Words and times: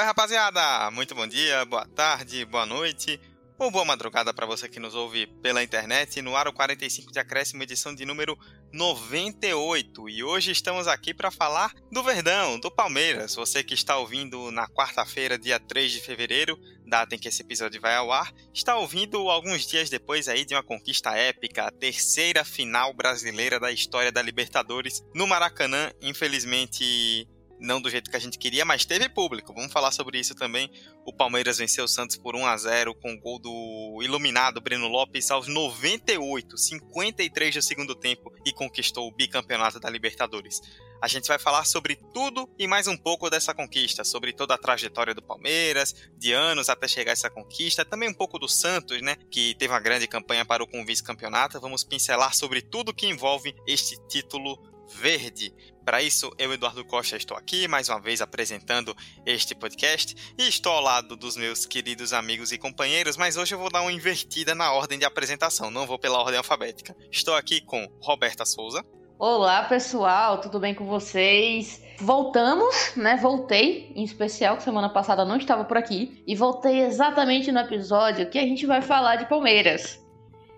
É, 0.00 0.02
rapaziada? 0.02 0.90
Muito 0.92 1.14
bom 1.14 1.26
dia, 1.26 1.62
boa 1.66 1.84
tarde, 1.84 2.46
boa 2.46 2.64
noite 2.64 3.20
ou 3.58 3.70
boa 3.70 3.84
madrugada 3.84 4.32
para 4.32 4.46
você 4.46 4.66
que 4.66 4.80
nos 4.80 4.94
ouve 4.94 5.26
pela 5.42 5.62
internet. 5.62 6.22
No 6.22 6.34
Aro 6.34 6.54
45 6.54 7.12
de 7.12 7.18
Acréscimo, 7.18 7.62
edição 7.62 7.94
de 7.94 8.06
número 8.06 8.34
98. 8.72 10.08
E 10.08 10.24
hoje 10.24 10.52
estamos 10.52 10.88
aqui 10.88 11.12
para 11.12 11.30
falar 11.30 11.70
do 11.92 12.02
Verdão, 12.02 12.58
do 12.58 12.70
Palmeiras. 12.70 13.34
Você 13.34 13.62
que 13.62 13.74
está 13.74 13.98
ouvindo 13.98 14.50
na 14.50 14.66
quarta-feira, 14.66 15.38
dia 15.38 15.60
3 15.60 15.92
de 15.92 16.00
fevereiro, 16.00 16.58
data 16.86 17.14
em 17.14 17.18
que 17.18 17.28
esse 17.28 17.42
episódio 17.42 17.78
vai 17.78 17.94
ao 17.94 18.10
ar, 18.10 18.32
está 18.54 18.78
ouvindo 18.78 19.28
alguns 19.28 19.66
dias 19.66 19.90
depois 19.90 20.28
aí 20.28 20.46
de 20.46 20.54
uma 20.54 20.62
conquista 20.62 21.14
épica, 21.14 21.64
a 21.64 21.70
terceira 21.70 22.42
final 22.42 22.94
brasileira 22.94 23.60
da 23.60 23.70
história 23.70 24.10
da 24.10 24.22
Libertadores 24.22 25.04
no 25.14 25.26
Maracanã. 25.26 25.92
Infelizmente, 26.00 27.28
não 27.60 27.80
do 27.80 27.90
jeito 27.90 28.10
que 28.10 28.16
a 28.16 28.20
gente 28.20 28.38
queria, 28.38 28.64
mas 28.64 28.84
teve 28.84 29.08
público. 29.08 29.52
Vamos 29.54 29.72
falar 29.72 29.92
sobre 29.92 30.18
isso 30.18 30.34
também. 30.34 30.70
O 31.04 31.12
Palmeiras 31.12 31.58
venceu 31.58 31.84
o 31.84 31.88
Santos 31.88 32.16
por 32.16 32.34
1 32.34 32.46
a 32.46 32.56
0 32.56 32.94
com 32.94 33.12
o 33.12 33.20
gol 33.20 33.38
do 33.38 34.00
iluminado 34.02 34.60
Breno 34.60 34.88
Lopes 34.88 35.30
aos 35.30 35.46
98, 35.46 36.56
53 36.56 37.54
do 37.54 37.62
segundo 37.62 37.94
tempo 37.94 38.32
e 38.44 38.52
conquistou 38.52 39.06
o 39.06 39.12
bicampeonato 39.12 39.78
da 39.78 39.90
Libertadores. 39.90 40.60
A 41.02 41.08
gente 41.08 41.28
vai 41.28 41.38
falar 41.38 41.64
sobre 41.64 41.96
tudo 42.12 42.48
e 42.58 42.66
mais 42.66 42.86
um 42.86 42.96
pouco 42.96 43.30
dessa 43.30 43.54
conquista, 43.54 44.04
sobre 44.04 44.34
toda 44.34 44.54
a 44.54 44.58
trajetória 44.58 45.14
do 45.14 45.22
Palmeiras, 45.22 45.94
de 46.18 46.32
anos 46.32 46.68
até 46.68 46.86
chegar 46.86 47.12
a 47.12 47.14
essa 47.14 47.30
conquista, 47.30 47.86
também 47.86 48.08
um 48.08 48.14
pouco 48.14 48.38
do 48.38 48.46
Santos, 48.46 49.00
né, 49.00 49.16
que 49.30 49.54
teve 49.54 49.72
uma 49.72 49.80
grande 49.80 50.06
campanha 50.06 50.44
para 50.44 50.62
o 50.62 50.84
vice-campeonato. 50.84 51.58
Vamos 51.58 51.84
pincelar 51.84 52.34
sobre 52.34 52.60
tudo 52.60 52.92
que 52.92 53.06
envolve 53.06 53.54
este 53.66 53.96
título 54.08 54.58
verde. 54.94 55.52
Para 55.84 56.02
isso, 56.02 56.30
eu, 56.38 56.52
Eduardo 56.52 56.84
Costa, 56.84 57.16
estou 57.16 57.36
aqui 57.36 57.66
mais 57.66 57.88
uma 57.88 58.00
vez 58.00 58.20
apresentando 58.20 58.94
este 59.24 59.54
podcast 59.54 60.14
e 60.38 60.48
estou 60.48 60.72
ao 60.72 60.82
lado 60.82 61.16
dos 61.16 61.36
meus 61.36 61.66
queridos 61.66 62.12
amigos 62.12 62.52
e 62.52 62.58
companheiros, 62.58 63.16
mas 63.16 63.36
hoje 63.36 63.54
eu 63.54 63.58
vou 63.58 63.70
dar 63.70 63.82
uma 63.82 63.92
invertida 63.92 64.54
na 64.54 64.72
ordem 64.72 64.98
de 64.98 65.04
apresentação, 65.04 65.70
não 65.70 65.86
vou 65.86 65.98
pela 65.98 66.18
ordem 66.18 66.38
alfabética. 66.38 66.94
Estou 67.10 67.34
aqui 67.34 67.60
com 67.60 67.88
Roberta 68.00 68.44
Souza. 68.44 68.84
Olá, 69.18 69.64
pessoal, 69.64 70.40
tudo 70.40 70.58
bem 70.58 70.74
com 70.74 70.86
vocês? 70.86 71.82
Voltamos, 71.98 72.94
né? 72.96 73.16
Voltei, 73.16 73.92
em 73.94 74.02
especial 74.02 74.56
que 74.56 74.62
semana 74.62 74.88
passada 74.88 75.24
não 75.26 75.36
estava 75.36 75.64
por 75.64 75.76
aqui, 75.76 76.22
e 76.26 76.34
voltei 76.34 76.80
exatamente 76.80 77.52
no 77.52 77.60
episódio 77.60 78.30
que 78.30 78.38
a 78.38 78.42
gente 78.42 78.64
vai 78.64 78.80
falar 78.80 79.16
de 79.16 79.28
Palmeiras. 79.28 80.00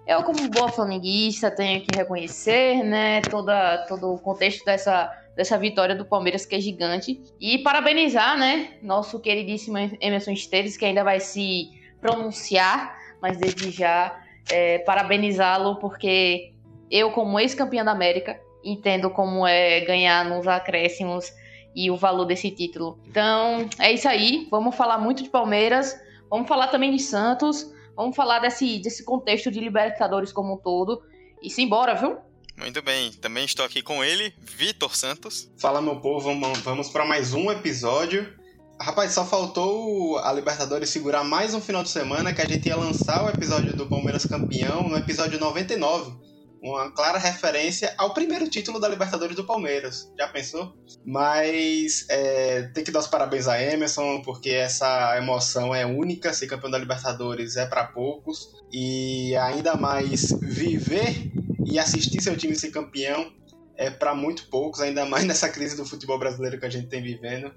Eu, 0.07 0.23
como 0.25 0.49
boa 0.49 0.69
flamenguista, 0.69 1.51
tenho 1.51 1.81
que 1.83 1.97
reconhecer, 1.97 2.83
né, 2.83 3.21
toda, 3.23 3.87
todo 3.87 4.13
o 4.13 4.19
contexto 4.19 4.65
dessa, 4.65 5.11
dessa 5.37 5.57
vitória 5.57 5.95
do 5.95 6.05
Palmeiras, 6.05 6.45
que 6.45 6.57
é 6.57 6.61
gigante. 6.61 7.21
E 7.41 7.59
parabenizar, 7.59 8.37
né, 8.37 8.75
nosso 8.83 9.21
queridíssimo 9.21 9.79
Emerson 10.01 10.33
Esteves, 10.33 10.77
que 10.77 10.85
ainda 10.85 11.05
vai 11.05 11.21
se 11.21 11.71
pronunciar, 12.01 12.97
mas 13.21 13.39
desde 13.39 13.71
já 13.71 14.21
é, 14.51 14.79
parabenizá-lo, 14.81 15.77
porque 15.77 16.53
eu, 16.91 17.13
como 17.13 17.39
ex-campeã 17.39 17.85
da 17.85 17.93
América, 17.93 18.41
entendo 18.65 19.09
como 19.09 19.47
é 19.47 19.81
ganhar 19.81 20.25
nos 20.25 20.47
acréscimos 20.47 21.33
e 21.75 21.91
o 21.91 21.97
valor 21.97 22.25
desse 22.25 22.51
título. 22.51 22.99
Então, 23.09 23.69
é 23.79 23.93
isso 23.93 24.09
aí. 24.09 24.47
Vamos 24.51 24.75
falar 24.75 24.99
muito 24.99 25.23
de 25.23 25.31
Palmeiras, 25.31 25.99
vamos 26.29 26.49
falar 26.49 26.69
também 26.69 26.91
de 26.91 27.01
Santos. 27.01 27.73
Vamos 27.97 28.17
falar 28.17 28.41
desse, 28.41 28.79
desse 28.79 29.05
contexto 29.05 29.51
de 29.51 29.61
Libertadores 29.61 30.33
como 30.33 30.55
um 30.55 30.57
todo. 30.57 31.03
E 31.43 31.51
simbora, 31.51 31.95
viu? 31.95 32.19
Muito 32.57 32.83
bem, 32.83 33.13
também 33.13 33.45
estou 33.45 33.65
aqui 33.65 33.83
com 33.83 34.05
ele, 34.05 34.33
Vitor 34.41 34.95
Santos. 34.95 35.51
Fala, 35.59 35.81
meu 35.81 36.01
povo, 36.01 36.21
vamos, 36.21 36.59
vamos 36.61 36.89
para 36.89 37.05
mais 37.05 37.35
um 37.35 37.51
episódio. 37.51 38.33
Rapaz, 38.81 39.13
só 39.13 39.25
faltou 39.25 40.19
a 40.19 40.33
Libertadores 40.33 40.91
segurar 40.91 41.25
mais 41.25 41.55
um 41.55 41.61
final 41.61 41.83
de 41.83 41.89
semana 41.89 42.33
que 42.33 42.43
a 42.43 42.47
gente 42.47 42.69
ia 42.69 42.77
lançar 42.77 43.25
o 43.25 43.29
episódio 43.29 43.77
do 43.77 43.87
Palmeiras 43.87 44.27
campeão 44.27 44.89
no 44.89 44.97
episódio 44.97 45.39
99 45.39 46.32
uma 46.63 46.93
clara 46.93 47.19
referência 47.19 47.93
ao 47.99 48.15
primeiro 48.15 48.49
título 48.49 48.79
da 48.79 48.89
Libertadores 48.89 49.35
do 49.35 49.45
Palmeiras. 49.45 50.13
Já 50.17 50.29
pensou? 50.29 50.73
Mas 51.05 52.07
é, 52.09 52.63
tem 52.73 52.85
que 52.85 52.93
dar 52.93 53.01
os 53.01 53.09
parabéns 53.09 53.49
a 53.49 53.61
Emerson, 53.61 54.23
porque 54.23 54.51
essa 54.51 55.19
emoção 55.19 55.75
é 55.75 55.85
única. 55.85 56.33
Ser 56.33 56.47
campeão 56.47 56.71
da 56.71 56.79
Libertadores 56.79 57.57
é 57.57 57.67
para 57.67 57.85
poucos. 57.85 58.55
E 58.73 59.35
ainda 59.37 59.75
mais 59.75 60.31
viver 60.41 61.33
e 61.67 61.81
assistir 61.81 62.23
seu 62.23 62.37
time 62.37 62.55
ser 62.55 62.71
campeão 62.71 63.33
é 63.77 63.91
para 63.91 64.15
muito 64.15 64.49
poucos, 64.49 64.81
ainda 64.81 65.05
mais 65.05 65.25
nessa 65.25 65.49
crise 65.49 65.77
do 65.77 65.85
futebol 65.85 66.19
brasileiro 66.19 66.61
que 66.61 66.67
a 66.67 66.71
gente 66.71 66.87
tem 66.87 67.03
vivendo. 67.03 67.53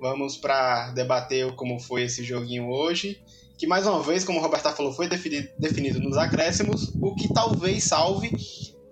Vamos 0.00 0.36
para 0.36 0.90
debater 0.90 1.52
como 1.52 1.78
foi 1.78 2.02
esse 2.02 2.24
joguinho 2.24 2.68
hoje 2.68 3.22
que 3.60 3.66
mais 3.66 3.86
uma 3.86 4.02
vez, 4.02 4.24
como 4.24 4.38
o 4.38 4.42
Roberta 4.42 4.72
falou, 4.72 4.90
foi 4.90 5.06
definido, 5.06 5.46
definido 5.58 6.00
nos 6.00 6.16
acréscimos, 6.16 6.94
o 6.94 7.14
que 7.14 7.30
talvez 7.32 7.84
salve 7.84 8.32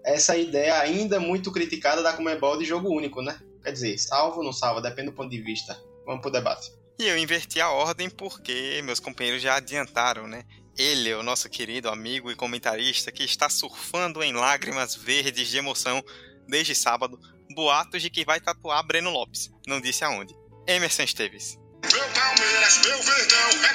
essa 0.05 0.37
ideia 0.37 0.79
ainda 0.79 1.19
muito 1.19 1.51
criticada 1.51 2.03
da 2.03 2.13
Comebol 2.13 2.59
de 2.59 2.67
jogo 2.67 2.95
único, 2.95 3.23
né? 3.23 3.41
Quer 3.65 3.73
dizer, 3.73 3.99
salvo 3.99 4.41
ou 4.41 4.45
não 4.45 4.53
salva, 4.53 4.83
depende 4.83 5.09
do 5.09 5.15
ponto 5.15 5.31
de 5.31 5.41
vista. 5.41 5.75
Vamos 6.05 6.21
pro 6.21 6.31
debate. 6.31 6.71
E 6.99 7.05
eu 7.05 7.17
inverti 7.17 7.63
a 7.63 7.71
ordem 7.71 8.11
porque 8.11 8.83
meus 8.85 9.01
companheiros 9.01 9.41
já 9.41 9.57
adiantaram, 9.57 10.27
né? 10.27 10.45
Ele, 10.77 11.15
o 11.15 11.23
nosso 11.23 11.49
querido 11.49 11.89
amigo 11.89 12.31
e 12.31 12.37
comentarista 12.37 13.11
que 13.11 13.25
está 13.25 13.49
surfando 13.49 14.23
em 14.23 14.35
lágrimas 14.35 14.95
verdes 14.95 15.49
de 15.49 15.57
emoção 15.57 16.05
desde 16.47 16.75
sábado, 16.75 17.19
boatos 17.55 18.03
de 18.03 18.11
que 18.11 18.23
vai 18.23 18.39
tatuar 18.39 18.87
Breno 18.87 19.09
Lopes. 19.09 19.51
Não 19.67 19.81
disse 19.81 20.05
aonde. 20.05 20.35
Emerson 20.67 21.05
Esteves. 21.05 21.59
Meu 21.93 22.05
Palmeiras, 22.09 22.81
meu 22.85 23.03
Verdão, 23.03 23.49
é 23.65 23.73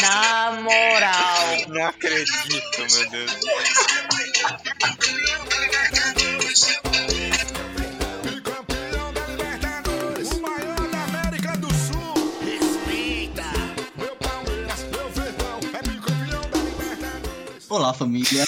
Na 0.00 0.52
moral. 0.62 1.68
Não 1.68 1.86
acredito, 1.86 2.78
meu 2.78 3.10
Deus. 3.10 3.32
Olá, 17.68 17.92
família. 17.92 18.44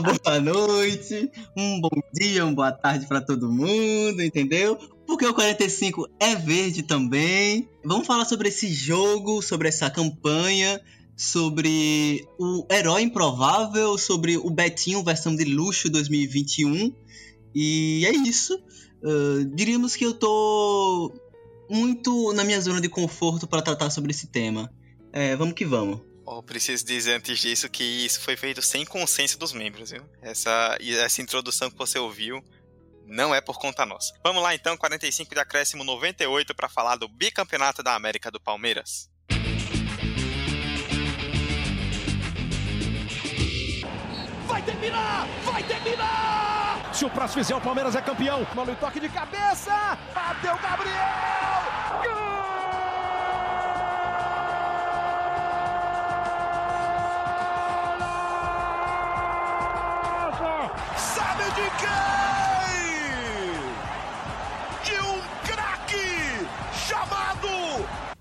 boa 0.00 0.40
noite, 0.40 1.30
um 1.56 1.80
bom 1.80 2.02
dia, 2.12 2.44
uma 2.44 2.54
boa 2.54 2.72
tarde 2.72 3.06
para 3.06 3.20
todo 3.20 3.50
mundo, 3.50 4.22
entendeu? 4.22 4.78
Porque 5.14 5.26
o 5.26 5.32
45 5.32 6.08
é 6.18 6.34
verde 6.34 6.82
também. 6.82 7.68
Vamos 7.84 8.04
falar 8.04 8.24
sobre 8.24 8.48
esse 8.48 8.66
jogo, 8.66 9.40
sobre 9.42 9.68
essa 9.68 9.88
campanha, 9.88 10.80
sobre 11.16 12.26
o 12.36 12.66
Herói 12.68 13.02
Improvável, 13.02 13.96
sobre 13.96 14.36
o 14.36 14.50
Betinho 14.50 15.04
versão 15.04 15.36
de 15.36 15.44
luxo 15.44 15.88
2021. 15.88 16.92
E 17.54 18.04
é 18.04 18.10
isso. 18.10 18.60
Uh, 19.04 19.44
diríamos 19.54 19.94
que 19.94 20.04
eu 20.04 20.14
tô 20.14 21.14
muito 21.70 22.32
na 22.32 22.42
minha 22.42 22.60
zona 22.60 22.80
de 22.80 22.88
conforto 22.88 23.46
para 23.46 23.62
tratar 23.62 23.90
sobre 23.90 24.10
esse 24.10 24.26
tema. 24.26 24.68
É, 25.12 25.36
vamos 25.36 25.54
que 25.54 25.64
vamos. 25.64 26.00
Oh, 26.26 26.42
preciso 26.42 26.84
dizer 26.84 27.14
antes 27.14 27.38
disso 27.38 27.70
que 27.70 27.84
isso 27.84 28.18
foi 28.18 28.36
feito 28.36 28.60
sem 28.60 28.84
consenso 28.84 29.38
dos 29.38 29.52
membros, 29.52 29.92
viu? 29.92 30.02
Essa, 30.20 30.76
essa 30.80 31.22
introdução 31.22 31.70
que 31.70 31.78
você 31.78 32.00
ouviu 32.00 32.42
não 33.06 33.34
é 33.34 33.40
por 33.40 33.58
conta 33.58 33.84
nossa. 33.86 34.14
Vamos 34.22 34.42
lá 34.42 34.54
então, 34.54 34.76
45 34.76 35.34
de 35.34 35.40
acréscimo 35.40 35.84
98 35.84 36.54
para 36.54 36.68
falar 36.68 36.96
do 36.96 37.08
bicampeonato 37.08 37.82
da 37.82 37.94
América 37.94 38.30
do 38.30 38.40
Palmeiras. 38.40 39.10
Vai 44.46 44.62
terminar! 44.62 45.26
Vai 45.44 45.62
terminar! 45.62 46.94
Se 46.94 47.04
o 47.04 47.10
próximo 47.10 47.42
fizer, 47.42 47.56
o 47.56 47.60
Palmeiras 47.60 47.96
é 47.96 48.02
campeão. 48.02 48.46
Mano, 48.54 48.76
toque 48.76 49.00
de 49.00 49.08
cabeça! 49.08 49.98
Bateu 50.14 50.56
Gabriel! 50.58 50.94
Gol! 52.04 52.34
Sabe 60.96 61.44
de 61.44 61.70
quem? 61.78 62.13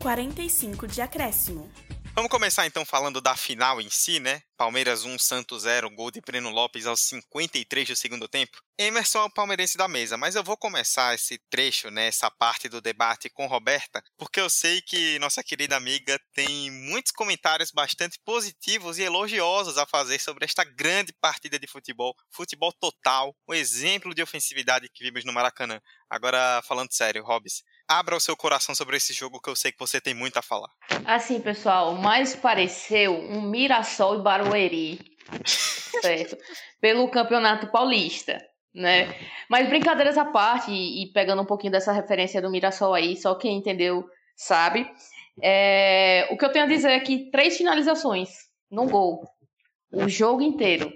45 0.03 0.85
de 0.85 1.01
acréscimo. 1.01 1.71
Vamos 2.13 2.29
começar 2.29 2.67
então 2.67 2.83
falando 2.83 3.21
da 3.21 3.37
final 3.37 3.79
em 3.79 3.89
si, 3.89 4.19
né? 4.19 4.41
Palmeiras 4.57 5.05
1, 5.05 5.17
Santos 5.17 5.63
0, 5.63 5.89
gol 5.91 6.11
de 6.11 6.19
Breno 6.19 6.49
Lopes 6.49 6.85
aos 6.85 6.99
53 6.99 7.87
do 7.87 7.95
segundo 7.95 8.27
tempo. 8.27 8.61
Emerson 8.77 9.19
é 9.19 9.23
o 9.23 9.29
palmeirense 9.29 9.77
da 9.77 9.87
mesa, 9.87 10.17
mas 10.17 10.35
eu 10.35 10.43
vou 10.43 10.57
começar 10.57 11.15
esse 11.15 11.39
trecho, 11.49 11.89
né, 11.89 12.07
essa 12.07 12.29
parte 12.29 12.67
do 12.67 12.81
debate 12.81 13.29
com 13.29 13.47
Roberta, 13.47 14.03
porque 14.17 14.39
eu 14.39 14.49
sei 14.49 14.81
que 14.81 15.17
nossa 15.19 15.43
querida 15.43 15.77
amiga 15.77 16.19
tem 16.33 16.69
muitos 16.69 17.11
comentários 17.11 17.71
bastante 17.71 18.19
positivos 18.25 18.99
e 18.99 19.03
elogiosos 19.03 19.77
a 19.77 19.85
fazer 19.85 20.19
sobre 20.19 20.43
esta 20.43 20.63
grande 20.63 21.13
partida 21.13 21.57
de 21.57 21.67
futebol, 21.67 22.13
futebol 22.29 22.73
total, 22.73 23.33
o 23.47 23.53
um 23.53 23.55
exemplo 23.55 24.13
de 24.13 24.21
ofensividade 24.21 24.89
que 24.93 25.03
vimos 25.03 25.23
no 25.23 25.31
Maracanã. 25.31 25.79
Agora, 26.09 26.61
falando 26.67 26.91
sério, 26.91 27.23
Robs, 27.23 27.63
abra 27.97 28.15
o 28.15 28.19
seu 28.19 28.35
coração 28.35 28.73
sobre 28.73 28.97
esse 28.97 29.13
jogo 29.13 29.39
que 29.39 29.49
eu 29.49 29.55
sei 29.55 29.71
que 29.71 29.79
você 29.79 30.01
tem 30.01 30.13
muito 30.13 30.37
a 30.37 30.41
falar. 30.41 30.69
Assim, 31.05 31.39
pessoal, 31.39 31.93
mais 31.95 32.35
pareceu 32.35 33.13
um 33.13 33.41
Mirassol 33.41 34.19
e 34.19 34.21
Barueri, 34.21 34.99
certo? 36.01 36.37
Pelo 36.81 37.09
Campeonato 37.09 37.67
Paulista, 37.67 38.43
né? 38.73 39.13
Mas 39.49 39.69
brincadeiras 39.69 40.17
à 40.17 40.25
parte, 40.25 40.71
e, 40.71 41.11
pegando 41.13 41.41
um 41.41 41.45
pouquinho 41.45 41.71
dessa 41.71 41.91
referência 41.91 42.41
do 42.41 42.49
Mirassol 42.49 42.93
aí, 42.93 43.15
só 43.15 43.35
quem 43.35 43.57
entendeu 43.57 44.05
sabe. 44.35 44.89
É, 45.41 46.27
o 46.31 46.37
que 46.37 46.45
eu 46.45 46.51
tenho 46.51 46.65
a 46.65 46.67
dizer 46.67 46.91
é 46.91 46.99
que 46.99 47.29
três 47.31 47.57
finalizações 47.57 48.29
no 48.69 48.87
gol, 48.87 49.27
o 49.91 50.07
jogo 50.09 50.41
inteiro. 50.41 50.91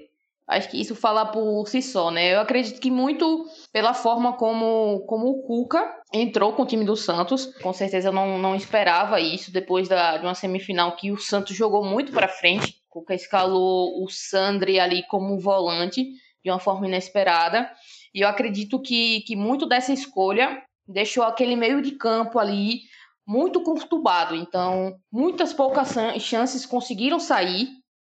Acho 0.47 0.69
que 0.69 0.79
isso 0.79 0.95
fala 0.95 1.25
por 1.25 1.67
si 1.67 1.81
só, 1.81 2.09
né? 2.09 2.33
Eu 2.33 2.39
acredito 2.39 2.79
que 2.79 2.89
muito 2.89 3.45
pela 3.71 3.93
forma 3.93 4.33
como, 4.33 5.01
como 5.05 5.27
o 5.27 5.43
Cuca 5.43 5.96
entrou 6.13 6.53
com 6.53 6.63
o 6.63 6.65
time 6.65 6.85
do 6.85 6.95
Santos. 6.95 7.45
Com 7.61 7.73
certeza 7.73 8.09
eu 8.09 8.13
não, 8.13 8.37
não 8.37 8.55
esperava 8.55 9.19
isso 9.19 9.51
depois 9.51 9.87
da, 9.87 10.17
de 10.17 10.25
uma 10.25 10.35
semifinal 10.35 10.95
que 10.95 11.11
o 11.11 11.17
Santos 11.17 11.55
jogou 11.55 11.83
muito 11.83 12.11
para 12.11 12.27
frente. 12.27 12.81
O 12.89 12.99
Cuca 12.99 13.13
escalou 13.13 14.03
o 14.03 14.09
Sandri 14.09 14.79
ali 14.79 15.03
como 15.07 15.39
volante 15.39 16.05
de 16.43 16.49
uma 16.49 16.59
forma 16.59 16.87
inesperada. 16.87 17.69
E 18.13 18.21
eu 18.21 18.27
acredito 18.27 18.81
que, 18.81 19.21
que 19.21 19.35
muito 19.35 19.65
dessa 19.65 19.93
escolha 19.93 20.63
deixou 20.87 21.23
aquele 21.23 21.55
meio 21.55 21.81
de 21.81 21.91
campo 21.91 22.39
ali 22.39 22.81
muito 23.25 23.61
conturbado. 23.61 24.35
Então, 24.35 24.97
muitas 25.11 25.53
poucas 25.53 25.93
chances 26.19 26.65
conseguiram 26.65 27.19
sair 27.19 27.67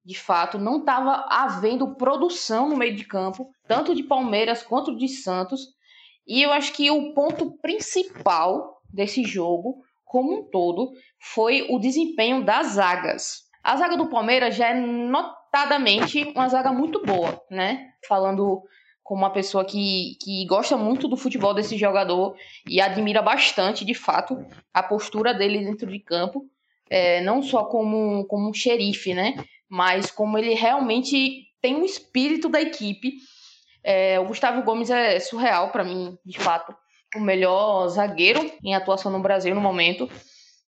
de 0.05 0.19
fato, 0.19 0.59
não 0.59 0.81
estava 0.81 1.27
havendo 1.31 1.95
produção 1.95 2.69
no 2.69 2.77
meio 2.77 2.95
de 2.95 3.05
campo, 3.05 3.51
tanto 3.67 3.95
de 3.95 4.03
Palmeiras 4.03 4.63
quanto 4.63 4.95
de 4.95 5.09
Santos. 5.09 5.69
E 6.27 6.43
eu 6.43 6.53
acho 6.53 6.73
que 6.73 6.91
o 6.91 7.13
ponto 7.13 7.59
principal 7.59 8.81
desse 8.93 9.25
jogo, 9.25 9.83
como 10.05 10.39
um 10.39 10.43
todo, 10.51 10.93
foi 11.19 11.67
o 11.71 11.79
desempenho 11.79 12.45
das 12.45 12.69
zagas. 12.69 13.45
A 13.63 13.77
zaga 13.77 13.97
do 13.97 14.09
Palmeiras 14.09 14.55
já 14.55 14.69
é 14.69 14.75
notadamente 14.75 16.25
uma 16.35 16.49
zaga 16.49 16.73
muito 16.73 17.03
boa, 17.03 17.43
né? 17.51 17.91
Falando 18.07 18.63
como 19.03 19.23
uma 19.23 19.31
pessoa 19.31 19.65
que, 19.65 20.17
que 20.23 20.47
gosta 20.47 20.77
muito 20.77 21.09
do 21.09 21.17
futebol 21.17 21.53
desse 21.53 21.77
jogador 21.77 22.35
e 22.67 22.81
admira 22.81 23.21
bastante, 23.21 23.85
de 23.85 23.95
fato, 23.95 24.45
a 24.73 24.83
postura 24.83 25.35
dele 25.35 25.65
dentro 25.65 25.91
de 25.91 25.99
campo. 25.99 26.47
É, 26.89 27.21
não 27.23 27.43
só 27.43 27.65
como, 27.65 28.27
como 28.27 28.49
um 28.49 28.55
xerife, 28.55 29.15
né? 29.15 29.35
mas 29.75 30.09
como 30.09 30.39
ele 30.39 30.55
realmente 30.55 31.49
tem 31.61 31.75
um 31.75 31.85
espírito 31.85 32.49
da 32.49 32.61
equipe. 32.63 33.15
É, 33.85 34.19
o 34.19 34.25
Gustavo 34.25 34.63
Gomes 34.63 34.91
é 34.91 35.21
surreal 35.21 35.71
para 35.71 35.85
mim, 35.85 36.17
de 36.25 36.39
fato, 36.39 36.75
o 37.15 37.21
melhor 37.21 37.87
zagueiro 37.89 38.51
em 38.65 38.75
atuação 38.75 39.13
no 39.13 39.21
Brasil 39.21 39.55
no 39.55 39.61
momento. 39.61 40.09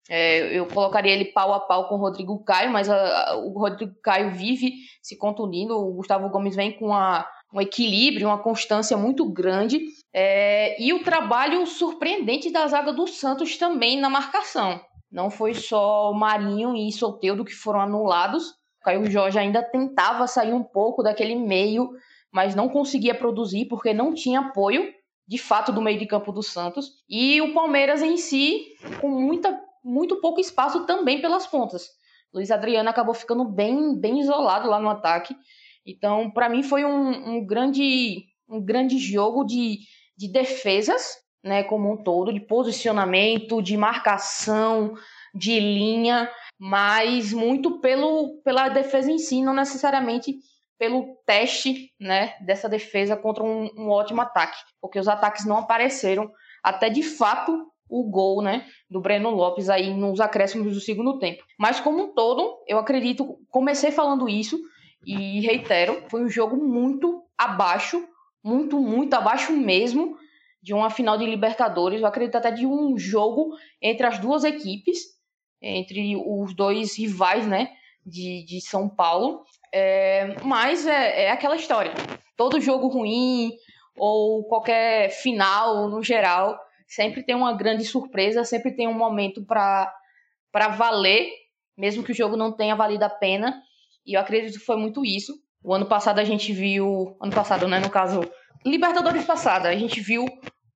É, 0.08 0.58
eu 0.58 0.66
colocaria 0.66 1.12
ele 1.12 1.26
pau 1.26 1.52
a 1.52 1.60
pau 1.60 1.88
com 1.88 1.94
o 1.94 1.98
Rodrigo 1.98 2.42
Caio, 2.42 2.72
mas 2.72 2.88
a, 2.88 2.96
a, 2.96 3.36
o 3.36 3.52
Rodrigo 3.52 3.94
Caio 4.02 4.32
vive 4.32 4.72
se 5.02 5.16
contundindo. 5.16 5.76
O 5.76 5.94
Gustavo 5.94 6.28
Gomes 6.30 6.56
vem 6.56 6.72
com 6.72 6.90
um 7.52 7.60
equilíbrio, 7.60 8.28
uma 8.28 8.42
constância 8.42 8.96
muito 8.96 9.30
grande. 9.30 9.78
É, 10.12 10.82
e 10.82 10.92
o 10.92 11.04
trabalho 11.04 11.66
surpreendente 11.66 12.50
da 12.50 12.66
zaga 12.66 12.92
do 12.92 13.06
Santos 13.06 13.56
também 13.56 14.00
na 14.00 14.10
marcação. 14.10 14.80
Não 15.10 15.30
foi 15.30 15.54
só 15.54 16.10
o 16.10 16.14
Marinho 16.14 16.74
e 16.74 16.90
Solteiro 16.90 17.44
que 17.44 17.52
foram 17.52 17.80
anulados, 17.80 18.54
Caio 18.82 19.08
Jorge 19.10 19.38
ainda 19.38 19.62
tentava 19.62 20.26
sair 20.26 20.52
um 20.52 20.62
pouco 20.62 21.02
daquele 21.02 21.36
meio, 21.36 21.90
mas 22.32 22.54
não 22.54 22.68
conseguia 22.68 23.14
produzir 23.14 23.66
porque 23.66 23.92
não 23.92 24.14
tinha 24.14 24.40
apoio, 24.40 24.92
de 25.28 25.38
fato, 25.38 25.70
do 25.70 25.82
meio 25.82 25.98
de 25.98 26.06
campo 26.06 26.32
do 26.32 26.42
Santos. 26.42 26.92
E 27.08 27.40
o 27.40 27.52
Palmeiras 27.52 28.02
em 28.02 28.16
si, 28.16 28.74
com 29.00 29.08
muita, 29.08 29.60
muito 29.84 30.20
pouco 30.20 30.40
espaço 30.40 30.86
também 30.86 31.20
pelas 31.20 31.46
pontas. 31.46 31.88
Luiz 32.32 32.50
Adriano 32.50 32.88
acabou 32.88 33.14
ficando 33.14 33.44
bem, 33.44 33.94
bem 33.94 34.20
isolado 34.20 34.68
lá 34.68 34.80
no 34.80 34.88
ataque. 34.88 35.36
Então, 35.86 36.30
para 36.30 36.48
mim, 36.48 36.62
foi 36.62 36.84
um, 36.84 37.36
um, 37.36 37.46
grande, 37.46 38.24
um 38.48 38.64
grande 38.64 38.98
jogo 38.98 39.44
de, 39.44 39.80
de 40.16 40.28
defesas, 40.28 41.16
né, 41.44 41.62
como 41.64 41.92
um 41.92 42.02
todo, 42.02 42.32
de 42.32 42.40
posicionamento, 42.40 43.60
de 43.60 43.76
marcação, 43.76 44.94
de 45.34 45.58
linha 45.60 46.30
mas 46.64 47.32
muito 47.32 47.80
pelo, 47.80 48.40
pela 48.44 48.68
defesa 48.68 49.10
em 49.10 49.18
si, 49.18 49.42
não 49.42 49.52
necessariamente 49.52 50.36
pelo 50.78 51.16
teste 51.26 51.92
né, 52.00 52.34
dessa 52.40 52.68
defesa 52.68 53.16
contra 53.16 53.44
um, 53.44 53.70
um 53.76 53.88
ótimo 53.88 54.20
ataque, 54.20 54.58
porque 54.80 54.98
os 54.98 55.08
ataques 55.08 55.44
não 55.44 55.58
apareceram 55.58 56.30
até 56.62 56.88
de 56.88 57.02
fato 57.02 57.66
o 57.88 58.08
gol 58.08 58.40
né, 58.40 58.66
do 58.88 59.00
Breno 59.00 59.30
Lopes 59.30 59.68
aí 59.68 59.92
nos 59.92 60.18
acréscimos 60.18 60.72
do 60.72 60.80
segundo 60.80 61.18
tempo. 61.18 61.44
Mas 61.58 61.78
como 61.78 62.04
um 62.04 62.14
todo, 62.14 62.58
eu 62.66 62.78
acredito, 62.78 63.38
comecei 63.50 63.90
falando 63.90 64.28
isso 64.28 64.58
e 65.04 65.40
reitero, 65.40 66.02
foi 66.08 66.24
um 66.24 66.28
jogo 66.28 66.56
muito 66.56 67.22
abaixo, 67.36 68.02
muito, 68.42 68.78
muito 68.78 69.12
abaixo 69.14 69.52
mesmo 69.52 70.16
de 70.62 70.72
uma 70.72 70.90
final 70.90 71.18
de 71.18 71.26
Libertadores, 71.26 72.00
eu 72.00 72.06
acredito 72.06 72.36
até 72.36 72.50
de 72.50 72.64
um 72.64 72.96
jogo 72.96 73.50
entre 73.80 74.06
as 74.06 74.18
duas 74.20 74.44
equipes, 74.44 75.00
entre 75.60 76.16
os 76.16 76.54
dois 76.54 76.96
rivais, 76.96 77.46
né, 77.46 77.72
de, 78.04 78.44
de 78.44 78.60
São 78.60 78.88
Paulo. 78.88 79.44
É, 79.72 80.36
mas 80.42 80.86
é, 80.86 81.24
é 81.24 81.30
aquela 81.30 81.56
história. 81.56 81.92
Todo 82.36 82.60
jogo 82.60 82.88
ruim 82.88 83.52
ou 83.96 84.44
qualquer 84.44 85.10
final 85.10 85.88
no 85.88 86.02
geral 86.02 86.58
sempre 86.86 87.22
tem 87.22 87.34
uma 87.34 87.54
grande 87.54 87.84
surpresa, 87.84 88.44
sempre 88.44 88.74
tem 88.74 88.86
um 88.86 88.94
momento 88.94 89.44
para 89.44 90.68
valer, 90.76 91.30
mesmo 91.76 92.02
que 92.02 92.12
o 92.12 92.14
jogo 92.14 92.36
não 92.36 92.52
tenha 92.52 92.76
valido 92.76 93.04
a 93.04 93.10
pena. 93.10 93.62
E 94.04 94.14
eu 94.14 94.20
acredito 94.20 94.58
que 94.58 94.64
foi 94.64 94.76
muito 94.76 95.04
isso. 95.04 95.34
O 95.64 95.72
ano 95.72 95.86
passado 95.86 96.18
a 96.18 96.24
gente 96.24 96.52
viu, 96.52 97.16
ano 97.20 97.32
passado, 97.32 97.68
né, 97.68 97.78
no 97.78 97.88
caso, 97.88 98.20
Libertadores 98.64 99.24
passada, 99.24 99.68
a 99.68 99.74
gente 99.74 100.00
viu 100.00 100.24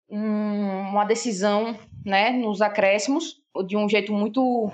um, 0.08 0.80
uma 0.90 1.04
decisão, 1.04 1.78
né, 2.04 2.30
nos 2.30 2.60
acréscimos 2.60 3.36
de 3.66 3.76
um 3.76 3.88
jeito 3.88 4.12
muito, 4.12 4.72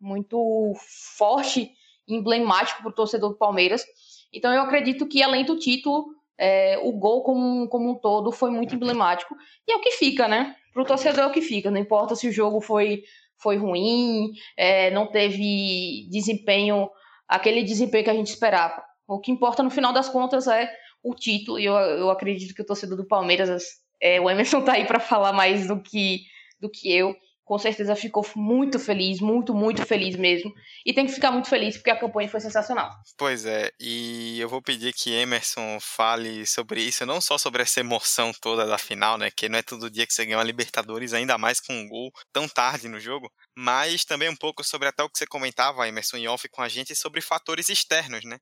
muito 0.00 0.72
forte 1.16 1.72
emblemático 2.14 2.82
para 2.82 2.90
o 2.90 2.94
torcedor 2.94 3.30
do 3.30 3.38
Palmeiras. 3.38 3.84
Então 4.32 4.52
eu 4.52 4.62
acredito 4.62 5.06
que, 5.06 5.22
além 5.22 5.44
do 5.44 5.58
título, 5.58 6.06
é, 6.38 6.78
o 6.82 6.92
gol 6.92 7.22
como, 7.22 7.68
como 7.68 7.90
um 7.90 7.94
todo 7.94 8.32
foi 8.32 8.50
muito 8.50 8.74
emblemático. 8.74 9.36
E 9.66 9.72
é 9.72 9.76
o 9.76 9.80
que 9.80 9.92
fica, 9.92 10.26
né? 10.26 10.56
Para 10.72 10.82
o 10.82 10.86
torcedor 10.86 11.20
é 11.20 11.26
o 11.26 11.32
que 11.32 11.42
fica. 11.42 11.70
Não 11.70 11.78
importa 11.78 12.16
se 12.16 12.28
o 12.28 12.32
jogo 12.32 12.60
foi, 12.60 13.02
foi 13.36 13.56
ruim, 13.56 14.32
é, 14.56 14.90
não 14.90 15.06
teve 15.06 16.08
desempenho, 16.10 16.88
aquele 17.28 17.62
desempenho 17.62 18.04
que 18.04 18.10
a 18.10 18.14
gente 18.14 18.28
esperava. 18.28 18.82
O 19.06 19.20
que 19.20 19.30
importa 19.30 19.62
no 19.62 19.70
final 19.70 19.92
das 19.92 20.08
contas 20.08 20.46
é 20.46 20.72
o 21.02 21.14
título. 21.14 21.58
E 21.58 21.64
eu, 21.64 21.74
eu 21.74 22.10
acredito 22.10 22.54
que 22.54 22.62
o 22.62 22.66
torcedor 22.66 22.96
do 22.96 23.06
Palmeiras, 23.06 23.64
é, 24.00 24.20
o 24.20 24.30
Emerson 24.30 24.62
tá 24.62 24.72
aí 24.72 24.86
para 24.86 25.00
falar 25.00 25.32
mais 25.32 25.68
do 25.68 25.80
que, 25.82 26.22
do 26.60 26.70
que 26.70 26.90
eu 26.90 27.14
com 27.44 27.58
certeza 27.58 27.96
ficou 27.96 28.24
muito 28.36 28.78
feliz, 28.78 29.20
muito, 29.20 29.54
muito 29.54 29.84
feliz 29.84 30.16
mesmo. 30.16 30.52
E 30.86 30.92
tem 30.92 31.06
que 31.06 31.12
ficar 31.12 31.30
muito 31.30 31.48
feliz 31.48 31.76
porque 31.76 31.90
a 31.90 31.98
campanha 31.98 32.28
foi 32.28 32.40
sensacional. 32.40 32.90
Pois 33.16 33.44
é, 33.44 33.70
e 33.80 34.38
eu 34.40 34.48
vou 34.48 34.62
pedir 34.62 34.92
que 34.92 35.12
Emerson 35.12 35.78
fale 35.80 36.46
sobre 36.46 36.82
isso, 36.82 37.04
não 37.04 37.20
só 37.20 37.36
sobre 37.36 37.62
essa 37.62 37.80
emoção 37.80 38.32
toda 38.40 38.66
da 38.66 38.78
final, 38.78 39.18
né? 39.18 39.30
Que 39.30 39.48
não 39.48 39.58
é 39.58 39.62
todo 39.62 39.90
dia 39.90 40.06
que 40.06 40.14
você 40.14 40.24
ganha 40.24 40.38
uma 40.38 40.44
Libertadores, 40.44 41.12
ainda 41.12 41.36
mais 41.36 41.60
com 41.60 41.72
um 41.72 41.88
gol 41.88 42.12
tão 42.32 42.48
tarde 42.48 42.88
no 42.88 43.00
jogo, 43.00 43.30
mas 43.56 44.04
também 44.04 44.28
um 44.28 44.36
pouco 44.36 44.62
sobre 44.62 44.88
até 44.88 45.02
o 45.02 45.08
que 45.08 45.18
você 45.18 45.26
comentava, 45.26 45.86
Emerson, 45.88 46.18
em 46.18 46.28
off 46.28 46.48
com 46.48 46.62
a 46.62 46.68
gente, 46.68 46.94
sobre 46.94 47.20
fatores 47.20 47.68
externos, 47.68 48.24
né? 48.24 48.38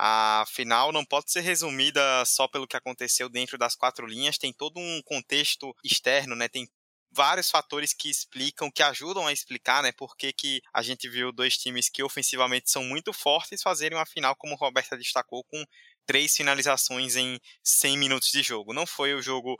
A 0.00 0.44
final 0.46 0.92
não 0.92 1.04
pode 1.04 1.32
ser 1.32 1.40
resumida 1.40 2.24
só 2.24 2.46
pelo 2.46 2.68
que 2.68 2.76
aconteceu 2.76 3.28
dentro 3.28 3.58
das 3.58 3.74
quatro 3.74 4.06
linhas, 4.06 4.38
tem 4.38 4.52
todo 4.52 4.78
um 4.78 5.02
contexto 5.04 5.74
externo, 5.84 6.36
né? 6.36 6.48
Tem 6.48 6.68
vários 7.10 7.50
fatores 7.50 7.92
que 7.92 8.10
explicam, 8.10 8.70
que 8.70 8.82
ajudam 8.82 9.26
a 9.26 9.32
explicar, 9.32 9.82
né, 9.82 9.92
por 9.92 10.16
que, 10.16 10.32
que 10.32 10.60
a 10.72 10.82
gente 10.82 11.08
viu 11.08 11.32
dois 11.32 11.56
times 11.56 11.88
que 11.88 12.02
ofensivamente 12.02 12.70
são 12.70 12.84
muito 12.84 13.12
fortes 13.12 13.62
fazerem 13.62 13.96
uma 13.96 14.06
final, 14.06 14.36
como 14.36 14.54
o 14.54 14.56
Roberta 14.56 14.96
destacou, 14.96 15.42
com 15.44 15.64
três 16.06 16.34
finalizações 16.34 17.16
em 17.16 17.38
100 17.62 17.98
minutos 17.98 18.30
de 18.30 18.42
jogo. 18.42 18.72
Não 18.72 18.86
foi 18.86 19.14
o 19.14 19.22
jogo 19.22 19.56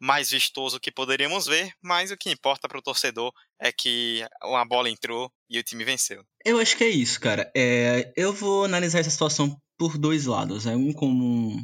mais 0.00 0.30
vistoso 0.30 0.80
que 0.80 0.90
poderíamos 0.90 1.46
ver, 1.46 1.72
mas 1.80 2.10
o 2.10 2.16
que 2.16 2.30
importa 2.30 2.66
para 2.66 2.78
o 2.78 2.82
torcedor 2.82 3.32
é 3.60 3.70
que 3.70 4.26
uma 4.42 4.64
bola 4.64 4.90
entrou 4.90 5.30
e 5.48 5.58
o 5.58 5.62
time 5.62 5.84
venceu. 5.84 6.24
Eu 6.44 6.58
acho 6.58 6.76
que 6.76 6.82
é 6.82 6.88
isso, 6.88 7.20
cara. 7.20 7.50
É, 7.56 8.12
eu 8.16 8.32
vou 8.32 8.64
analisar 8.64 8.98
essa 8.98 9.10
situação 9.10 9.56
por 9.78 9.96
dois 9.96 10.26
lados. 10.26 10.66
É 10.66 10.74
um 10.74 10.92
como 10.92 11.56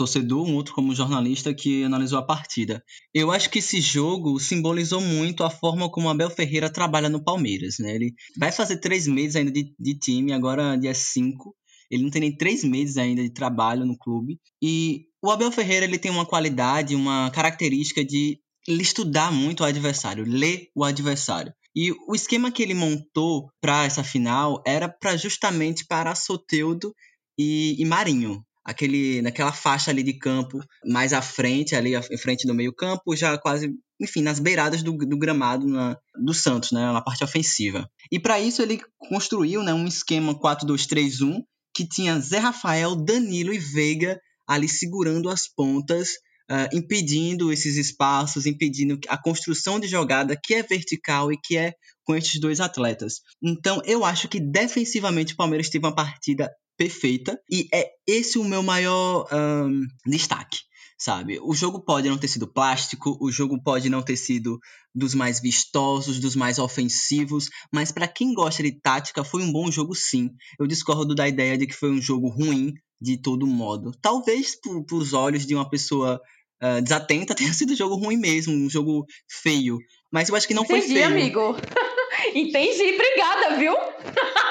torcedor, 0.00 0.46
um 0.46 0.54
outro 0.54 0.74
como 0.74 0.94
jornalista 0.94 1.52
que 1.52 1.84
analisou 1.84 2.18
a 2.18 2.26
partida. 2.26 2.82
Eu 3.12 3.30
acho 3.30 3.50
que 3.50 3.58
esse 3.58 3.80
jogo 3.80 4.40
simbolizou 4.40 5.00
muito 5.00 5.44
a 5.44 5.50
forma 5.50 5.90
como 5.90 6.08
Abel 6.08 6.30
Ferreira 6.30 6.70
trabalha 6.70 7.08
no 7.10 7.22
Palmeiras, 7.22 7.76
né? 7.78 7.94
Ele 7.94 8.14
vai 8.38 8.50
fazer 8.50 8.78
três 8.78 9.06
meses 9.06 9.36
ainda 9.36 9.50
de, 9.50 9.74
de 9.78 9.98
time, 9.98 10.32
agora 10.32 10.76
dia 10.76 10.94
5. 10.94 11.54
Ele 11.90 12.02
não 12.02 12.10
tem 12.10 12.22
nem 12.22 12.34
três 12.34 12.64
meses 12.64 12.96
ainda 12.96 13.22
de 13.22 13.30
trabalho 13.30 13.84
no 13.84 13.98
clube. 13.98 14.38
E 14.62 15.04
o 15.22 15.30
Abel 15.30 15.52
Ferreira 15.52 15.84
ele 15.84 15.98
tem 15.98 16.10
uma 16.10 16.24
qualidade, 16.24 16.94
uma 16.94 17.30
característica 17.30 18.02
de 18.02 18.38
estudar 18.66 19.30
muito 19.30 19.60
o 19.60 19.66
adversário, 19.66 20.24
ler 20.24 20.68
o 20.74 20.82
adversário. 20.82 21.52
E 21.76 21.92
o 22.08 22.14
esquema 22.14 22.50
que 22.50 22.62
ele 22.62 22.74
montou 22.74 23.50
para 23.60 23.84
essa 23.84 24.02
final 24.02 24.62
era 24.66 24.88
para 24.88 25.16
justamente 25.16 25.86
parar 25.86 26.14
Soteudo 26.14 26.94
e, 27.38 27.76
e 27.78 27.84
Marinho. 27.84 28.42
Aquele, 28.70 29.20
naquela 29.20 29.52
faixa 29.52 29.90
ali 29.90 30.02
de 30.02 30.12
campo, 30.12 30.62
mais 30.86 31.12
à 31.12 31.20
frente, 31.20 31.74
ali 31.74 31.96
à 31.96 32.02
frente 32.02 32.46
do 32.46 32.54
meio 32.54 32.72
campo, 32.72 33.16
já 33.16 33.36
quase, 33.36 33.72
enfim, 34.00 34.22
nas 34.22 34.38
beiradas 34.38 34.82
do, 34.82 34.96
do 34.96 35.18
gramado 35.18 35.66
na, 35.66 35.96
do 36.14 36.32
Santos, 36.32 36.70
né, 36.70 36.80
na 36.92 37.02
parte 37.02 37.24
ofensiva. 37.24 37.90
E 38.12 38.18
para 38.18 38.38
isso 38.40 38.62
ele 38.62 38.80
construiu 38.96 39.62
né, 39.62 39.74
um 39.74 39.86
esquema 39.86 40.38
4-2-3-1 40.38 41.42
que 41.74 41.86
tinha 41.86 42.20
Zé 42.20 42.38
Rafael, 42.38 42.94
Danilo 42.94 43.52
e 43.52 43.58
Veiga 43.58 44.20
ali 44.46 44.68
segurando 44.68 45.28
as 45.28 45.48
pontas 45.48 46.10
uh, 46.50 46.76
impedindo 46.76 47.52
esses 47.52 47.76
espaços, 47.76 48.46
impedindo 48.46 48.98
a 49.08 49.16
construção 49.16 49.78
de 49.78 49.86
jogada 49.86 50.36
que 50.40 50.54
é 50.54 50.62
vertical 50.62 51.32
e 51.32 51.38
que 51.42 51.56
é 51.56 51.72
com 52.04 52.16
esses 52.16 52.40
dois 52.40 52.60
atletas. 52.60 53.20
Então, 53.42 53.80
eu 53.84 54.04
acho 54.04 54.28
que 54.28 54.40
defensivamente 54.40 55.34
o 55.34 55.36
Palmeiras 55.36 55.68
teve 55.68 55.86
uma 55.86 55.94
partida 55.94 56.50
perfeita 56.80 57.38
e 57.50 57.68
é 57.74 57.90
esse 58.06 58.38
o 58.38 58.44
meu 58.44 58.62
maior 58.62 59.28
um, 59.30 59.82
destaque 60.06 60.60
sabe? 60.98 61.38
O 61.42 61.54
jogo 61.54 61.82
pode 61.82 62.08
não 62.10 62.18
ter 62.18 62.28
sido 62.28 62.46
plástico, 62.46 63.16
o 63.22 63.30
jogo 63.32 63.62
pode 63.62 63.88
não 63.88 64.02
ter 64.02 64.16
sido 64.16 64.58
dos 64.94 65.14
mais 65.14 65.40
vistosos, 65.40 66.20
dos 66.20 66.36
mais 66.36 66.58
ofensivos, 66.58 67.48
mas 67.72 67.90
para 67.90 68.06
quem 68.06 68.34
gosta 68.34 68.62
de 68.62 68.72
tática, 68.80 69.24
foi 69.24 69.42
um 69.42 69.50
bom 69.50 69.70
jogo 69.70 69.94
sim. 69.94 70.28
Eu 70.58 70.66
discordo 70.66 71.14
da 71.14 71.26
ideia 71.26 71.56
de 71.56 71.66
que 71.66 71.74
foi 71.74 71.90
um 71.90 72.02
jogo 72.02 72.28
ruim 72.28 72.74
de 73.00 73.16
todo 73.16 73.46
modo. 73.46 73.92
Talvez 74.02 74.58
por 74.60 74.84
os 74.92 75.14
olhos 75.14 75.46
de 75.46 75.54
uma 75.54 75.68
pessoa 75.68 76.20
uh, 76.62 76.82
desatenta 76.82 77.34
tenha 77.36 77.52
sido 77.54 77.72
um 77.72 77.76
jogo 77.76 77.94
ruim 77.94 78.18
mesmo, 78.18 78.52
um 78.52 78.68
jogo 78.68 79.06
feio. 79.42 79.78
Mas 80.12 80.28
eu 80.28 80.36
acho 80.36 80.46
que 80.46 80.54
não 80.54 80.64
Entendi, 80.64 80.80
foi 80.80 80.94
feio. 80.96 81.06
amigo. 81.06 81.56
Entendi, 82.34 82.94
obrigada, 82.94 83.56
viu? 83.56 83.74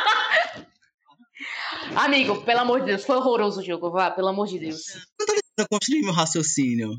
amigo, 2.05 2.43
pelo 2.43 2.59
amor 2.59 2.81
de 2.81 2.87
Deus, 2.87 3.03
foi 3.03 3.15
horroroso 3.17 3.61
o 3.61 3.63
jogo, 3.63 3.91
vá, 3.91 4.11
pelo 4.11 4.27
amor 4.27 4.47
de 4.47 4.59
Deus. 4.59 4.81
Não 5.19 5.25
tô 5.25 5.33
tentando 5.33 5.67
construir 5.69 6.01
meu 6.01 6.13
raciocínio. 6.13 6.91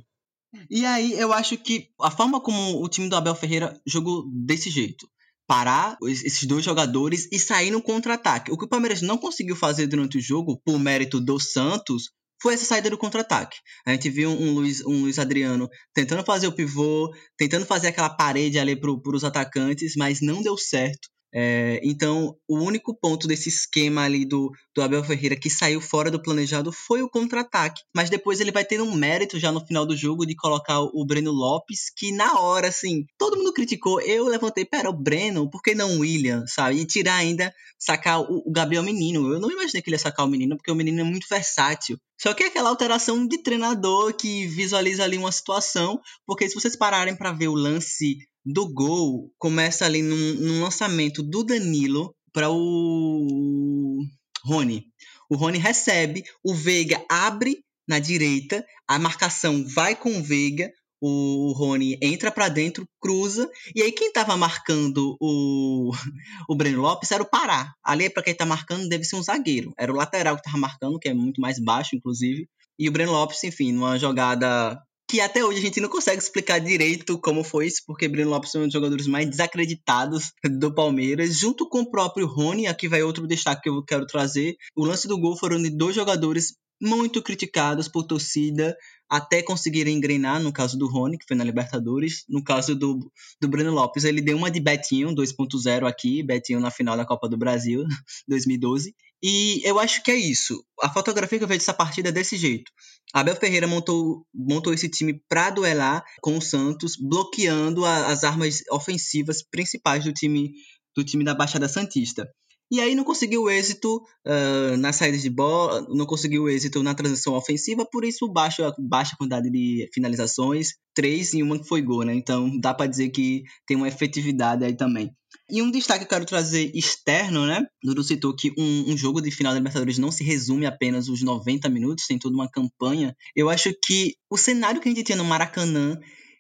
E 0.69 0.85
aí 0.85 1.12
eu 1.12 1.33
acho 1.33 1.57
que 1.57 1.88
a 2.00 2.11
forma 2.11 2.40
como 2.40 2.83
o 2.83 2.88
time 2.88 3.09
do 3.09 3.16
Abel 3.16 3.35
Ferreira 3.35 3.80
jogou 3.87 4.25
desse 4.33 4.69
jeito, 4.69 5.09
parar 5.47 5.97
esses 6.02 6.45
dois 6.45 6.64
jogadores 6.64 7.28
e 7.30 7.38
sair 7.38 7.71
no 7.71 7.83
contra-ataque. 7.83 8.50
O 8.50 8.59
que 8.59 8.64
o 8.64 8.69
Palmeiras 8.69 9.02
não 9.02 9.16
conseguiu 9.16 9.54
fazer 9.54 9.87
durante 9.87 10.19
o 10.19 10.21
jogo, 10.21 10.61
por 10.64 10.78
mérito 10.78 11.21
do 11.21 11.38
Santos, 11.38 12.11
foi 12.42 12.54
essa 12.54 12.64
saída 12.64 12.90
do 12.90 12.99
contra-ataque. 12.99 13.59
A 13.87 13.92
gente 13.92 14.09
viu 14.11 14.30
um 14.30 14.54
Luiz, 14.54 14.85
um 14.87 15.02
Luiz 15.02 15.19
Adriano 15.19 15.69
tentando 15.95 16.25
fazer 16.25 16.47
o 16.47 16.52
pivô, 16.52 17.12
tentando 17.37 17.66
fazer 17.66 17.88
aquela 17.88 18.11
parede 18.11 18.59
ali 18.59 18.75
para 18.75 18.90
os 18.90 19.25
atacantes, 19.25 19.95
mas 19.97 20.21
não 20.21 20.42
deu 20.42 20.57
certo. 20.57 21.09
É, 21.32 21.80
então, 21.84 22.37
o 22.49 22.58
único 22.58 22.94
ponto 22.94 23.28
desse 23.28 23.49
esquema 23.49 24.02
ali 24.02 24.25
do, 24.25 24.50
do 24.75 24.82
Abel 24.82 25.04
Ferreira 25.04 25.37
que 25.37 25.49
saiu 25.49 25.80
fora 25.80 26.10
do 26.10 26.20
planejado 26.20 26.72
foi 26.72 27.02
o 27.02 27.08
contra-ataque. 27.08 27.82
Mas 27.94 28.10
depois 28.10 28.40
ele 28.40 28.50
vai 28.50 28.64
ter 28.64 28.80
um 28.80 28.94
mérito 28.94 29.38
já 29.38 29.52
no 29.52 29.64
final 29.64 29.87
do 29.87 29.96
jogo 29.96 30.26
de 30.26 30.34
colocar 30.34 30.80
o 30.80 31.04
Breno 31.06 31.30
Lopes, 31.30 31.90
que 31.96 32.12
na 32.12 32.40
hora, 32.40 32.68
assim, 32.68 33.04
todo 33.16 33.37
mundo 33.37 33.52
criticou. 33.52 34.00
Eu 34.00 34.26
levantei, 34.26 34.64
pera, 34.64 34.90
o 34.90 34.96
Breno, 34.96 35.49
por 35.49 35.62
que 35.62 35.75
não 35.75 35.99
o 35.99 36.00
William, 36.00 36.44
sabe? 36.46 36.80
E 36.80 36.84
tirar 36.84 37.16
ainda, 37.16 37.52
sacar 37.78 38.20
o, 38.20 38.42
o 38.46 38.52
Gabriel 38.52 38.82
Menino. 38.82 39.32
Eu 39.32 39.40
não 39.40 39.50
imaginei 39.50 39.82
que 39.82 39.88
ele 39.88 39.96
ia 39.96 40.00
sacar 40.00 40.26
o 40.26 40.28
Menino, 40.28 40.56
porque 40.56 40.70
o 40.70 40.75
Menino 40.75 41.00
é 41.00 41.04
muito 41.04 41.26
versátil. 41.28 41.96
Só 42.21 42.35
que 42.35 42.43
é 42.43 42.47
aquela 42.49 42.69
alteração 42.69 43.27
de 43.27 43.43
treinador 43.43 44.15
que 44.15 44.47
visualiza 44.47 45.03
ali 45.05 45.17
uma 45.17 45.33
situação, 45.33 45.99
porque 46.27 46.47
se 46.47 46.55
vocês 46.55 46.77
pararem 46.77 47.17
para 47.17 47.33
ver 47.33 47.49
o 47.49 47.55
lance 47.55 48.19
do 48.45 48.71
gol 48.71 49.33
começa 49.39 49.87
ali 49.87 50.03
num, 50.03 50.35
num 50.35 50.62
lançamento 50.62 51.23
do 51.23 51.43
Danilo 51.43 52.15
para 52.31 52.50
o 52.50 54.03
Rony. 54.45 54.85
O 55.31 55.37
Rony 55.37 55.59
recebe, 55.59 56.23
o 56.45 56.55
Veiga 56.55 57.03
abre 57.09 57.65
na 57.89 57.99
direita, 57.99 58.65
a 58.87 58.99
marcação 58.99 59.65
vai 59.67 59.97
com 59.97 60.19
o 60.19 60.23
Veiga, 60.23 60.71
o 61.00 61.52
Rony 61.52 61.99
entra 62.02 62.30
para 62.30 62.49
dentro, 62.49 62.87
cruza, 63.00 63.50
e 63.75 63.83
aí 63.83 63.92
quem 63.92 64.09
estava 64.09 64.37
marcando 64.37 65.16
o, 65.21 65.90
o 66.49 66.54
Breno 66.54 66.83
Lopes 66.83 67.11
era 67.11 67.23
o 67.23 67.28
Pará. 67.28 67.73
Ali, 67.83 68.11
para 68.11 68.23
quem 68.23 68.33
está 68.33 68.45
marcando, 68.45 68.88
deve 68.88 69.04
ser 69.04 69.16
um 69.16 69.23
zagueiro. 69.23 69.73
Era 69.78 69.92
o 69.92 69.97
lateral 69.97 70.35
que 70.35 70.40
estava 70.40 70.59
marcando, 70.59 70.99
que 70.99 71.09
é 71.09 71.14
muito 71.14 71.40
mais 71.40 71.59
baixo, 71.59 71.97
inclusive. 71.97 72.49
E 72.78 72.88
o 72.88 72.92
Breno 72.92 73.12
Lopes, 73.12 73.42
enfim, 73.45 73.73
numa 73.73 73.99
jogada 73.99 74.80
que 75.11 75.21
até 75.21 75.45
hoje 75.45 75.59
a 75.59 75.62
gente 75.62 75.81
não 75.81 75.88
consegue 75.88 76.23
explicar 76.23 76.61
direito 76.61 77.19
como 77.19 77.43
foi 77.43 77.67
isso, 77.67 77.83
porque 77.85 78.07
Breno 78.07 78.31
Lopes 78.31 78.55
é 78.55 78.61
um 78.61 78.62
dos 78.62 78.73
jogadores 78.73 79.09
mais 79.09 79.29
desacreditados 79.29 80.33
do 80.45 80.73
Palmeiras, 80.73 81.37
junto 81.37 81.69
com 81.69 81.81
o 81.81 81.90
próprio 81.90 82.29
Rony, 82.29 82.69
aqui 82.69 82.87
vai 82.87 83.02
outro 83.02 83.26
destaque 83.26 83.62
que 83.62 83.69
eu 83.69 83.83
quero 83.83 84.07
trazer. 84.07 84.55
O 84.76 84.85
lance 84.85 85.09
do 85.09 85.19
gol 85.19 85.37
foram 85.37 85.61
de 85.61 85.69
dois 85.69 85.97
jogadores 85.97 86.55
muito 86.81 87.21
criticados 87.21 87.88
por 87.88 88.05
torcida 88.05 88.76
até 89.11 89.43
conseguirem 89.43 89.97
engrenar, 89.97 90.40
no 90.40 90.52
caso 90.52 90.79
do 90.79 90.87
Rony, 90.87 91.19
que 91.19 91.26
foi 91.26 91.37
na 91.37 91.43
Libertadores, 91.43 92.25
no 92.29 92.45
caso 92.45 92.76
do, 92.76 93.11
do 93.40 93.49
Breno 93.49 93.73
Lopes, 93.73 94.05
ele 94.05 94.21
deu 94.21 94.37
uma 94.37 94.49
de 94.49 94.61
Betinho 94.61 95.12
2.0 95.12 95.88
aqui, 95.88 96.23
Betinho 96.23 96.61
na 96.61 96.71
final 96.71 96.97
da 96.97 97.05
Copa 97.05 97.29
do 97.29 97.37
Brasil 97.37 97.85
2012, 98.29 98.95
e 99.23 99.61
eu 99.65 99.79
acho 99.79 100.03
que 100.03 100.11
é 100.11 100.17
isso. 100.17 100.65
A 100.83 100.89
fotografia 100.89 101.39
que 101.39 101.45
eu 101.45 101.49
vejo 101.49 101.61
dessa 101.61 101.75
partida 101.75 102.09
é 102.09 102.12
desse 102.12 102.37
jeito. 102.37 102.71
Abel 103.12 103.37
Ferreira 103.37 103.67
montou, 103.67 104.27
montou 104.35 104.73
esse 104.73 104.89
time 104.89 105.21
para 105.29 105.50
duelar 105.50 106.05
com 106.21 106.39
o 106.39 106.43
Santos, 106.43 106.97
bloqueando 106.97 107.85
a, 107.85 108.07
as 108.07 108.25
armas 108.25 108.62
ofensivas 108.71 109.43
principais 109.43 110.05
do 110.05 110.12
time 110.12 110.53
do 110.97 111.05
time 111.05 111.25
da 111.25 111.35
Baixada 111.35 111.69
Santista. 111.69 112.29
E 112.73 112.81
aí 112.81 112.95
não 112.95 113.03
conseguiu 113.03 113.50
êxito 113.50 113.97
uh, 113.97 114.77
nas 114.77 114.95
saídas 114.95 115.23
de 115.23 115.31
bola, 115.31 115.85
não 115.89 116.07
conseguiu 116.07 116.49
êxito 116.49 116.83
na 116.85 116.95
transição 116.95 117.35
ofensiva, 117.35 117.85
por 117.85 118.05
isso 118.05 118.29
baixa, 118.29 118.73
baixa 118.79 119.17
quantidade 119.19 119.50
de 119.50 119.89
finalizações, 119.93 120.75
três 120.95 121.35
e 121.35 121.43
uma 121.43 121.59
que 121.59 121.67
foi 121.67 121.83
gol, 121.83 122.05
né? 122.05 122.15
Então 122.15 122.59
dá 122.61 122.73
para 122.73 122.87
dizer 122.87 123.11
que 123.11 123.43
tem 123.67 123.77
uma 123.77 123.89
efetividade 123.89 124.65
aí 124.65 124.77
também. 124.77 125.11
E 125.50 125.62
um 125.62 125.70
destaque 125.70 126.00
que 126.00 126.04
eu 126.04 126.08
quero 126.08 126.25
trazer 126.25 126.70
externo, 126.75 127.46
né? 127.46 127.64
Dudu 127.82 128.04
citou 128.04 128.34
que 128.34 128.52
um, 128.56 128.92
um, 128.92 128.96
jogo 128.96 129.20
de 129.20 129.30
final 129.30 129.52
da 129.52 129.58
Libertadores 129.58 129.99
não 129.99 130.10
se 130.10 130.22
resume 130.22 130.66
apenas 130.66 131.08
os 131.08 131.22
90 131.22 131.68
minutos, 131.68 132.06
tem 132.06 132.18
toda 132.18 132.34
uma 132.34 132.50
campanha. 132.50 133.16
Eu 133.34 133.49
acho 133.49 133.72
que 133.84 134.14
o 134.30 134.37
cenário 134.37 134.80
que 134.80 134.88
a 134.88 134.92
gente 134.92 135.04
tinha 135.04 135.18
no 135.18 135.25
Maracanã, 135.25 135.99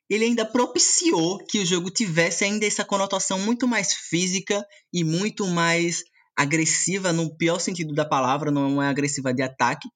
ele 0.08 0.24
ainda 0.24 0.44
propiciou 0.44 1.38
que 1.48 1.58
o 1.58 1.66
jogo 1.66 1.90
tivesse 1.90 2.44
ainda 2.44 2.66
essa 2.66 2.84
conotação 2.84 3.38
muito 3.38 3.66
mais 3.66 3.92
física 3.92 4.64
e 4.92 5.02
muito 5.02 5.46
mais 5.46 6.02
agressiva 6.36 7.12
no 7.12 7.36
pior 7.36 7.58
sentido 7.58 7.94
da 7.94 8.04
palavra, 8.04 8.50
não 8.50 8.82
é 8.82 8.88
agressiva 8.88 9.34
de 9.34 9.42
ataque. 9.42 9.88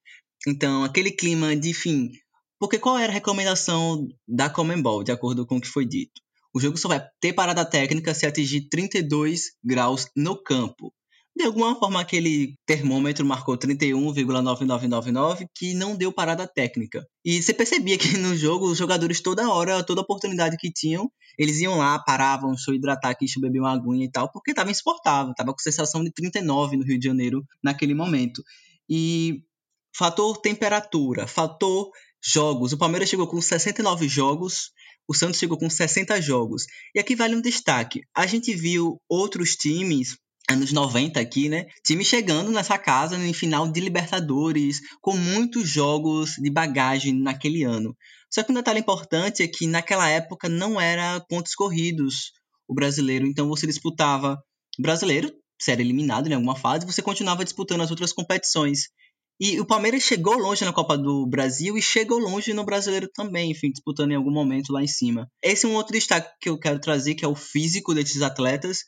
Então, 0.46 0.84
aquele 0.84 1.10
clima 1.10 1.56
de, 1.56 1.70
enfim, 1.70 2.10
porque 2.58 2.78
qual 2.78 2.98
era 2.98 3.10
a 3.10 3.14
recomendação 3.14 4.06
da 4.26 4.50
Comembol, 4.50 5.02
de 5.02 5.12
acordo 5.12 5.46
com 5.46 5.56
o 5.56 5.60
que 5.60 5.68
foi 5.68 5.84
dito? 5.86 6.23
O 6.54 6.60
jogo 6.60 6.76
só 6.76 6.88
vai 6.88 7.04
ter 7.20 7.32
parada 7.32 7.64
técnica 7.64 8.14
se 8.14 8.26
atingir 8.26 8.68
32 8.68 9.52
graus 9.64 10.06
no 10.16 10.40
campo. 10.40 10.92
De 11.36 11.44
alguma 11.44 11.74
forma, 11.74 12.00
aquele 12.00 12.54
termômetro 12.64 13.26
marcou 13.26 13.58
31,9999, 13.58 15.48
que 15.52 15.74
não 15.74 15.96
deu 15.96 16.12
parada 16.12 16.46
técnica. 16.46 17.04
E 17.24 17.42
você 17.42 17.52
percebia 17.52 17.98
que 17.98 18.16
no 18.18 18.36
jogo, 18.36 18.70
os 18.70 18.78
jogadores, 18.78 19.20
toda 19.20 19.50
hora, 19.50 19.82
toda 19.82 20.00
oportunidade 20.00 20.56
que 20.56 20.70
tinham, 20.70 21.10
eles 21.36 21.58
iam 21.60 21.76
lá, 21.76 21.98
paravam, 21.98 22.52
deixa 22.52 22.72
hidratar 22.72 23.10
aqui, 23.10 23.26
beber 23.40 23.58
uma 23.58 23.72
aguinha 23.72 24.04
e 24.04 24.10
tal, 24.10 24.30
porque 24.30 24.52
estava 24.52 24.70
insuportável, 24.70 25.32
estava 25.32 25.52
com 25.52 25.58
sensação 25.58 26.04
de 26.04 26.12
39 26.12 26.76
no 26.76 26.84
Rio 26.84 27.00
de 27.00 27.04
Janeiro 27.04 27.44
naquele 27.60 27.94
momento. 27.94 28.40
E 28.88 29.42
fator 29.92 30.36
temperatura, 30.40 31.26
fator 31.26 31.90
jogos. 32.24 32.72
O 32.72 32.78
Palmeiras 32.78 33.08
chegou 33.08 33.26
com 33.26 33.40
69 33.40 34.08
jogos, 34.08 34.70
o 35.08 35.14
Santos 35.14 35.38
chegou 35.38 35.58
com 35.58 35.68
60 35.68 36.20
jogos. 36.20 36.66
E 36.94 37.00
aqui 37.00 37.14
vale 37.14 37.36
um 37.36 37.40
destaque. 37.40 38.02
A 38.14 38.26
gente 38.26 38.54
viu 38.54 39.00
outros 39.08 39.56
times 39.56 40.16
anos 40.50 40.72
90 40.72 41.18
aqui, 41.20 41.48
né? 41.48 41.66
Time 41.84 42.04
chegando 42.04 42.50
nessa 42.50 42.76
casa 42.78 43.16
em 43.16 43.32
final 43.32 43.70
de 43.70 43.80
Libertadores, 43.80 44.80
com 45.00 45.16
muitos 45.16 45.68
jogos 45.68 46.32
de 46.36 46.50
bagagem 46.50 47.14
naquele 47.14 47.64
ano. 47.64 47.96
Só 48.30 48.42
que 48.42 48.52
um 48.52 48.54
detalhe 48.54 48.80
importante 48.80 49.42
é 49.42 49.48
que 49.48 49.66
naquela 49.66 50.08
época 50.08 50.48
não 50.48 50.80
era 50.80 51.20
pontos 51.28 51.54
corridos 51.54 52.32
o 52.66 52.74
brasileiro, 52.74 53.26
então 53.26 53.48
você 53.48 53.66
disputava 53.66 54.42
brasileiro, 54.78 55.30
se 55.60 55.70
era 55.70 55.80
eliminado 55.80 56.28
em 56.28 56.34
alguma 56.34 56.56
fase, 56.56 56.86
você 56.86 57.00
continuava 57.00 57.44
disputando 57.44 57.82
as 57.82 57.90
outras 57.90 58.12
competições. 58.12 58.88
E 59.40 59.60
o 59.60 59.66
Palmeiras 59.66 60.02
chegou 60.02 60.38
longe 60.38 60.64
na 60.64 60.72
Copa 60.72 60.96
do 60.96 61.26
Brasil 61.26 61.76
e 61.76 61.82
chegou 61.82 62.18
longe 62.18 62.52
no 62.52 62.64
Brasileiro 62.64 63.08
também, 63.12 63.50
enfim, 63.50 63.70
disputando 63.70 64.12
em 64.12 64.16
algum 64.16 64.30
momento 64.30 64.72
lá 64.72 64.82
em 64.82 64.86
cima. 64.86 65.28
Esse 65.42 65.66
é 65.66 65.68
um 65.68 65.74
outro 65.74 65.92
destaque 65.92 66.30
que 66.40 66.48
eu 66.48 66.58
quero 66.58 66.78
trazer, 66.78 67.14
que 67.14 67.24
é 67.24 67.28
o 67.28 67.34
físico 67.34 67.94
desses 67.94 68.22
atletas. 68.22 68.84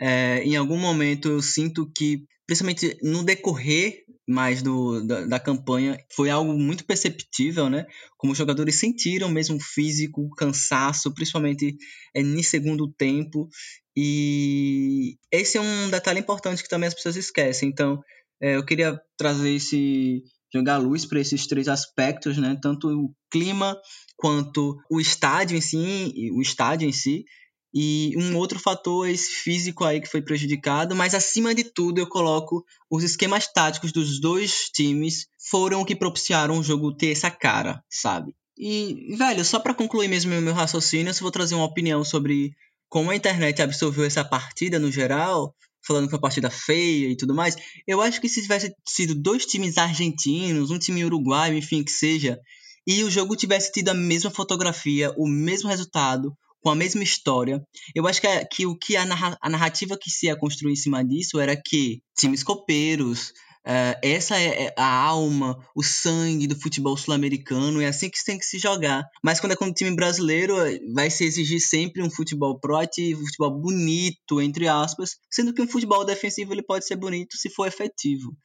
é, 0.00 0.42
em 0.44 0.56
algum 0.56 0.76
momento 0.76 1.28
eu 1.28 1.40
sinto 1.40 1.88
que, 1.94 2.24
principalmente 2.46 2.98
no 3.02 3.22
decorrer 3.22 4.04
mais 4.26 4.62
do, 4.62 5.06
da, 5.06 5.26
da, 5.26 5.40
campanha, 5.40 5.98
foi 6.12 6.30
algo 6.30 6.54
muito 6.54 6.84
perceptível, 6.84 7.68
né? 7.68 7.86
Como 8.16 8.32
os 8.32 8.38
jogadores 8.38 8.76
sentiram 8.76 9.28
mesmo 9.28 9.60
físico, 9.60 10.30
cansaço, 10.30 11.12
principalmente 11.14 11.76
é, 12.14 12.22
no 12.22 12.42
segundo 12.42 12.90
tempo. 12.90 13.48
E 13.96 15.16
esse 15.30 15.58
é 15.58 15.60
um 15.60 15.90
detalhe 15.90 16.20
importante 16.20 16.62
que 16.62 16.68
também 16.68 16.88
as 16.88 16.94
pessoas 16.94 17.16
esquecem. 17.16 17.68
Então, 17.68 18.00
é, 18.44 18.56
eu 18.56 18.64
queria 18.64 19.00
trazer 19.16 19.54
esse 19.54 20.22
jogar 20.52 20.76
luz 20.76 21.06
para 21.06 21.18
esses 21.18 21.46
três 21.46 21.66
aspectos, 21.66 22.36
né? 22.36 22.58
Tanto 22.60 22.88
o 22.88 23.10
clima 23.30 23.74
quanto 24.16 24.76
o 24.90 25.00
estádio 25.00 25.56
em 25.56 25.62
si, 25.62 26.30
o 26.30 26.42
estádio 26.42 26.86
em 26.86 26.92
si. 26.92 27.24
E 27.72 28.12
um 28.18 28.36
outro 28.36 28.58
fator 28.60 29.08
é 29.08 29.12
esse 29.12 29.30
físico 29.30 29.82
aí 29.82 29.98
que 29.98 30.10
foi 30.10 30.20
prejudicado, 30.20 30.94
mas 30.94 31.14
acima 31.14 31.54
de 31.54 31.64
tudo 31.64 31.98
eu 31.98 32.06
coloco 32.06 32.62
os 32.90 33.02
esquemas 33.02 33.50
táticos 33.50 33.90
dos 33.90 34.20
dois 34.20 34.70
times 34.72 35.26
foram 35.50 35.80
o 35.80 35.84
que 35.84 35.96
propiciaram 35.96 36.58
o 36.58 36.62
jogo 36.62 36.94
ter 36.94 37.12
essa 37.12 37.30
cara, 37.30 37.82
sabe? 37.90 38.32
E, 38.58 39.16
velho, 39.16 39.44
só 39.44 39.58
para 39.58 39.74
concluir 39.74 40.06
mesmo 40.06 40.32
o 40.38 40.42
meu 40.42 40.54
raciocínio, 40.54 41.10
eu 41.10 41.14
vou 41.20 41.30
trazer 41.30 41.54
uma 41.54 41.64
opinião 41.64 42.04
sobre 42.04 42.52
como 42.88 43.10
a 43.10 43.16
internet 43.16 43.60
absorveu 43.60 44.04
essa 44.04 44.24
partida 44.24 44.78
no 44.78 44.92
geral, 44.92 45.52
falando 45.86 46.04
que 46.04 46.10
foi 46.10 46.18
uma 46.18 46.22
partida 46.22 46.50
feia 46.50 47.08
e 47.08 47.16
tudo 47.16 47.34
mais. 47.34 47.56
Eu 47.86 48.00
acho 48.00 48.20
que 48.20 48.28
se 48.28 48.42
tivesse 48.42 48.74
sido 48.86 49.14
dois 49.14 49.46
times 49.46 49.78
argentinos, 49.78 50.70
um 50.70 50.78
time 50.78 51.04
uruguaio, 51.04 51.56
enfim, 51.56 51.82
que 51.82 51.92
seja, 51.92 52.38
e 52.86 53.02
o 53.02 53.10
jogo 53.10 53.36
tivesse 53.36 53.72
tido 53.72 53.88
a 53.90 53.94
mesma 53.94 54.30
fotografia, 54.30 55.12
o 55.16 55.26
mesmo 55.26 55.68
resultado, 55.68 56.36
com 56.60 56.70
a 56.70 56.74
mesma 56.74 57.02
história. 57.02 57.62
Eu 57.94 58.06
acho 58.06 58.20
que, 58.20 58.44
que 58.46 58.66
o 58.66 58.76
que 58.76 58.96
a, 58.96 59.04
narra, 59.04 59.36
a 59.40 59.50
narrativa 59.50 59.98
que 60.00 60.10
se 60.10 60.26
ia 60.26 60.36
construir 60.36 60.72
em 60.72 60.76
cima 60.76 61.04
disso 61.04 61.38
era 61.38 61.54
que 61.56 62.00
times 62.18 62.42
copeiros, 62.42 63.32
uh, 63.66 63.98
essa 64.02 64.38
é, 64.38 64.66
é 64.66 64.74
a 64.76 64.86
alma, 64.86 65.58
o 65.74 65.82
sangue 65.82 66.46
do 66.46 66.58
futebol 66.58 66.96
sul-americano, 66.96 67.80
é 67.80 67.86
assim 67.86 68.10
que 68.10 68.22
tem 68.24 68.38
que 68.38 68.44
se 68.44 68.58
jogar. 68.58 69.04
Mas 69.22 69.40
quando 69.40 69.52
é 69.52 69.56
com 69.56 69.66
o 69.66 69.72
time 69.72 69.94
brasileiro, 69.94 70.54
vai 70.94 71.10
se 71.10 71.24
exigir 71.24 71.60
sempre 71.60 72.02
um 72.02 72.10
futebol 72.10 72.58
proativo, 72.58 73.22
um 73.22 73.26
futebol 73.26 73.60
bonito, 73.60 74.40
entre 74.40 74.68
aspas, 74.68 75.16
sendo 75.30 75.52
que 75.52 75.62
um 75.62 75.68
futebol 75.68 76.04
defensivo 76.04 76.52
ele 76.52 76.62
pode 76.62 76.86
ser 76.86 76.96
bonito 76.96 77.36
se 77.36 77.50
for 77.50 77.66
efetivo. 77.66 78.36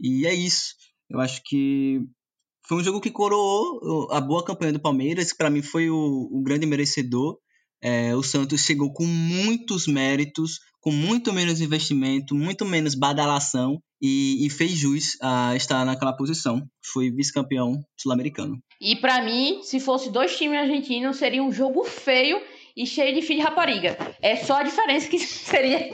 E 0.00 0.26
é 0.26 0.34
isso. 0.34 0.74
Eu 1.10 1.20
acho 1.20 1.40
que 1.44 2.00
foi 2.66 2.78
um 2.78 2.84
jogo 2.84 3.00
que 3.00 3.10
coroou 3.10 4.12
a 4.12 4.20
boa 4.20 4.44
campanha 4.44 4.72
do 4.72 4.80
Palmeiras, 4.80 5.32
que 5.32 5.38
para 5.38 5.50
mim 5.50 5.62
foi 5.62 5.90
o, 5.90 6.28
o 6.30 6.42
grande 6.42 6.66
merecedor. 6.66 7.38
É, 7.80 8.14
o 8.14 8.22
Santos 8.22 8.62
chegou 8.62 8.92
com 8.92 9.06
muitos 9.06 9.86
méritos, 9.86 10.58
com 10.80 10.90
muito 10.90 11.32
menos 11.32 11.60
investimento, 11.60 12.34
muito 12.34 12.64
menos 12.64 12.94
badalação 12.94 13.80
e, 14.00 14.46
e 14.46 14.50
fez 14.50 14.72
jus 14.72 15.16
a 15.20 15.54
estar 15.56 15.84
naquela 15.84 16.16
posição. 16.16 16.62
Foi 16.84 17.10
vice-campeão 17.10 17.82
sul-americano. 17.96 18.58
E 18.80 18.96
para 18.96 19.22
mim, 19.22 19.60
se 19.62 19.80
fosse 19.80 20.10
dois 20.10 20.36
times 20.36 20.58
argentinos, 20.58 21.16
seria 21.16 21.42
um 21.42 21.52
jogo 21.52 21.84
feio 21.84 22.40
e 22.76 22.86
cheio 22.86 23.12
de 23.12 23.22
filho 23.22 23.40
de 23.40 23.44
rapariga. 23.44 23.96
É 24.22 24.36
só 24.36 24.58
a 24.58 24.62
diferença 24.62 25.08
que 25.08 25.18
seria. 25.18 25.90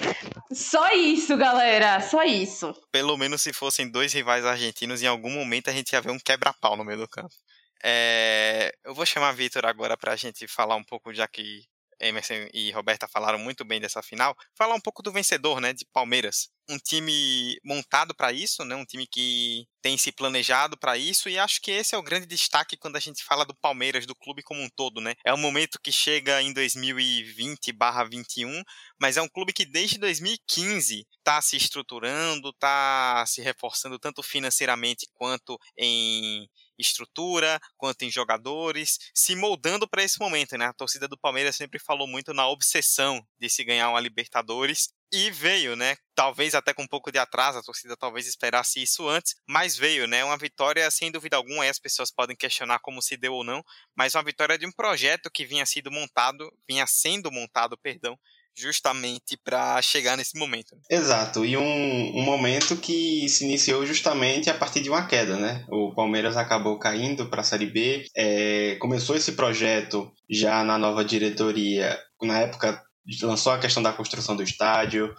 Só 0.53 0.95
isso, 0.95 1.37
galera. 1.37 2.01
Só 2.01 2.23
isso. 2.23 2.75
Pelo 2.93 3.17
menos 3.17 3.41
se 3.41 3.53
fossem 3.53 3.91
dois 3.91 4.13
rivais 4.13 4.45
argentinos, 4.45 5.03
em 5.03 5.07
algum 5.07 5.31
momento 5.31 5.71
a 5.71 5.73
gente 5.73 5.93
ia 5.93 6.01
ver 6.01 6.11
um 6.11 6.19
quebra-pau 6.19 6.77
no 6.77 6.85
meio 6.85 6.99
do 6.99 7.09
campo. 7.09 7.35
É... 7.83 8.73
Eu 8.85 8.95
vou 8.95 9.07
chamar 9.07 9.33
Vitor 9.33 9.65
agora 9.65 9.97
para 9.97 10.13
a 10.13 10.17
gente 10.17 10.47
falar 10.47 10.77
um 10.77 10.85
pouco, 10.85 11.13
já 11.13 11.27
que 11.27 11.63
Emerson 12.05 12.49
e 12.53 12.71
Roberta 12.73 13.09
falaram 13.09 13.39
muito 13.39 13.65
bem 13.65 13.81
dessa 13.81 14.03
final, 14.03 14.37
falar 14.57 14.75
um 14.75 14.81
pouco 14.81 15.03
do 15.03 15.13
vencedor, 15.13 15.61
né, 15.61 15.73
de 15.73 15.85
Palmeiras. 15.93 16.49
Um 16.69 16.79
time 16.79 17.59
montado 17.65 18.15
para 18.15 18.33
isso, 18.33 18.65
né, 18.65 18.75
um 18.75 18.85
time 18.85 19.07
que 19.07 19.67
tem 19.83 19.99
se 19.99 20.11
planejado 20.13 20.79
para 20.79 20.97
isso 20.97 21.29
e 21.29 21.39
acho 21.39 21.61
que 21.61 21.71
esse 21.71 21.95
é 21.95 21.99
o 21.99 22.03
grande 22.03 22.27
destaque 22.27 22.77
quando 22.77 22.97
a 22.97 23.01
gente 23.01 23.23
fala 23.23 23.45
do 23.45 23.55
Palmeiras, 23.55 24.07
do 24.07 24.15
clube 24.15 24.43
como 24.43 24.63
um 24.63 24.69
todo, 24.75 25.01
né? 25.01 25.15
É 25.25 25.35
um 25.35 25.37
momento 25.37 25.79
que 25.83 25.93
chega 25.93 26.41
em 26.41 26.53
2020/21, 26.55 28.63
mas 29.01 29.17
é 29.19 29.23
um 29.23 29.29
clube 29.29 29.53
que 29.53 29.67
desde 29.67 29.99
2015 29.99 31.07
está 31.19 31.41
se 31.43 31.57
estruturando, 31.57 32.49
está 32.51 33.25
se 33.27 33.43
reforçando 33.43 33.99
tanto 33.99 34.23
financeiramente 34.23 35.07
quanto 35.15 35.59
em 35.77 36.49
estrutura, 36.79 37.61
quanto 37.77 38.03
em 38.03 38.11
jogadores, 38.11 38.99
se 39.15 39.35
moldando 39.37 39.89
para 39.89 40.03
esse 40.03 40.19
momento, 40.19 40.57
né? 40.57 40.67
A 40.67 40.73
torcida 40.73 41.09
do 41.09 41.19
Palmeiras 41.19 41.57
sempre 41.57 41.79
falou 41.79 42.07
muito 42.07 42.33
na 42.35 42.49
obsessão 42.49 43.25
de 43.39 43.49
se 43.49 43.65
ganhar 43.65 43.91
uma 43.91 44.01
Libertadores 44.01 44.89
e 45.13 45.31
veio, 45.31 45.77
né? 45.77 45.97
Talvez 46.15 46.55
até 46.55 46.75
com 46.75 46.83
um 46.83 46.89
pouco 46.89 47.13
de 47.13 47.19
atraso, 47.19 47.59
a 47.59 47.63
torcida 47.63 47.97
talvez 47.97 48.27
esperasse 48.27 48.83
isso 48.83 49.09
antes, 49.09 49.37
mas 49.49 49.77
veio, 49.77 50.07
né? 50.09 50.25
Uma 50.25 50.37
vitória 50.37 50.91
sem 50.91 51.11
dúvida 51.11 51.37
alguma, 51.37 51.63
aí 51.63 51.69
as 51.69 51.79
pessoas 51.79 52.11
podem 52.11 52.37
questionar 52.37 52.81
como 52.81 53.01
se 53.01 53.17
deu 53.17 53.33
ou 53.35 53.45
não, 53.45 53.63
mas 53.97 54.15
uma 54.15 54.25
vitória 54.25 54.59
de 54.59 54.67
um 54.67 54.73
projeto 54.73 55.31
que 55.31 55.47
vinha 55.47 55.65
sido 55.67 55.91
montado, 55.91 56.51
vinha 56.69 56.87
sendo 56.87 57.31
montado, 57.31 57.79
perdão, 57.79 58.19
justamente 58.57 59.37
para 59.37 59.81
chegar 59.83 60.17
nesse 60.17 60.39
momento. 60.39 60.77
Exato, 60.89 61.45
e 61.45 61.57
um, 61.57 62.19
um 62.19 62.23
momento 62.23 62.77
que 62.77 63.29
se 63.29 63.45
iniciou 63.45 63.85
justamente 63.85 64.49
a 64.49 64.55
partir 64.55 64.81
de 64.81 64.91
uma 64.91 65.07
queda, 65.07 65.37
né? 65.37 65.65
O 65.69 65.93
Palmeiras 65.95 66.37
acabou 66.37 66.79
caindo 66.79 67.27
para 67.27 67.41
a 67.41 67.45
Série 67.45 67.67
B, 67.67 68.07
é, 68.17 68.77
começou 68.77 69.17
esse 69.17 69.33
projeto 69.33 70.11
já 70.31 70.63
na 70.63 70.79
nova 70.79 71.05
diretoria, 71.05 71.99
na 72.23 72.41
época 72.41 72.83
lançou 73.23 73.53
a 73.53 73.59
questão 73.59 73.83
da 73.83 73.93
construção 73.93 74.35
do 74.35 74.43
estádio, 74.43 75.15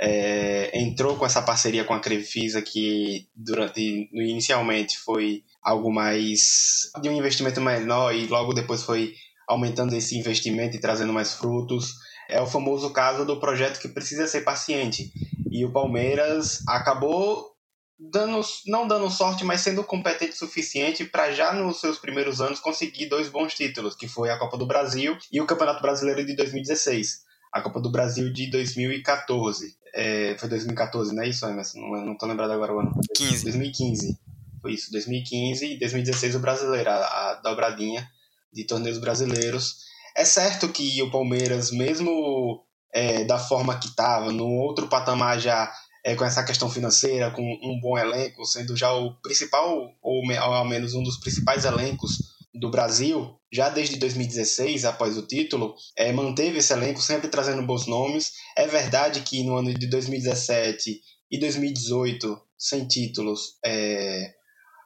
é, 0.00 0.70
entrou 0.78 1.16
com 1.16 1.26
essa 1.26 1.42
parceria 1.42 1.84
com 1.84 1.92
a 1.92 2.00
Crefisa 2.00 2.62
que 2.62 3.28
durante 3.36 4.08
inicialmente 4.12 4.98
foi 4.98 5.44
algo 5.62 5.92
mais 5.92 6.90
de 7.02 7.08
um 7.08 7.16
investimento 7.16 7.60
menor 7.60 8.14
e 8.14 8.26
logo 8.26 8.54
depois 8.54 8.82
foi 8.82 9.14
aumentando 9.46 9.94
esse 9.94 10.16
investimento 10.16 10.76
e 10.76 10.80
trazendo 10.80 11.12
mais 11.12 11.34
frutos 11.34 11.92
é 12.30 12.40
o 12.40 12.46
famoso 12.46 12.90
caso 12.90 13.24
do 13.24 13.38
projeto 13.38 13.80
que 13.80 13.88
precisa 13.88 14.26
ser 14.26 14.42
paciente. 14.42 15.12
E 15.50 15.64
o 15.64 15.72
Palmeiras 15.72 16.62
acabou 16.68 17.50
dando, 17.98 18.40
não 18.66 18.88
dando 18.88 19.10
sorte, 19.10 19.44
mas 19.44 19.60
sendo 19.60 19.84
competente 19.84 20.32
o 20.32 20.38
suficiente 20.38 21.04
para 21.04 21.32
já 21.32 21.52
nos 21.52 21.80
seus 21.80 21.98
primeiros 21.98 22.40
anos 22.40 22.60
conseguir 22.60 23.06
dois 23.06 23.28
bons 23.28 23.54
títulos, 23.54 23.94
que 23.94 24.08
foi 24.08 24.30
a 24.30 24.38
Copa 24.38 24.56
do 24.56 24.66
Brasil 24.66 25.16
e 25.30 25.40
o 25.40 25.46
Campeonato 25.46 25.82
Brasileiro 25.82 26.24
de 26.24 26.34
2016. 26.34 27.22
A 27.52 27.60
Copa 27.60 27.80
do 27.80 27.90
Brasil 27.90 28.32
de 28.32 28.48
2014. 28.50 29.76
É, 29.92 30.36
foi 30.38 30.48
2014, 30.48 31.14
não 31.14 31.22
é 31.22 31.28
isso, 31.28 31.44
Emerson? 31.44 31.80
Não, 31.80 32.06
não 32.06 32.16
tô 32.16 32.26
lembrado 32.26 32.52
agora 32.52 32.72
o 32.72 32.78
ano. 32.78 32.92
15. 33.14 33.44
2015. 33.44 34.18
Foi 34.62 34.72
isso, 34.72 34.92
2015 34.92 35.66
e 35.66 35.78
2016 35.78 36.36
o 36.36 36.38
Brasileiro, 36.38 36.90
a, 36.90 36.94
a 36.96 37.34
dobradinha 37.42 38.08
de 38.52 38.64
torneios 38.64 38.98
brasileiros. 38.98 39.89
É 40.16 40.24
certo 40.24 40.68
que 40.68 41.02
o 41.02 41.10
Palmeiras, 41.10 41.70
mesmo 41.70 42.64
é, 42.92 43.24
da 43.24 43.38
forma 43.38 43.78
que 43.78 43.88
estava, 43.88 44.32
no 44.32 44.46
outro 44.46 44.88
patamar 44.88 45.40
já 45.40 45.72
é, 46.04 46.14
com 46.14 46.24
essa 46.24 46.44
questão 46.44 46.70
financeira, 46.70 47.30
com 47.30 47.42
um 47.42 47.78
bom 47.80 47.96
elenco, 47.96 48.44
sendo 48.44 48.76
já 48.76 48.92
o 48.92 49.14
principal, 49.20 49.94
ou 50.02 50.22
ao 50.32 50.64
menos 50.64 50.94
um 50.94 51.02
dos 51.02 51.18
principais 51.18 51.64
elencos 51.64 52.30
do 52.54 52.70
Brasil, 52.70 53.36
já 53.52 53.68
desde 53.68 53.96
2016, 53.96 54.84
após 54.84 55.16
o 55.16 55.26
título, 55.26 55.74
é, 55.96 56.12
manteve 56.12 56.58
esse 56.58 56.72
elenco, 56.72 57.00
sempre 57.00 57.28
trazendo 57.28 57.66
bons 57.66 57.86
nomes. 57.86 58.32
É 58.56 58.66
verdade 58.66 59.20
que 59.20 59.42
no 59.44 59.56
ano 59.56 59.72
de 59.72 59.86
2017 59.88 61.00
e 61.30 61.38
2018, 61.38 62.40
sem 62.58 62.86
títulos, 62.86 63.58
é, 63.64 64.32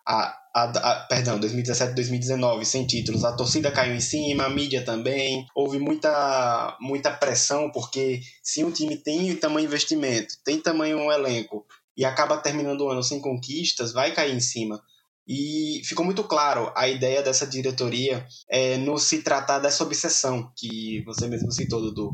a, 0.07 0.37
a, 0.55 0.65
a, 0.65 1.07
perdão, 1.07 1.39
2017 1.39 1.95
2019, 1.95 2.65
sem 2.65 2.87
títulos, 2.87 3.25
a 3.25 3.33
torcida 3.33 3.71
caiu 3.71 3.95
em 3.95 4.01
cima, 4.01 4.45
a 4.45 4.51
mídia 4.51 4.85
também, 4.85 5.47
houve 5.55 5.79
muita, 5.79 6.77
muita 6.81 7.11
pressão, 7.11 7.71
porque 7.71 8.21
se 8.43 8.65
um 8.65 8.71
time 8.71 8.97
tem 8.97 9.35
tamanho 9.37 9.67
investimento, 9.67 10.35
tem 10.45 10.61
tamanho 10.61 10.99
um 10.99 11.11
elenco, 11.11 11.67
e 11.97 12.05
acaba 12.05 12.37
terminando 12.37 12.83
o 12.83 12.89
ano 12.89 13.03
sem 13.03 13.21
conquistas, 13.21 13.93
vai 13.93 14.13
cair 14.13 14.35
em 14.35 14.41
cima. 14.41 14.83
E 15.27 15.81
ficou 15.85 16.05
muito 16.05 16.23
claro 16.25 16.71
a 16.77 16.87
ideia 16.87 17.23
dessa 17.23 17.47
diretoria 17.47 18.27
é, 18.51 18.77
no 18.77 18.99
se 18.99 19.23
tratar 19.23 19.59
dessa 19.59 19.83
obsessão 19.83 20.53
que 20.55 21.03
você 21.07 21.27
mesmo 21.27 21.51
citou, 21.51 21.81
Dudu. 21.81 22.13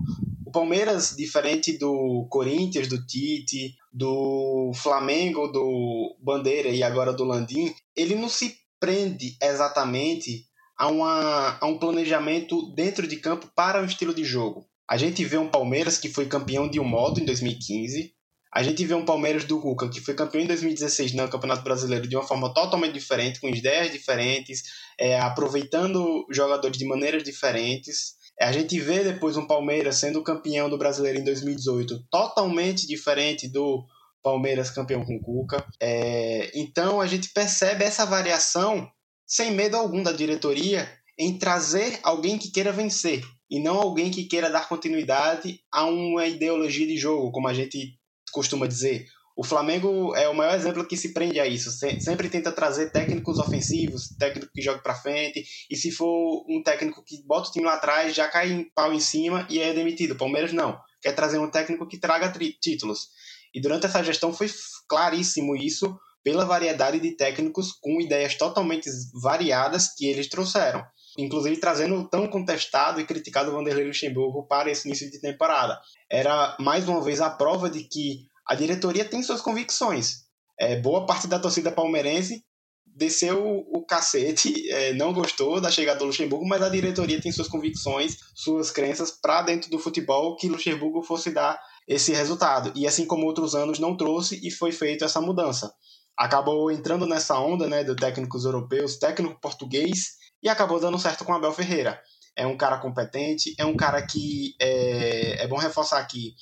O 0.50 0.52
Palmeiras, 0.52 1.14
diferente 1.16 1.78
do 1.78 2.26
Corinthians, 2.28 2.88
do 2.88 3.06
Tite, 3.06 3.76
do 3.92 4.72
Flamengo, 4.74 5.46
do 5.46 6.16
Bandeira 6.20 6.70
e 6.70 6.82
agora 6.82 7.12
do 7.12 7.22
Landim, 7.22 7.72
ele 7.94 8.16
não 8.16 8.28
se 8.28 8.56
prende 8.80 9.36
exatamente 9.40 10.46
a, 10.76 10.88
uma, 10.88 11.56
a 11.60 11.66
um 11.66 11.78
planejamento 11.78 12.74
dentro 12.74 13.06
de 13.06 13.18
campo 13.18 13.48
para 13.54 13.80
um 13.80 13.84
estilo 13.84 14.12
de 14.12 14.24
jogo. 14.24 14.66
A 14.88 14.96
gente 14.96 15.24
vê 15.24 15.38
um 15.38 15.48
Palmeiras 15.48 15.98
que 15.98 16.08
foi 16.08 16.26
campeão 16.26 16.68
de 16.68 16.80
um 16.80 16.84
modo 16.84 17.20
em 17.20 17.24
2015, 17.24 18.12
a 18.52 18.64
gente 18.64 18.84
vê 18.84 18.94
um 18.94 19.04
Palmeiras 19.04 19.44
do 19.44 19.60
Cuca, 19.60 19.88
que 19.88 20.00
foi 20.00 20.14
campeão 20.14 20.42
em 20.42 20.48
2016 20.48 21.12
no 21.12 21.28
Campeonato 21.28 21.62
Brasileiro 21.62 22.08
de 22.08 22.16
uma 22.16 22.26
forma 22.26 22.52
totalmente 22.52 22.94
diferente, 22.94 23.38
com 23.38 23.48
ideias 23.48 23.92
diferentes, 23.92 24.64
é, 24.98 25.20
aproveitando 25.20 26.26
jogadores 26.28 26.76
de 26.76 26.84
maneiras 26.84 27.22
diferentes. 27.22 28.18
A 28.40 28.52
gente 28.52 28.80
vê 28.80 29.04
depois 29.04 29.36
um 29.36 29.46
Palmeiras 29.46 29.96
sendo 29.96 30.22
campeão 30.22 30.70
do 30.70 30.78
Brasileiro 30.78 31.18
em 31.18 31.24
2018, 31.24 32.06
totalmente 32.10 32.86
diferente 32.86 33.46
do 33.46 33.84
Palmeiras 34.22 34.70
campeão 34.70 35.04
com 35.04 35.20
Cuca. 35.20 35.64
É, 35.78 36.50
então 36.54 37.00
a 37.00 37.06
gente 37.06 37.30
percebe 37.34 37.84
essa 37.84 38.06
variação 38.06 38.88
sem 39.26 39.50
medo 39.50 39.76
algum 39.76 40.02
da 40.02 40.12
diretoria 40.12 40.90
em 41.18 41.38
trazer 41.38 42.00
alguém 42.02 42.38
que 42.38 42.50
queira 42.50 42.72
vencer 42.72 43.22
e 43.50 43.60
não 43.60 43.76
alguém 43.76 44.10
que 44.10 44.24
queira 44.24 44.48
dar 44.48 44.68
continuidade 44.68 45.60
a 45.70 45.84
uma 45.84 46.26
ideologia 46.26 46.86
de 46.86 46.96
jogo, 46.96 47.30
como 47.32 47.46
a 47.46 47.52
gente 47.52 47.98
costuma 48.32 48.66
dizer. 48.66 49.06
O 49.40 49.42
Flamengo 49.42 50.14
é 50.14 50.28
o 50.28 50.34
maior 50.34 50.54
exemplo 50.54 50.86
que 50.86 50.98
se 50.98 51.14
prende 51.14 51.40
a 51.40 51.46
isso. 51.46 51.70
Sempre 51.70 52.28
tenta 52.28 52.52
trazer 52.52 52.90
técnicos 52.90 53.38
ofensivos, 53.38 54.10
técnico 54.18 54.52
que 54.52 54.60
joga 54.60 54.82
para 54.82 54.94
frente, 54.94 55.42
e 55.70 55.74
se 55.74 55.90
for 55.90 56.44
um 56.46 56.62
técnico 56.62 57.02
que 57.02 57.22
bota 57.26 57.48
o 57.48 57.52
time 57.52 57.64
lá 57.64 57.76
atrás, 57.76 58.14
já 58.14 58.28
cai 58.28 58.52
em 58.52 58.64
pau 58.64 58.92
em 58.92 59.00
cima 59.00 59.46
e 59.48 59.58
é 59.58 59.72
demitido. 59.72 60.10
O 60.10 60.18
Palmeiras 60.18 60.52
não. 60.52 60.78
Quer 61.00 61.12
trazer 61.12 61.38
um 61.38 61.50
técnico 61.50 61.88
que 61.88 61.96
traga 61.96 62.30
títulos. 62.60 63.08
E 63.54 63.62
durante 63.62 63.86
essa 63.86 64.04
gestão 64.04 64.30
foi 64.30 64.46
claríssimo 64.86 65.56
isso 65.56 65.98
pela 66.22 66.44
variedade 66.44 67.00
de 67.00 67.12
técnicos 67.12 67.72
com 67.72 67.98
ideias 67.98 68.34
totalmente 68.34 68.90
variadas 69.22 69.94
que 69.96 70.04
eles 70.04 70.28
trouxeram. 70.28 70.84
Inclusive 71.16 71.56
trazendo 71.56 71.94
o 71.94 72.06
tão 72.06 72.26
contestado 72.26 73.00
e 73.00 73.06
criticado 73.06 73.52
Vanderlei 73.52 73.86
Luxemburgo 73.86 74.46
para 74.46 74.70
esse 74.70 74.86
início 74.86 75.10
de 75.10 75.18
temporada. 75.18 75.80
Era 76.10 76.58
mais 76.60 76.86
uma 76.86 77.02
vez 77.02 77.22
a 77.22 77.30
prova 77.30 77.70
de 77.70 77.84
que 77.84 78.28
a 78.50 78.56
diretoria 78.56 79.04
tem 79.04 79.22
suas 79.22 79.40
convicções. 79.40 80.24
É, 80.58 80.74
boa 80.74 81.06
parte 81.06 81.28
da 81.28 81.38
torcida 81.38 81.70
palmeirense 81.70 82.44
desceu 82.84 83.64
o 83.70 83.86
cacete, 83.86 84.68
é, 84.68 84.92
não 84.92 85.12
gostou 85.12 85.60
da 85.60 85.70
chegada 85.70 86.00
do 86.00 86.06
Luxemburgo, 86.06 86.44
mas 86.44 86.60
a 86.60 86.68
diretoria 86.68 87.20
tem 87.20 87.30
suas 87.30 87.46
convicções, 87.46 88.16
suas 88.34 88.72
crenças 88.72 89.12
para 89.12 89.42
dentro 89.42 89.70
do 89.70 89.78
futebol 89.78 90.34
que 90.34 90.48
Luxemburgo 90.48 91.00
fosse 91.00 91.30
dar 91.30 91.60
esse 91.86 92.12
resultado. 92.12 92.72
E 92.74 92.88
assim 92.88 93.06
como 93.06 93.24
outros 93.24 93.54
anos 93.54 93.78
não 93.78 93.96
trouxe 93.96 94.40
e 94.44 94.50
foi 94.50 94.72
feita 94.72 95.04
essa 95.04 95.20
mudança. 95.20 95.72
Acabou 96.18 96.72
entrando 96.72 97.06
nessa 97.06 97.38
onda 97.38 97.68
né, 97.68 97.84
de 97.84 97.94
técnicos 97.94 98.44
europeus, 98.44 98.98
técnico 98.98 99.40
português, 99.40 100.16
e 100.42 100.48
acabou 100.48 100.80
dando 100.80 100.98
certo 100.98 101.24
com 101.24 101.32
Abel 101.32 101.52
Ferreira. 101.52 102.02
É 102.36 102.44
um 102.48 102.56
cara 102.56 102.78
competente, 102.78 103.54
é 103.56 103.64
um 103.64 103.76
cara 103.76 104.04
que 104.04 104.56
é, 104.60 105.44
é 105.44 105.46
bom 105.46 105.56
reforçar 105.56 106.00
aqui 106.00 106.34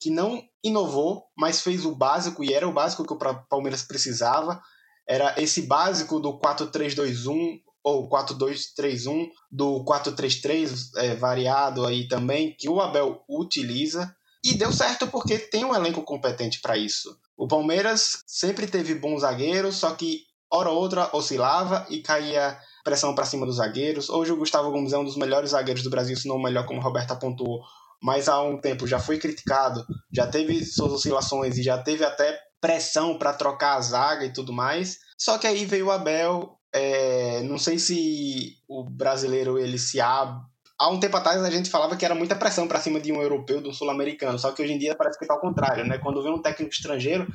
que 0.00 0.10
não 0.10 0.42
inovou, 0.64 1.26
mas 1.36 1.60
fez 1.60 1.84
o 1.84 1.94
básico, 1.94 2.42
e 2.42 2.54
era 2.54 2.66
o 2.66 2.72
básico 2.72 3.04
que 3.04 3.12
o 3.12 3.18
Palmeiras 3.48 3.82
precisava. 3.82 4.60
Era 5.06 5.34
esse 5.40 5.62
básico 5.62 6.18
do 6.18 6.38
4-3-2-1 6.38 7.60
ou 7.84 8.08
4-2-3-1, 8.08 9.28
do 9.50 9.84
4-3-3 9.84 10.90
é, 10.96 11.14
variado 11.16 11.86
aí 11.86 12.08
também, 12.08 12.56
que 12.58 12.68
o 12.68 12.80
Abel 12.80 13.22
utiliza. 13.28 14.14
E 14.42 14.54
deu 14.54 14.72
certo 14.72 15.06
porque 15.06 15.38
tem 15.38 15.64
um 15.64 15.74
elenco 15.74 16.02
competente 16.02 16.60
para 16.60 16.78
isso. 16.78 17.14
O 17.36 17.46
Palmeiras 17.46 18.22
sempre 18.26 18.66
teve 18.66 18.94
bons 18.94 19.20
zagueiros, 19.20 19.76
só 19.76 19.90
que 19.94 20.22
hora 20.50 20.70
ou 20.70 20.78
outra 20.78 21.10
oscilava 21.14 21.86
e 21.90 22.00
caía 22.00 22.58
pressão 22.82 23.14
para 23.14 23.26
cima 23.26 23.44
dos 23.44 23.56
zagueiros. 23.56 24.08
Hoje 24.08 24.32
o 24.32 24.36
Gustavo 24.36 24.70
Gomes 24.70 24.92
é 24.92 24.98
um 24.98 25.04
dos 25.04 25.16
melhores 25.16 25.50
zagueiros 25.50 25.82
do 25.82 25.90
Brasil, 25.90 26.16
se 26.16 26.26
não 26.26 26.36
o 26.36 26.42
melhor, 26.42 26.66
como 26.66 26.80
o 26.80 26.82
Roberto 26.82 27.12
apontou 27.12 27.60
mas 28.02 28.28
há 28.28 28.40
um 28.42 28.58
tempo 28.58 28.86
já 28.86 28.98
foi 28.98 29.18
criticado, 29.18 29.84
já 30.12 30.26
teve 30.26 30.64
suas 30.64 30.92
oscilações 30.92 31.58
e 31.58 31.62
já 31.62 31.78
teve 31.78 32.04
até 32.04 32.38
pressão 32.60 33.18
para 33.18 33.32
trocar 33.32 33.76
a 33.76 33.80
zaga 33.80 34.24
e 34.24 34.32
tudo 34.32 34.52
mais. 34.52 34.98
Só 35.18 35.38
que 35.38 35.46
aí 35.46 35.64
veio 35.64 35.86
o 35.86 35.90
Abel, 35.90 36.58
é, 36.72 37.42
não 37.42 37.58
sei 37.58 37.78
se 37.78 38.56
o 38.68 38.84
brasileiro 38.84 39.58
ele 39.58 39.78
se 39.78 40.00
abre. 40.00 40.40
Há 40.78 40.88
um 40.88 40.98
tempo 40.98 41.16
atrás 41.16 41.42
a 41.44 41.50
gente 41.50 41.68
falava 41.68 41.94
que 41.94 42.06
era 42.06 42.14
muita 42.14 42.34
pressão 42.34 42.66
para 42.66 42.80
cima 42.80 42.98
de 42.98 43.12
um 43.12 43.20
europeu, 43.20 43.60
do 43.60 43.74
sul-americano, 43.74 44.38
só 44.38 44.50
que 44.52 44.62
hoje 44.62 44.72
em 44.72 44.78
dia 44.78 44.94
parece 44.94 45.18
que 45.18 45.24
está 45.24 45.34
ao 45.34 45.40
contrário, 45.40 45.84
né? 45.84 45.98
Quando 45.98 46.22
vem 46.22 46.32
um 46.32 46.40
técnico 46.40 46.72
estrangeiro, 46.72 47.26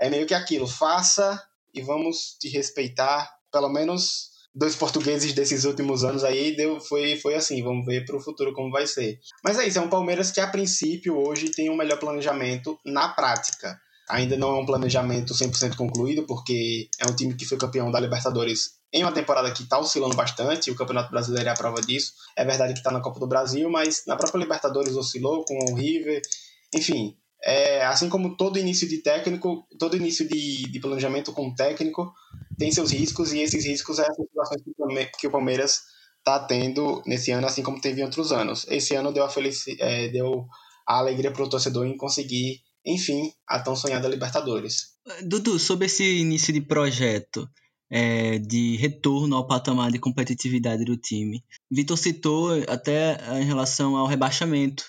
é 0.00 0.10
meio 0.10 0.26
que 0.26 0.34
aquilo, 0.34 0.66
faça 0.66 1.40
e 1.72 1.80
vamos 1.80 2.36
te 2.40 2.48
respeitar, 2.48 3.30
pelo 3.52 3.68
menos 3.68 4.27
dois 4.54 4.74
portugueses 4.74 5.32
desses 5.32 5.64
últimos 5.64 6.04
anos 6.04 6.24
aí 6.24 6.56
deu, 6.56 6.80
foi, 6.80 7.16
foi 7.16 7.34
assim, 7.34 7.62
vamos 7.62 7.86
ver 7.86 8.04
para 8.04 8.16
o 8.16 8.20
futuro 8.20 8.52
como 8.52 8.70
vai 8.70 8.86
ser. 8.86 9.18
Mas 9.44 9.58
é 9.58 9.66
isso, 9.66 9.78
é 9.78 9.82
um 9.82 9.88
Palmeiras 9.88 10.30
que 10.30 10.40
a 10.40 10.48
princípio 10.48 11.16
hoje 11.16 11.50
tem 11.50 11.70
um 11.70 11.76
melhor 11.76 11.98
planejamento 11.98 12.78
na 12.84 13.08
prática. 13.08 13.78
Ainda 14.08 14.36
não 14.36 14.56
é 14.56 14.60
um 14.60 14.66
planejamento 14.66 15.34
100% 15.34 15.76
concluído, 15.76 16.24
porque 16.26 16.88
é 16.98 17.06
um 17.06 17.14
time 17.14 17.34
que 17.34 17.44
foi 17.44 17.58
campeão 17.58 17.90
da 17.90 18.00
Libertadores 18.00 18.78
em 18.92 19.02
uma 19.02 19.12
temporada 19.12 19.50
que 19.52 19.62
está 19.62 19.78
oscilando 19.78 20.16
bastante, 20.16 20.70
o 20.70 20.74
Campeonato 20.74 21.10
Brasileiro 21.10 21.48
é 21.48 21.52
a 21.52 21.56
prova 21.56 21.80
disso. 21.80 22.14
É 22.34 22.44
verdade 22.44 22.72
que 22.72 22.78
está 22.78 22.90
na 22.90 23.00
Copa 23.00 23.20
do 23.20 23.26
Brasil, 23.26 23.68
mas 23.68 24.04
na 24.06 24.16
própria 24.16 24.40
Libertadores 24.40 24.96
oscilou 24.96 25.44
com 25.44 25.58
o 25.58 25.74
River. 25.74 26.22
Enfim, 26.74 27.14
é, 27.42 27.84
assim 27.84 28.08
como 28.08 28.36
todo 28.36 28.58
início 28.58 28.88
de 28.88 28.98
técnico, 28.98 29.66
todo 29.78 29.96
início 29.96 30.28
de, 30.28 30.70
de 30.70 30.80
planejamento 30.80 31.32
com 31.32 31.54
técnico 31.54 32.12
tem 32.58 32.72
seus 32.72 32.90
riscos, 32.90 33.32
e 33.32 33.40
esses 33.40 33.64
riscos 33.64 33.98
é 33.98 34.02
as 34.02 34.16
situações 34.16 34.62
que 35.18 35.26
o 35.26 35.30
Palmeiras 35.30 35.80
está 36.18 36.40
tendo 36.40 37.02
nesse 37.06 37.30
ano, 37.30 37.46
assim 37.46 37.62
como 37.62 37.80
teve 37.80 38.00
em 38.00 38.04
outros 38.04 38.32
anos. 38.32 38.66
Esse 38.68 38.94
ano 38.94 39.12
deu 39.12 39.24
a, 39.24 39.30
felici 39.30 39.76
é, 39.80 40.08
deu 40.08 40.46
a 40.86 40.98
alegria 40.98 41.30
para 41.30 41.44
o 41.44 41.48
torcedor 41.48 41.86
em 41.86 41.96
conseguir, 41.96 42.60
enfim, 42.84 43.32
a 43.46 43.60
tão 43.60 43.76
sonhada 43.76 44.08
Libertadores. 44.08 44.94
Dudu, 45.22 45.58
sobre 45.58 45.86
esse 45.86 46.18
início 46.18 46.52
de 46.52 46.60
projeto, 46.60 47.48
é, 47.90 48.38
de 48.38 48.76
retorno 48.76 49.36
ao 49.36 49.46
patamar 49.46 49.90
de 49.90 49.98
competitividade 49.98 50.84
do 50.84 50.96
time. 50.96 51.42
Vitor 51.70 51.96
citou 51.96 52.50
até 52.68 53.16
em 53.40 53.44
relação 53.44 53.96
ao 53.96 54.06
rebaixamento. 54.06 54.84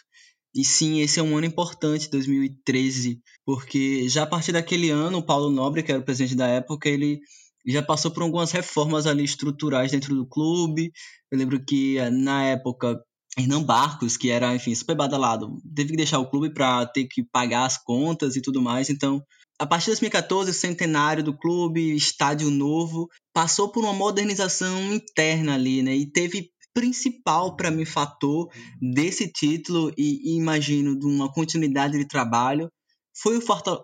E 0.53 0.65
sim, 0.65 0.99
esse 1.01 1.19
é 1.19 1.23
um 1.23 1.37
ano 1.37 1.45
importante, 1.45 2.09
2013, 2.09 3.21
porque 3.45 4.09
já 4.09 4.23
a 4.23 4.27
partir 4.27 4.51
daquele 4.51 4.89
ano, 4.89 5.19
o 5.19 5.25
Paulo 5.25 5.49
Nobre, 5.49 5.83
que 5.83 5.91
era 5.91 6.01
o 6.01 6.03
presidente 6.03 6.35
da 6.35 6.47
época, 6.47 6.89
ele 6.89 7.19
já 7.65 7.83
passou 7.83 8.11
por 8.11 8.23
algumas 8.23 8.51
reformas 8.51 9.05
ali 9.05 9.23
estruturais 9.23 9.91
dentro 9.91 10.15
do 10.15 10.27
clube. 10.27 10.91
Eu 11.31 11.37
lembro 11.37 11.63
que 11.63 11.97
eh, 11.97 12.09
na 12.09 12.45
época 12.45 12.99
Hernan 13.37 13.63
Barcos, 13.63 14.17
que 14.17 14.29
era, 14.29 14.55
enfim, 14.55 14.73
super 14.73 14.95
badalado, 14.95 15.57
teve 15.75 15.91
que 15.91 15.97
deixar 15.97 16.19
o 16.19 16.29
clube 16.29 16.53
para 16.53 16.85
ter 16.87 17.05
que 17.05 17.23
pagar 17.23 17.65
as 17.65 17.77
contas 17.77 18.35
e 18.35 18.41
tudo 18.41 18.61
mais. 18.61 18.89
Então, 18.89 19.23
a 19.59 19.67
partir 19.67 19.85
de 19.85 19.91
2014, 19.91 20.51
o 20.51 20.53
centenário 20.53 21.23
do 21.23 21.37
clube, 21.37 21.95
estádio 21.95 22.49
novo, 22.49 23.07
passou 23.33 23.71
por 23.71 23.83
uma 23.83 23.93
modernização 23.93 24.93
interna 24.93 25.53
ali, 25.55 25.83
né? 25.83 25.95
E 25.95 26.09
teve 26.09 26.49
principal 26.79 27.57
para 27.57 27.69
mim 27.69 27.83
fator 27.83 28.49
desse 28.81 29.29
título 29.29 29.91
e, 29.97 30.31
e 30.31 30.37
imagino 30.37 30.97
de 30.97 31.05
uma 31.05 31.29
continuidade 31.31 31.97
de 31.97 32.07
trabalho 32.07 32.71
foi 33.13 33.37
o 33.37 33.41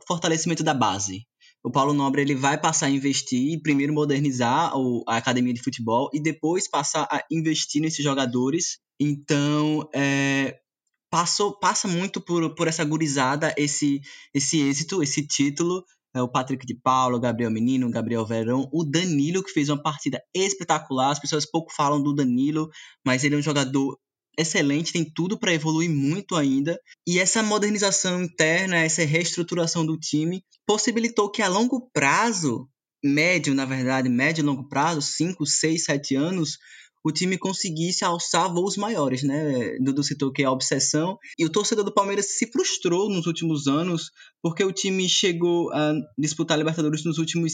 fortalecimento 0.08 0.63
da 0.63 0.73
base 0.73 1.25
o 1.65 1.71
Paulo 1.71 1.95
Nobre 1.95 2.21
ele 2.21 2.36
vai 2.36 2.62
passar 2.62 2.86
a 2.86 2.91
investir, 2.91 3.60
primeiro 3.63 3.91
modernizar 3.91 4.71
a 5.08 5.17
academia 5.17 5.51
de 5.51 5.63
futebol 5.63 6.12
e 6.13 6.21
depois 6.21 6.69
passar 6.69 7.08
a 7.12 7.23
investir 7.31 7.81
nesses 7.81 8.03
jogadores. 8.03 8.77
Então, 8.99 9.89
é, 9.91 10.60
passou, 11.10 11.58
passa 11.58 11.88
muito 11.88 12.21
por, 12.21 12.53
por 12.53 12.67
essa 12.67 12.86
gurizada 12.86 13.51
esse, 13.58 13.99
esse 14.31 14.62
êxito, 14.62 15.01
esse 15.01 15.25
título. 15.25 15.84
É, 16.15 16.21
o 16.21 16.30
Patrick 16.30 16.65
de 16.65 16.73
Paulo, 16.73 17.17
o 17.17 17.19
Gabriel 17.19 17.51
Menino, 17.51 17.88
o 17.88 17.91
Gabriel 17.91 18.25
Verão, 18.25 18.69
o 18.71 18.86
Danilo, 18.86 19.43
que 19.43 19.51
fez 19.51 19.67
uma 19.67 19.82
partida 19.82 20.21
espetacular. 20.34 21.12
As 21.12 21.19
pessoas 21.19 21.45
pouco 21.45 21.73
falam 21.73 22.01
do 22.01 22.15
Danilo, 22.15 22.69
mas 23.06 23.25
ele 23.25 23.36
é 23.36 23.38
um 23.38 23.41
jogador 23.41 23.99
excelente, 24.38 24.93
tem 24.93 25.04
tudo 25.04 25.38
para 25.38 25.54
evoluir 25.54 25.89
muito 25.89 26.36
ainda. 26.36 26.80
E 27.06 27.19
essa 27.19 27.43
modernização 27.43 28.23
interna, 28.23 28.78
essa 28.78 29.04
reestruturação 29.04 29.86
do 29.86 29.97
time, 29.97 30.41
possibilitou 30.65 31.30
que 31.30 31.41
a 31.41 31.49
longo 31.49 31.89
prazo, 31.93 32.69
médio, 33.04 33.54
na 33.54 33.65
verdade, 33.65 34.08
médio 34.08 34.41
e 34.41 34.45
longo 34.45 34.69
prazo, 34.69 35.01
5, 35.01 35.45
6, 35.45 35.84
7 35.84 36.15
anos, 36.15 36.58
o 37.06 37.12
time 37.12 37.38
conseguisse 37.38 38.04
alçar 38.04 38.52
voos 38.52 38.76
maiores, 38.76 39.22
né? 39.24 39.78
Dudu 39.80 40.04
citou 40.04 40.32
que 40.32 40.41
é 40.41 40.46
a 40.46 40.52
obsessão. 40.52 41.18
E 41.38 41.46
o 41.46 41.50
torcedor 41.50 41.86
do 41.86 41.94
Palmeiras 41.94 42.38
se 42.38 42.48
frustrou 42.52 43.10
nos 43.10 43.28
últimos 43.28 43.68
anos, 43.68 44.10
porque 44.41 44.63
o 44.63 44.72
time 44.72 45.08
chegou 45.08 45.72
a 45.72 45.94
disputar 46.18 46.56
a 46.56 46.58
Libertadores 46.58 47.06
nos 47.06 47.20
últimos 47.20 47.54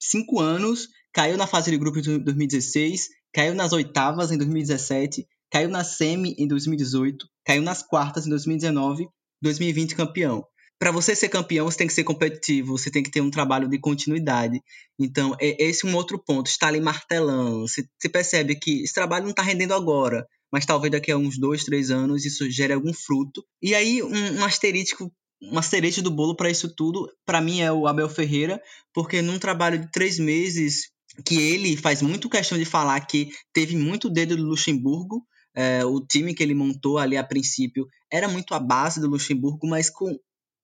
cinco 0.00 0.40
anos, 0.40 0.88
caiu 1.12 1.36
na 1.36 1.46
fase 1.46 1.70
de 1.70 1.78
grupo 1.78 1.98
em 1.98 2.18
2016, 2.18 3.08
caiu 3.32 3.54
nas 3.54 3.72
oitavas 3.72 4.32
em 4.32 4.38
2017 4.38 5.26
caiu 5.50 5.68
na 5.68 5.82
semi 5.82 6.34
em 6.38 6.46
2018, 6.46 7.26
caiu 7.44 7.62
nas 7.62 7.82
quartas 7.82 8.26
em 8.26 8.30
2019, 8.30 9.08
2020 9.42 9.96
campeão. 9.96 10.44
Para 10.80 10.90
você 10.90 11.14
ser 11.14 11.28
campeão, 11.28 11.70
você 11.70 11.76
tem 11.76 11.86
que 11.86 11.92
ser 11.92 12.04
competitivo, 12.04 12.78
você 12.78 12.90
tem 12.90 13.02
que 13.02 13.10
ter 13.10 13.20
um 13.20 13.30
trabalho 13.30 13.68
de 13.68 13.78
continuidade. 13.78 14.58
Então, 14.98 15.36
é 15.38 15.62
esse 15.62 15.86
um 15.86 15.94
outro 15.94 16.18
ponto, 16.18 16.46
está 16.46 16.68
ali 16.68 16.80
martelando. 16.80 17.68
Você, 17.68 17.84
você 17.98 18.08
percebe 18.08 18.56
que 18.56 18.82
esse 18.82 18.94
trabalho 18.94 19.24
não 19.24 19.30
está 19.30 19.42
rendendo 19.42 19.74
agora, 19.74 20.26
mas 20.50 20.64
talvez 20.64 20.90
daqui 20.90 21.12
a 21.12 21.18
uns 21.18 21.38
dois, 21.38 21.64
três 21.64 21.90
anos 21.90 22.24
isso 22.24 22.50
gere 22.50 22.72
algum 22.72 22.94
fruto. 22.94 23.44
E 23.62 23.74
aí, 23.74 24.02
um, 24.02 24.08
um 24.08 25.10
uma 25.42 25.62
cereja 25.62 26.00
do 26.00 26.10
bolo 26.10 26.34
para 26.34 26.50
isso 26.50 26.74
tudo, 26.74 27.06
para 27.26 27.42
mim 27.42 27.60
é 27.60 27.70
o 27.70 27.86
Abel 27.86 28.08
Ferreira, 28.08 28.58
porque 28.94 29.20
num 29.22 29.38
trabalho 29.38 29.78
de 29.78 29.90
três 29.90 30.18
meses, 30.18 30.90
que 31.26 31.36
ele 31.40 31.76
faz 31.76 32.00
muito 32.00 32.28
questão 32.28 32.56
de 32.58 32.64
falar 32.64 32.98
que 33.00 33.28
teve 33.52 33.76
muito 33.76 34.08
dedo 34.08 34.34
do 34.34 34.44
Luxemburgo, 34.44 35.26
É, 35.52 35.84
o 35.84 36.00
time 36.00 36.32
que 36.32 36.44
ele 36.44 36.54
montou 36.54 36.96
ali 36.96 37.16
a 37.16 37.24
princípio 37.24 37.84
era 38.08 38.28
muito 38.28 38.54
a 38.54 38.60
base 38.60 39.00
do 39.00 39.08
Luxemburgo, 39.08 39.66
mas 39.66 39.90
com 39.90 40.16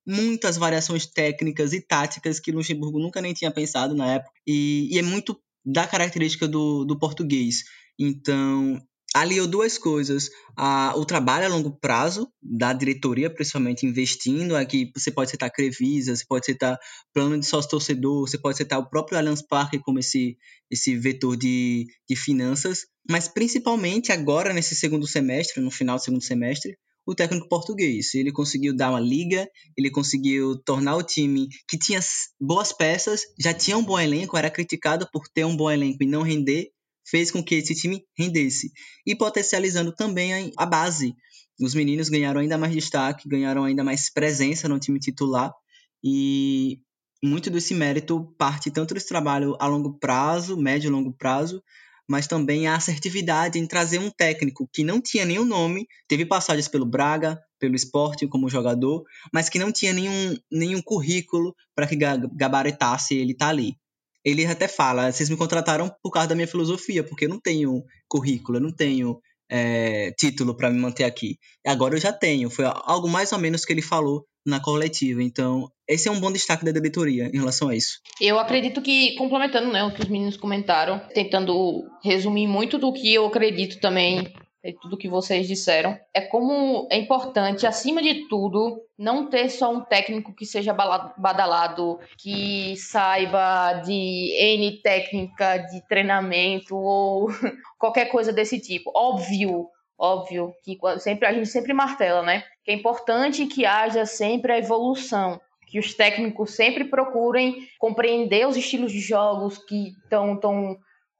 muitas 0.06 0.56
variações 0.56 1.06
técnicas 1.06 1.72
e 1.72 1.80
táticas 1.80 2.38
que 2.38 2.52
Luxemburgo 2.52 2.98
nunca 2.98 3.20
nem 3.20 3.34
tinha 3.34 3.50
pensado 3.50 3.94
na 3.94 4.14
época. 4.14 4.32
E, 4.46 4.88
e 4.94 4.98
é 4.98 5.02
muito 5.02 5.38
da 5.64 5.86
característica 5.86 6.46
do, 6.46 6.84
do 6.84 6.98
português. 6.98 7.64
Então, 7.98 8.80
aliou 9.14 9.46
duas 9.46 9.78
coisas. 9.78 10.30
A, 10.56 10.94
o 10.96 11.04
trabalho 11.04 11.46
a 11.46 11.48
longo 11.48 11.76
prazo 11.78 12.28
da 12.40 12.72
diretoria, 12.72 13.28
principalmente 13.28 13.86
investindo. 13.86 14.54
Aqui 14.54 14.90
você 14.94 15.10
pode 15.10 15.30
citar 15.30 15.50
Crevisa, 15.50 16.14
você 16.14 16.24
pode 16.26 16.46
citar 16.46 16.78
plano 17.12 17.38
de 17.38 17.46
sócio-torcedor, 17.46 18.28
você 18.28 18.38
pode 18.38 18.58
citar 18.58 18.78
o 18.78 18.88
próprio 18.88 19.18
Allianz 19.18 19.42
Parque 19.42 19.78
como 19.78 19.98
esse, 19.98 20.36
esse 20.70 20.96
vetor 20.96 21.36
de, 21.36 21.86
de 22.08 22.14
finanças. 22.14 22.86
Mas 23.10 23.26
principalmente 23.26 24.12
agora, 24.12 24.52
nesse 24.52 24.76
segundo 24.76 25.06
semestre, 25.06 25.60
no 25.60 25.70
final 25.70 25.96
do 25.96 26.02
segundo 26.02 26.22
semestre, 26.22 26.76
o 27.06 27.14
técnico 27.14 27.48
português. 27.48 28.14
Ele 28.14 28.32
conseguiu 28.32 28.74
dar 28.74 28.90
uma 28.90 29.00
liga, 29.00 29.48
ele 29.76 29.90
conseguiu 29.90 30.56
tornar 30.64 30.96
o 30.96 31.02
time 31.02 31.48
que 31.68 31.78
tinha 31.78 32.00
boas 32.40 32.72
peças, 32.72 33.22
já 33.38 33.54
tinha 33.54 33.78
um 33.78 33.84
bom 33.84 33.98
elenco, 33.98 34.36
era 34.36 34.50
criticado 34.50 35.08
por 35.12 35.28
ter 35.28 35.44
um 35.44 35.56
bom 35.56 35.70
elenco 35.70 36.02
e 36.02 36.06
não 36.06 36.22
render, 36.22 36.70
fez 37.08 37.30
com 37.30 37.42
que 37.42 37.54
esse 37.54 37.74
time 37.74 38.04
rendesse. 38.18 38.72
E 39.06 39.14
potencializando 39.14 39.94
também 39.94 40.50
a 40.56 40.66
base. 40.66 41.14
Os 41.60 41.74
meninos 41.74 42.08
ganharam 42.08 42.40
ainda 42.40 42.58
mais 42.58 42.74
destaque, 42.74 43.28
ganharam 43.28 43.64
ainda 43.64 43.84
mais 43.84 44.10
presença 44.12 44.68
no 44.68 44.80
time 44.80 44.98
titular. 44.98 45.54
E 46.02 46.80
muito 47.22 47.48
desse 47.48 47.74
mérito 47.74 48.34
parte 48.36 48.70
tanto 48.70 48.92
desse 48.92 49.08
trabalho 49.08 49.56
a 49.58 49.66
longo 49.66 49.98
prazo, 49.98 50.56
médio 50.56 50.88
e 50.88 50.90
longo 50.90 51.12
prazo, 51.12 51.62
mas 52.08 52.26
também 52.26 52.66
a 52.66 52.76
assertividade 52.76 53.58
em 53.58 53.66
trazer 53.66 53.98
um 53.98 54.10
técnico 54.10 54.68
que 54.72 54.84
não 54.84 55.00
tinha 55.00 55.24
nenhum 55.24 55.44
nome, 55.44 55.86
teve 56.06 56.24
passagens 56.24 56.68
pelo 56.68 56.86
Braga, 56.86 57.40
pelo 57.58 57.74
Sporting 57.74 58.28
como 58.28 58.48
jogador, 58.48 59.02
mas 59.32 59.48
que 59.48 59.58
não 59.58 59.72
tinha 59.72 59.92
nenhum, 59.92 60.36
nenhum 60.50 60.82
currículo 60.82 61.54
para 61.74 61.86
que 61.86 61.96
gabaritasse 61.96 63.14
ele 63.14 63.32
estar 63.32 63.46
tá 63.46 63.50
ali. 63.50 63.76
Ele 64.24 64.44
até 64.44 64.66
fala: 64.66 65.10
vocês 65.10 65.30
me 65.30 65.36
contrataram 65.36 65.90
por 66.02 66.10
causa 66.10 66.28
da 66.28 66.34
minha 66.34 66.48
filosofia, 66.48 67.04
porque 67.04 67.26
eu 67.26 67.28
não 67.28 67.40
tenho 67.40 67.84
currículo, 68.08 68.58
eu 68.58 68.62
não 68.62 68.72
tenho 68.72 69.20
é, 69.50 70.12
título 70.18 70.56
para 70.56 70.70
me 70.70 70.78
manter 70.78 71.04
aqui. 71.04 71.36
Agora 71.66 71.94
eu 71.94 72.00
já 72.00 72.12
tenho. 72.12 72.50
Foi 72.50 72.64
algo 72.64 73.08
mais 73.08 73.32
ou 73.32 73.38
menos 73.38 73.64
que 73.64 73.72
ele 73.72 73.82
falou 73.82 74.24
na 74.44 74.60
coletiva. 74.60 75.22
Então, 75.22 75.68
esse 75.88 76.08
é 76.08 76.10
um 76.10 76.20
bom 76.20 76.30
destaque 76.30 76.64
da 76.64 76.70
diretoria 76.70 77.28
em 77.32 77.38
relação 77.38 77.68
a 77.68 77.74
isso. 77.74 77.98
Eu 78.20 78.38
acredito 78.38 78.80
que, 78.80 79.16
complementando 79.16 79.72
né, 79.72 79.82
o 79.82 79.92
que 79.92 80.02
os 80.02 80.08
meninos 80.08 80.36
comentaram, 80.36 81.00
tentando 81.12 81.84
resumir 82.02 82.46
muito 82.46 82.78
do 82.78 82.92
que 82.92 83.12
eu 83.12 83.26
acredito 83.26 83.80
também 83.80 84.32
tudo 84.72 84.96
que 84.96 85.08
vocês 85.08 85.46
disseram, 85.46 85.98
é 86.12 86.20
como 86.20 86.88
é 86.90 86.98
importante, 86.98 87.66
acima 87.66 88.02
de 88.02 88.28
tudo, 88.28 88.80
não 88.98 89.28
ter 89.28 89.48
só 89.50 89.72
um 89.72 89.80
técnico 89.80 90.34
que 90.34 90.46
seja 90.46 90.72
badalado, 90.72 91.98
que 92.18 92.76
saiba 92.76 93.74
de 93.84 93.92
N 93.92 94.80
técnica 94.82 95.58
de 95.58 95.86
treinamento 95.86 96.76
ou 96.76 97.28
qualquer 97.78 98.06
coisa 98.06 98.32
desse 98.32 98.60
tipo. 98.60 98.90
Óbvio, 98.94 99.68
óbvio 99.98 100.52
que 100.64 100.78
sempre 100.98 101.26
a 101.26 101.32
gente 101.32 101.48
sempre 101.48 101.72
martela, 101.72 102.22
né? 102.22 102.44
Que 102.64 102.70
é 102.70 102.74
importante 102.74 103.46
que 103.46 103.64
haja 103.66 104.06
sempre 104.06 104.52
a 104.52 104.58
evolução, 104.58 105.40
que 105.66 105.78
os 105.78 105.94
técnicos 105.94 106.54
sempre 106.54 106.84
procurem 106.84 107.68
compreender 107.78 108.46
os 108.46 108.56
estilos 108.56 108.92
de 108.92 109.00
jogos 109.00 109.58
que 109.58 109.94
estão 110.02 110.38
tão 110.38 110.76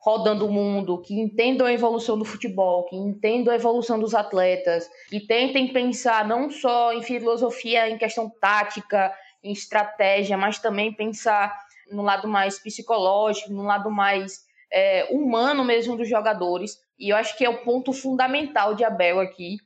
rodando 0.07 0.47
o 0.47 0.53
mundo, 0.53 1.03
que 1.03 1.19
entendam 1.21 1.67
a 1.67 1.73
evolução 1.73 2.17
do 2.17 2.25
futebol, 2.25 2.85
que 2.85 2.95
entendam 2.95 3.53
a 3.53 3.57
evolução 3.57 3.99
dos 3.99 4.15
atletas, 4.15 4.89
que 5.09 5.19
tentem 5.19 5.73
pensar 5.73 6.25
não 6.25 6.49
só 6.49 6.93
em 6.93 7.03
filosofia, 7.03 7.91
em 7.91 7.99
questão 7.99 8.31
tática, 8.41 9.13
em 9.43 9.51
estratégia, 9.51 10.37
mas 10.39 10.61
também 10.61 10.93
pensar 10.93 11.53
no 11.91 12.03
lado 12.03 12.29
mais 12.29 12.57
psicológico, 12.57 13.53
no 13.53 13.65
lado 13.65 13.91
mais 13.91 14.45
é, 14.73 15.09
humano 15.11 15.65
mesmo 15.65 15.97
dos 15.97 16.09
jogadores. 16.09 16.77
E 16.97 17.09
eu 17.13 17.17
acho 17.17 17.37
que 17.37 17.45
é 17.45 17.51
o 17.51 17.65
ponto 17.65 17.93
fundamental 17.93 18.77
de 18.77 18.85
Abel 18.85 19.19
aqui, 19.19 19.57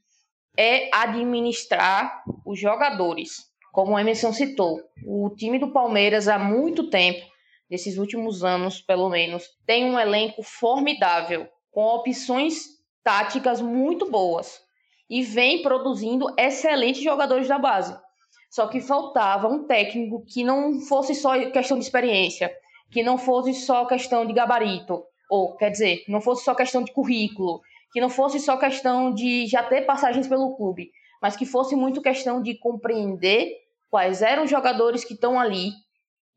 é 0.56 0.88
administrar 0.90 2.22
os 2.46 2.58
jogadores. 2.58 3.44
Como 3.72 3.92
o 3.92 3.98
Emerson 3.98 4.32
citou, 4.32 4.80
o 5.06 5.28
time 5.36 5.58
do 5.58 5.70
Palmeiras 5.70 6.28
há 6.28 6.38
muito 6.38 6.88
tempo, 6.88 7.29
nesses 7.70 7.96
últimos 7.98 8.42
anos 8.42 8.80
pelo 8.80 9.08
menos, 9.08 9.44
tem 9.64 9.84
um 9.84 9.98
elenco 9.98 10.42
formidável, 10.42 11.48
com 11.70 11.84
opções 11.84 12.64
táticas 13.04 13.60
muito 13.60 14.10
boas 14.10 14.60
e 15.08 15.22
vem 15.22 15.62
produzindo 15.62 16.26
excelentes 16.36 17.02
jogadores 17.02 17.48
da 17.48 17.58
base. 17.58 17.96
Só 18.50 18.66
que 18.66 18.80
faltava 18.80 19.48
um 19.48 19.64
técnico 19.64 20.24
que 20.26 20.42
não 20.42 20.80
fosse 20.80 21.14
só 21.14 21.38
questão 21.50 21.78
de 21.78 21.84
experiência, 21.84 22.52
que 22.90 23.02
não 23.02 23.16
fosse 23.16 23.54
só 23.54 23.86
questão 23.86 24.26
de 24.26 24.32
gabarito, 24.32 25.04
ou 25.30 25.56
quer 25.56 25.70
dizer, 25.70 26.04
não 26.08 26.20
fosse 26.20 26.44
só 26.44 26.54
questão 26.54 26.82
de 26.82 26.92
currículo, 26.92 27.60
que 27.92 28.00
não 28.00 28.08
fosse 28.08 28.40
só 28.40 28.56
questão 28.56 29.14
de 29.14 29.46
já 29.46 29.62
ter 29.62 29.82
passagens 29.82 30.26
pelo 30.26 30.56
clube, 30.56 30.90
mas 31.22 31.36
que 31.36 31.46
fosse 31.46 31.76
muito 31.76 32.02
questão 32.02 32.42
de 32.42 32.58
compreender 32.58 33.52
quais 33.88 34.22
eram 34.22 34.44
os 34.44 34.50
jogadores 34.50 35.04
que 35.04 35.14
estão 35.14 35.38
ali 35.38 35.72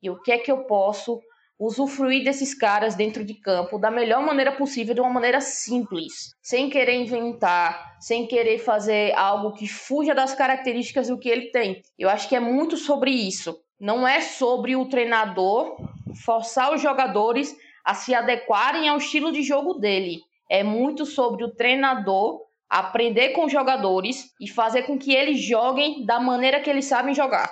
e 0.04 0.10
o 0.10 0.22
que 0.22 0.32
é 0.32 0.38
que 0.38 0.52
eu 0.52 0.66
posso 0.66 1.20
usufruir 1.58 2.24
desses 2.26 2.54
caras 2.54 2.94
dentro 2.94 3.24
de 3.24 3.36
campo 3.36 3.80
da 3.80 3.90
melhor 3.90 4.22
maneira 4.22 4.52
possível, 4.52 4.94
de 4.94 5.00
uma 5.00 5.10
maneira 5.10 5.40
simples, 5.40 6.36
sem 6.42 6.70
querer 6.70 6.96
inventar, 6.96 7.96
sem 8.02 8.28
querer 8.28 8.60
fazer 8.60 9.14
algo 9.14 9.54
que 9.54 9.68
fuja 9.68 10.14
das 10.14 10.36
características 10.36 11.08
do 11.08 11.18
que 11.18 11.30
ele 11.30 11.52
tem. 11.52 11.82
Eu 11.98 12.10
acho 12.10 12.28
que 12.28 12.36
é 12.36 12.40
muito 12.40 12.76
sobre 12.76 13.12
isso. 13.12 13.58
Não 13.80 14.06
é 14.06 14.20
sobre 14.20 14.76
o 14.76 14.90
treinador 14.90 15.78
forçar 16.26 16.74
os 16.74 16.82
jogadores 16.82 17.56
a 17.86 17.94
se 17.94 18.14
adequarem 18.14 18.90
ao 18.90 18.98
estilo 18.98 19.32
de 19.32 19.42
jogo 19.42 19.76
dele 19.76 20.20
é 20.54 20.64
muito 20.64 21.04
sobre 21.06 21.44
o 21.44 21.50
treinador 21.50 22.42
aprender 22.70 23.30
com 23.30 23.46
os 23.46 23.52
jogadores 23.52 24.32
e 24.40 24.48
fazer 24.48 24.84
com 24.84 24.98
que 24.98 25.12
eles 25.12 25.42
joguem 25.42 26.06
da 26.06 26.20
maneira 26.20 26.60
que 26.60 26.70
eles 26.70 26.86
sabem 26.86 27.14
jogar. 27.14 27.50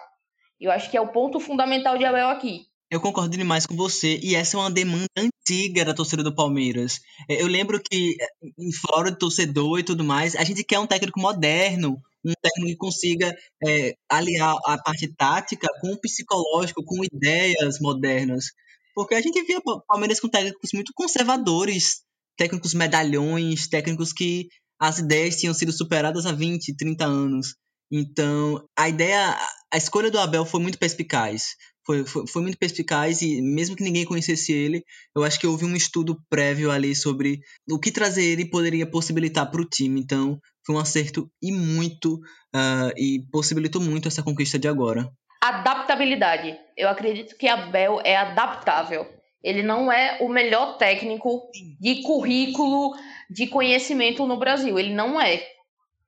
Eu 0.62 0.72
acho 0.72 0.92
que 0.92 0.96
é 0.96 1.02
o 1.02 1.12
ponto 1.12 1.40
fundamental 1.40 1.98
de 1.98 2.06
Abel 2.06 2.30
aqui. 2.30 2.68
Eu 2.92 3.02
concordo 3.02 3.36
demais 3.36 3.66
com 3.66 3.76
você, 3.76 4.20
e 4.22 4.36
essa 4.36 4.58
é 4.58 4.60
uma 4.60 4.70
demanda 4.70 5.08
antiga 5.18 5.84
da 5.84 5.94
torcida 5.94 6.22
do 6.22 6.36
Palmeiras. 6.36 7.00
É, 7.28 7.42
eu 7.42 7.48
lembro 7.48 7.82
que, 7.82 8.16
é, 8.22 8.28
em 8.60 8.72
fora 8.72 9.10
de 9.10 9.18
torcedor 9.18 9.80
e 9.80 9.84
tudo 9.84 10.04
mais, 10.04 10.36
a 10.36 10.44
gente 10.44 10.64
quer 10.64 10.78
um 10.78 10.86
técnico 10.86 11.20
moderno, 11.20 12.00
um 12.24 12.34
técnico 12.40 12.70
que 12.70 12.76
consiga 12.76 13.36
é, 13.66 13.96
aliar 14.08 14.56
a 14.66 14.78
parte 14.78 15.08
tática 15.16 15.68
com 15.80 15.94
o 15.94 16.00
psicológico, 16.00 16.84
com 16.84 17.04
ideias 17.04 17.80
modernas. 17.80 18.46
Porque 18.94 19.16
a 19.16 19.22
gente 19.22 19.42
via 19.44 19.62
Palmeiras 19.88 20.20
com 20.20 20.28
técnicos 20.28 20.72
muito 20.74 20.92
conservadores, 20.94 22.02
técnicos 22.38 22.76
medalhões, 22.76 23.68
técnicos 23.68 24.14
que 24.14 24.50
as 24.78 25.00
ideias 25.00 25.38
tinham 25.38 25.54
sido 25.54 25.72
superadas 25.72 26.26
há 26.28 26.34
20, 26.34 26.76
30 26.76 27.06
anos. 27.06 27.56
Então, 27.92 28.64
a 28.78 28.88
ideia, 28.88 29.38
a 29.72 29.78
escolha 29.78 30.10
do 30.10 30.20
Abel 30.20 30.46
foi 30.46 30.62
muito 30.62 30.80
perspicaz. 30.80 31.56
Foi, 31.86 32.06
foi, 32.06 32.28
foi, 32.28 32.42
muito 32.44 32.58
perspicaz 32.58 33.22
e 33.22 33.42
mesmo 33.42 33.76
que 33.76 33.84
ninguém 33.84 34.06
conhecesse 34.06 34.54
ele, 34.54 34.84
eu 35.16 35.24
acho 35.24 35.40
que 35.40 35.48
houve 35.48 35.66
um 35.66 35.76
estudo 35.76 36.16
prévio 36.30 36.70
ali 36.70 36.96
sobre 36.96 37.40
o 37.70 37.80
que 37.80 37.92
trazer 37.92 38.24
ele 38.24 38.46
poderia 38.46 38.86
possibilitar 38.86 39.50
para 39.50 39.62
o 39.62 39.68
time. 39.68 40.00
Então, 40.00 40.40
foi 40.66 40.76
um 40.76 40.80
acerto 40.80 41.30
e 41.42 41.52
muito, 41.52 42.16
uh, 42.56 42.94
e 42.96 43.26
possibilitou 43.32 43.82
muito 43.82 44.08
essa 44.08 44.24
conquista 44.24 44.60
de 44.60 44.68
agora. 44.68 45.12
Adaptabilidade. 45.42 46.56
Eu 46.78 46.88
acredito 46.88 47.36
que 47.36 47.48
Abel 47.48 48.00
é 48.06 48.16
adaptável. 48.16 49.08
Ele 49.44 49.64
não 49.64 49.92
é 49.92 50.20
o 50.22 50.30
melhor 50.30 50.78
técnico 50.78 51.50
de 51.80 52.04
currículo, 52.04 52.96
de 53.28 53.48
conhecimento 53.48 54.28
no 54.28 54.38
Brasil. 54.38 54.78
Ele 54.78 54.94
não 54.94 55.20
é. 55.20 55.44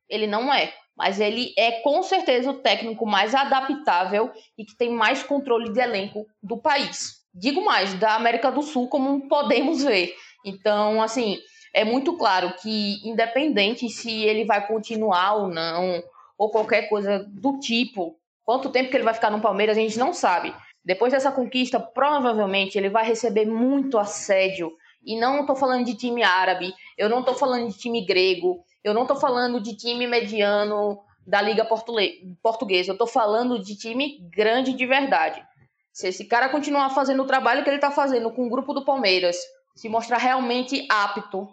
Ele 0.07 0.27
não 0.27 0.53
é. 0.53 0.71
Mas 0.95 1.19
ele 1.19 1.53
é 1.57 1.81
com 1.81 2.03
certeza 2.03 2.51
o 2.51 2.59
técnico 2.59 3.05
mais 3.05 3.33
adaptável 3.33 4.31
e 4.57 4.63
que 4.63 4.77
tem 4.77 4.91
mais 4.91 5.23
controle 5.23 5.71
de 5.71 5.79
elenco 5.79 6.25
do 6.41 6.57
país. 6.57 7.23
Digo 7.33 7.65
mais, 7.65 7.95
da 7.95 8.15
América 8.15 8.51
do 8.51 8.61
Sul, 8.61 8.87
como 8.87 9.27
podemos 9.27 9.83
ver. 9.83 10.13
Então, 10.45 11.01
assim, 11.01 11.39
é 11.73 11.83
muito 11.83 12.15
claro 12.15 12.53
que, 12.61 12.99
independente 13.07 13.89
se 13.89 14.23
ele 14.23 14.45
vai 14.45 14.67
continuar 14.67 15.35
ou 15.35 15.47
não, 15.47 16.03
ou 16.37 16.51
qualquer 16.51 16.87
coisa 16.89 17.25
do 17.27 17.59
tipo, 17.59 18.15
quanto 18.43 18.69
tempo 18.69 18.91
que 18.91 18.97
ele 18.97 19.03
vai 19.03 19.13
ficar 19.13 19.31
no 19.31 19.41
Palmeiras, 19.41 19.77
a 19.77 19.81
gente 19.81 19.97
não 19.97 20.13
sabe. 20.13 20.53
Depois 20.85 21.13
dessa 21.13 21.31
conquista, 21.31 21.79
provavelmente 21.79 22.77
ele 22.77 22.89
vai 22.89 23.05
receber 23.05 23.45
muito 23.45 23.97
assédio. 23.97 24.71
E 25.05 25.19
não 25.19 25.41
estou 25.41 25.55
falando 25.55 25.85
de 25.85 25.95
time 25.95 26.23
árabe, 26.23 26.73
eu 26.97 27.09
não 27.09 27.19
estou 27.19 27.33
falando 27.33 27.67
de 27.67 27.77
time 27.77 28.05
grego, 28.05 28.63
eu 28.83 28.93
não 28.93 29.03
estou 29.03 29.17
falando 29.17 29.61
de 29.61 29.75
time 29.75 30.05
mediano 30.07 30.99
da 31.25 31.41
Liga 31.41 31.65
Portuguesa, 31.65 32.89
eu 32.89 32.93
estou 32.93 33.07
falando 33.07 33.57
de 33.59 33.77
time 33.77 34.19
grande 34.29 34.73
de 34.73 34.85
verdade. 34.85 35.43
Se 35.91 36.07
esse 36.07 36.25
cara 36.25 36.49
continuar 36.49 36.89
fazendo 36.89 37.23
o 37.23 37.27
trabalho 37.27 37.63
que 37.63 37.69
ele 37.69 37.77
está 37.77 37.91
fazendo 37.91 38.31
com 38.31 38.45
o 38.45 38.49
grupo 38.49 38.73
do 38.73 38.83
Palmeiras, 38.83 39.37
se 39.75 39.87
mostrar 39.87 40.17
realmente 40.17 40.85
apto 40.89 41.47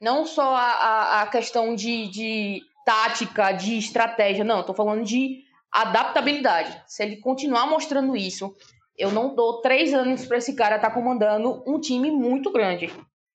Não 0.00 0.26
só 0.26 0.54
a, 0.54 0.60
a, 0.60 1.22
a 1.22 1.26
questão 1.26 1.74
de, 1.74 2.08
de 2.08 2.62
tática, 2.84 3.52
de 3.52 3.78
estratégia, 3.78 4.44
não, 4.44 4.60
estou 4.60 4.74
falando 4.74 5.02
de 5.02 5.42
adaptabilidade. 5.72 6.82
Se 6.86 7.02
ele 7.02 7.16
continuar 7.16 7.66
mostrando 7.66 8.16
isso, 8.16 8.54
eu 8.96 9.10
não 9.10 9.34
dou 9.34 9.60
três 9.60 9.92
anos 9.92 10.24
para 10.24 10.38
esse 10.38 10.54
cara 10.54 10.76
estar 10.76 10.88
tá 10.88 10.94
comandando 10.94 11.62
um 11.66 11.80
time 11.80 12.10
muito 12.10 12.52
grande 12.52 12.92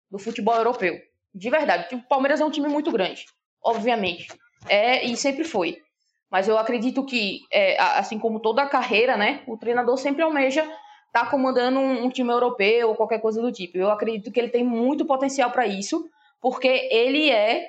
do 0.09 0.17
futebol 0.19 0.55
europeu. 0.55 0.99
De 1.33 1.49
verdade. 1.49 1.95
O 1.95 2.01
Palmeiras 2.07 2.41
é 2.41 2.45
um 2.45 2.51
time 2.51 2.67
muito 2.67 2.91
grande, 2.91 3.25
obviamente. 3.63 4.27
É 4.69 5.05
e 5.05 5.15
sempre 5.17 5.43
foi. 5.43 5.77
Mas 6.29 6.47
eu 6.47 6.57
acredito 6.57 7.05
que, 7.05 7.41
é, 7.51 7.79
assim 7.81 8.17
como 8.17 8.39
toda 8.39 8.61
a 8.61 8.69
carreira, 8.69 9.17
né, 9.17 9.43
o 9.47 9.57
treinador 9.57 9.97
sempre 9.97 10.23
almeja 10.23 10.61
estar 10.61 11.25
tá 11.25 11.29
comandando 11.29 11.77
um, 11.77 12.05
um, 12.05 12.09
time 12.09 12.31
europeu 12.31 12.89
ou 12.89 12.95
qualquer 12.95 13.19
coisa 13.19 13.41
do 13.41 13.51
tipo. 13.51 13.77
Eu 13.77 13.91
acredito 13.91 14.31
que 14.31 14.39
ele 14.39 14.49
tem 14.49 14.63
muito 14.63 15.05
potencial 15.05 15.51
para 15.51 15.67
isso, 15.67 16.09
porque 16.39 16.87
ele 16.89 17.29
é 17.29 17.67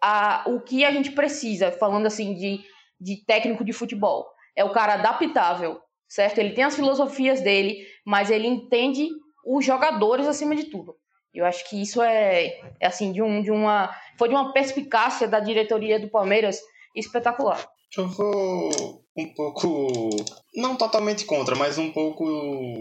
a, 0.00 0.44
o 0.46 0.60
que 0.60 0.84
a 0.84 0.90
gente 0.90 1.12
precisa, 1.12 1.72
falando 1.72 2.06
assim 2.06 2.34
de, 2.34 2.60
de 3.00 3.24
técnico 3.24 3.64
de 3.64 3.72
futebol. 3.72 4.26
É 4.54 4.62
o 4.62 4.72
cara 4.72 4.94
adaptável, 4.94 5.80
certo? 6.06 6.38
Ele 6.38 6.52
tem 6.52 6.64
as 6.64 6.76
filosofias 6.76 7.40
dele, 7.40 7.86
mas 8.04 8.30
ele 8.30 8.46
entende 8.46 9.08
os 9.46 9.64
jogadores 9.64 10.26
acima 10.26 10.54
de 10.54 10.64
tudo. 10.64 10.94
Eu 11.34 11.44
acho 11.44 11.68
que 11.68 11.80
isso 11.80 12.02
é, 12.02 12.60
é 12.80 12.86
assim 12.86 13.12
de, 13.12 13.22
um, 13.22 13.42
de 13.42 13.50
uma 13.50 13.94
foi 14.18 14.28
de 14.28 14.34
uma 14.34 14.52
perspicácia 14.52 15.26
da 15.26 15.40
diretoria 15.40 15.98
do 15.98 16.08
Palmeiras 16.08 16.60
espetacular. 16.94 17.66
Eu 17.96 18.08
vou 18.08 19.02
um 19.16 19.34
pouco, 19.34 20.08
não 20.54 20.76
totalmente 20.76 21.24
contra, 21.26 21.54
mas 21.54 21.76
um 21.76 21.90
pouco 21.90 22.24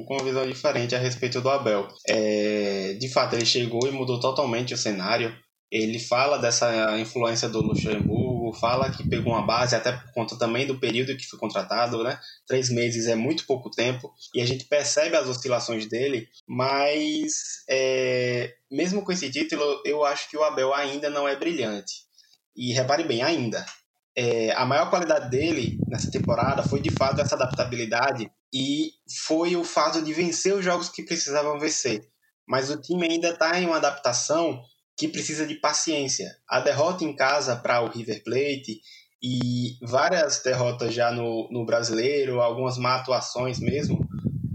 com 0.06 0.14
uma 0.14 0.24
visão 0.24 0.48
diferente 0.48 0.96
a 0.96 1.00
respeito 1.00 1.42
do 1.42 1.50
Abel. 1.50 1.88
É, 2.08 2.94
de 3.00 3.10
fato, 3.10 3.36
ele 3.36 3.46
chegou 3.46 3.88
e 3.88 3.92
mudou 3.92 4.20
totalmente 4.20 4.74
o 4.74 4.78
cenário. 4.78 5.36
Ele 5.70 6.00
fala 6.00 6.38
dessa 6.38 6.98
influência 7.00 7.50
do 7.50 7.62
Luxemburgo, 7.62 8.21
fala 8.54 8.92
que 8.92 9.08
pegou 9.08 9.34
uma 9.34 9.46
base, 9.46 9.76
até 9.76 9.92
por 9.92 10.12
conta 10.14 10.38
também 10.38 10.66
do 10.66 10.80
período 10.80 11.16
que 11.18 11.28
foi 11.28 11.40
contratado, 11.40 12.04
né? 12.04 12.20
Três 12.48 12.70
meses 12.70 13.08
é 13.08 13.16
muito 13.16 13.46
pouco 13.46 13.70
tempo, 13.70 14.12
e 14.34 14.42
a 14.42 14.46
gente 14.46 14.66
percebe 14.66 15.16
as 15.16 15.28
oscilações 15.28 15.88
dele, 15.88 16.28
mas 16.48 17.64
é, 17.70 18.54
mesmo 18.70 19.04
com 19.04 19.12
esse 19.12 19.30
título, 19.32 19.82
eu 19.86 20.06
acho 20.06 20.30
que 20.30 20.38
o 20.38 20.44
Abel 20.44 20.74
ainda 20.74 21.10
não 21.10 21.28
é 21.28 21.36
brilhante. 21.36 22.06
E 22.56 22.74
repare 22.74 23.04
bem, 23.04 23.22
ainda 23.22 23.66
é, 24.16 24.52
a 24.52 24.66
maior 24.66 24.90
qualidade 24.90 25.30
dele 25.30 25.80
nessa 25.88 26.12
temporada 26.12 26.64
foi 26.64 26.82
de 26.82 26.90
fato 26.90 27.22
essa 27.22 27.36
adaptabilidade 27.36 28.30
e 28.54 28.92
foi 29.26 29.56
o 29.56 29.64
fato 29.64 30.02
de 30.02 30.14
vencer 30.14 30.54
os 30.54 30.64
jogos 30.64 30.90
que 30.90 31.04
precisavam 31.04 31.60
vencer. 31.60 32.10
Mas 32.48 32.70
o 32.70 32.82
time 32.82 33.08
ainda 33.10 33.30
está 33.30 33.58
em 33.60 33.66
uma 33.66 33.78
adaptação 33.78 34.62
que 34.98 35.08
precisa 35.08 35.46
de 35.46 35.56
paciência. 35.56 36.30
A 36.48 36.60
derrota 36.60 37.04
em 37.04 37.16
casa 37.16 37.56
para 37.56 37.82
o 37.82 37.90
River 37.90 38.24
Plate 38.24 38.82
e 39.22 39.78
várias 39.82 40.42
derrotas 40.42 40.94
já 40.94 41.12
no, 41.12 41.48
no 41.52 41.66
brasileiro, 41.66 42.42
algumas 42.42 42.78
má 42.78 42.96
atuações 42.96 43.60
mesmo. 43.60 44.08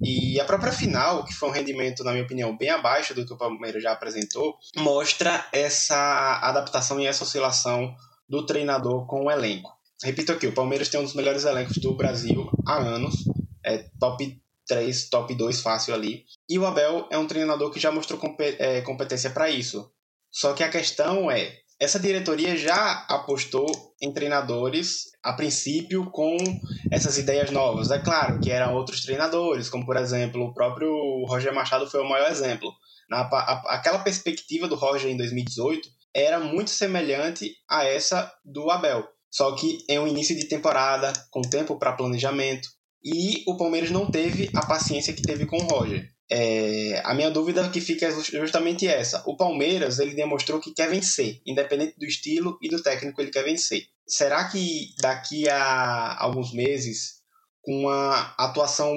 E 0.03 0.39
a 0.39 0.45
própria 0.45 0.73
final, 0.73 1.25
que 1.25 1.35
foi 1.35 1.49
um 1.49 1.53
rendimento, 1.53 2.05
na 2.05 2.13
minha 2.13 2.25
opinião, 2.25 2.57
bem 2.57 2.71
abaixo 2.71 3.15
do 3.15 3.27
que 3.27 3.33
o 3.33 3.37
Palmeiras 3.37 3.83
já 3.83 3.93
apresentou, 3.93 4.57
mostra 4.77 5.47
essa 5.53 6.39
adaptação 6.43 7.01
e 7.01 7.07
essa 7.07 7.25
oscilação 7.25 7.95
do 8.29 8.45
treinador 8.45 9.07
com 9.07 9.25
o 9.25 9.31
elenco. 9.31 9.77
Repito 10.03 10.33
aqui, 10.33 10.47
o 10.47 10.53
Palmeiras 10.53 10.89
tem 10.89 11.01
um 11.01 11.05
dos 11.05 11.15
melhores 11.15 11.45
elencos 11.45 11.79
do 11.79 11.97
Brasil 11.97 12.51
há 12.67 12.77
anos, 12.77 13.25
é 13.65 13.79
top 13.99 14.41
3, 14.67 15.09
top 15.09 15.35
2 15.35 15.61
fácil 15.61 15.95
ali. 15.95 16.25
E 16.49 16.59
o 16.59 16.67
Abel 16.67 17.09
é 17.11 17.17
um 17.17 17.27
treinador 17.27 17.71
que 17.71 17.81
já 17.81 17.91
mostrou 17.91 18.21
é, 18.59 18.83
competência 18.83 19.31
para 19.31 19.49
isso. 19.49 19.91
Só 20.37 20.53
que 20.53 20.63
a 20.63 20.69
questão 20.69 21.31
é, 21.31 21.51
essa 21.81 21.99
diretoria 21.99 22.59
já 22.59 23.07
apostou 23.09 23.67
em 24.03 24.13
treinadores, 24.13 25.05
a 25.23 25.33
princípio, 25.33 26.11
com 26.11 26.37
essas 26.93 27.17
ideias 27.17 27.51
novas. 27.51 27.91
É 27.91 27.99
claro 27.99 28.39
que 28.39 28.51
eram 28.51 28.75
outros 28.75 29.01
treinadores, 29.01 29.71
como 29.71 29.87
por 29.87 29.97
exemplo 29.97 30.43
o 30.45 30.53
próprio 30.53 30.93
Roger 31.27 31.55
Machado 31.55 31.91
foi 31.91 32.03
o 32.03 32.09
maior 32.09 32.31
exemplo. 32.31 32.71
Na, 33.09 33.21
a, 33.21 33.77
aquela 33.77 34.01
perspectiva 34.01 34.69
do 34.69 34.75
Roger 34.75 35.11
em 35.11 35.17
2018 35.17 35.89
era 36.15 36.39
muito 36.39 36.69
semelhante 36.69 37.55
a 37.67 37.87
essa 37.87 38.31
do 38.45 38.71
Abel, 38.71 39.09
só 39.31 39.53
que 39.53 39.79
em 39.89 39.99
um 39.99 40.07
início 40.07 40.37
de 40.37 40.45
temporada, 40.45 41.15
com 41.31 41.41
tempo 41.41 41.79
para 41.79 41.97
planejamento, 41.97 42.69
e 43.03 43.43
o 43.49 43.57
Palmeiras 43.57 43.91
não 43.91 44.11
teve 44.11 44.51
a 44.55 44.67
paciência 44.67 45.15
que 45.15 45.23
teve 45.23 45.47
com 45.47 45.57
o 45.57 45.67
Roger. 45.67 46.07
É, 46.31 47.01
a 47.05 47.15
minha 47.15 47.31
dúvida 47.31 47.69
que 47.71 47.81
fica 47.81 48.07
é 48.07 48.11
justamente 48.11 48.87
essa. 48.87 49.23
O 49.27 49.37
Palmeiras 49.37 49.99
ele 49.99 50.15
demonstrou 50.15 50.61
que 50.61 50.75
quer 50.75 50.89
vencer, 50.89 51.41
independente 51.47 51.99
do 51.99 52.05
estilo 52.05 52.59
e 52.61 52.69
do 52.69 52.83
técnico, 52.83 53.21
ele 53.21 53.31
quer 53.31 53.45
vencer. 53.45 53.87
Será 54.07 54.49
que 54.49 54.95
daqui 55.01 55.49
a 55.49 56.17
alguns 56.21 56.53
meses, 56.53 57.23
com 57.63 57.83
uma 57.83 58.35
atuação 58.39 58.93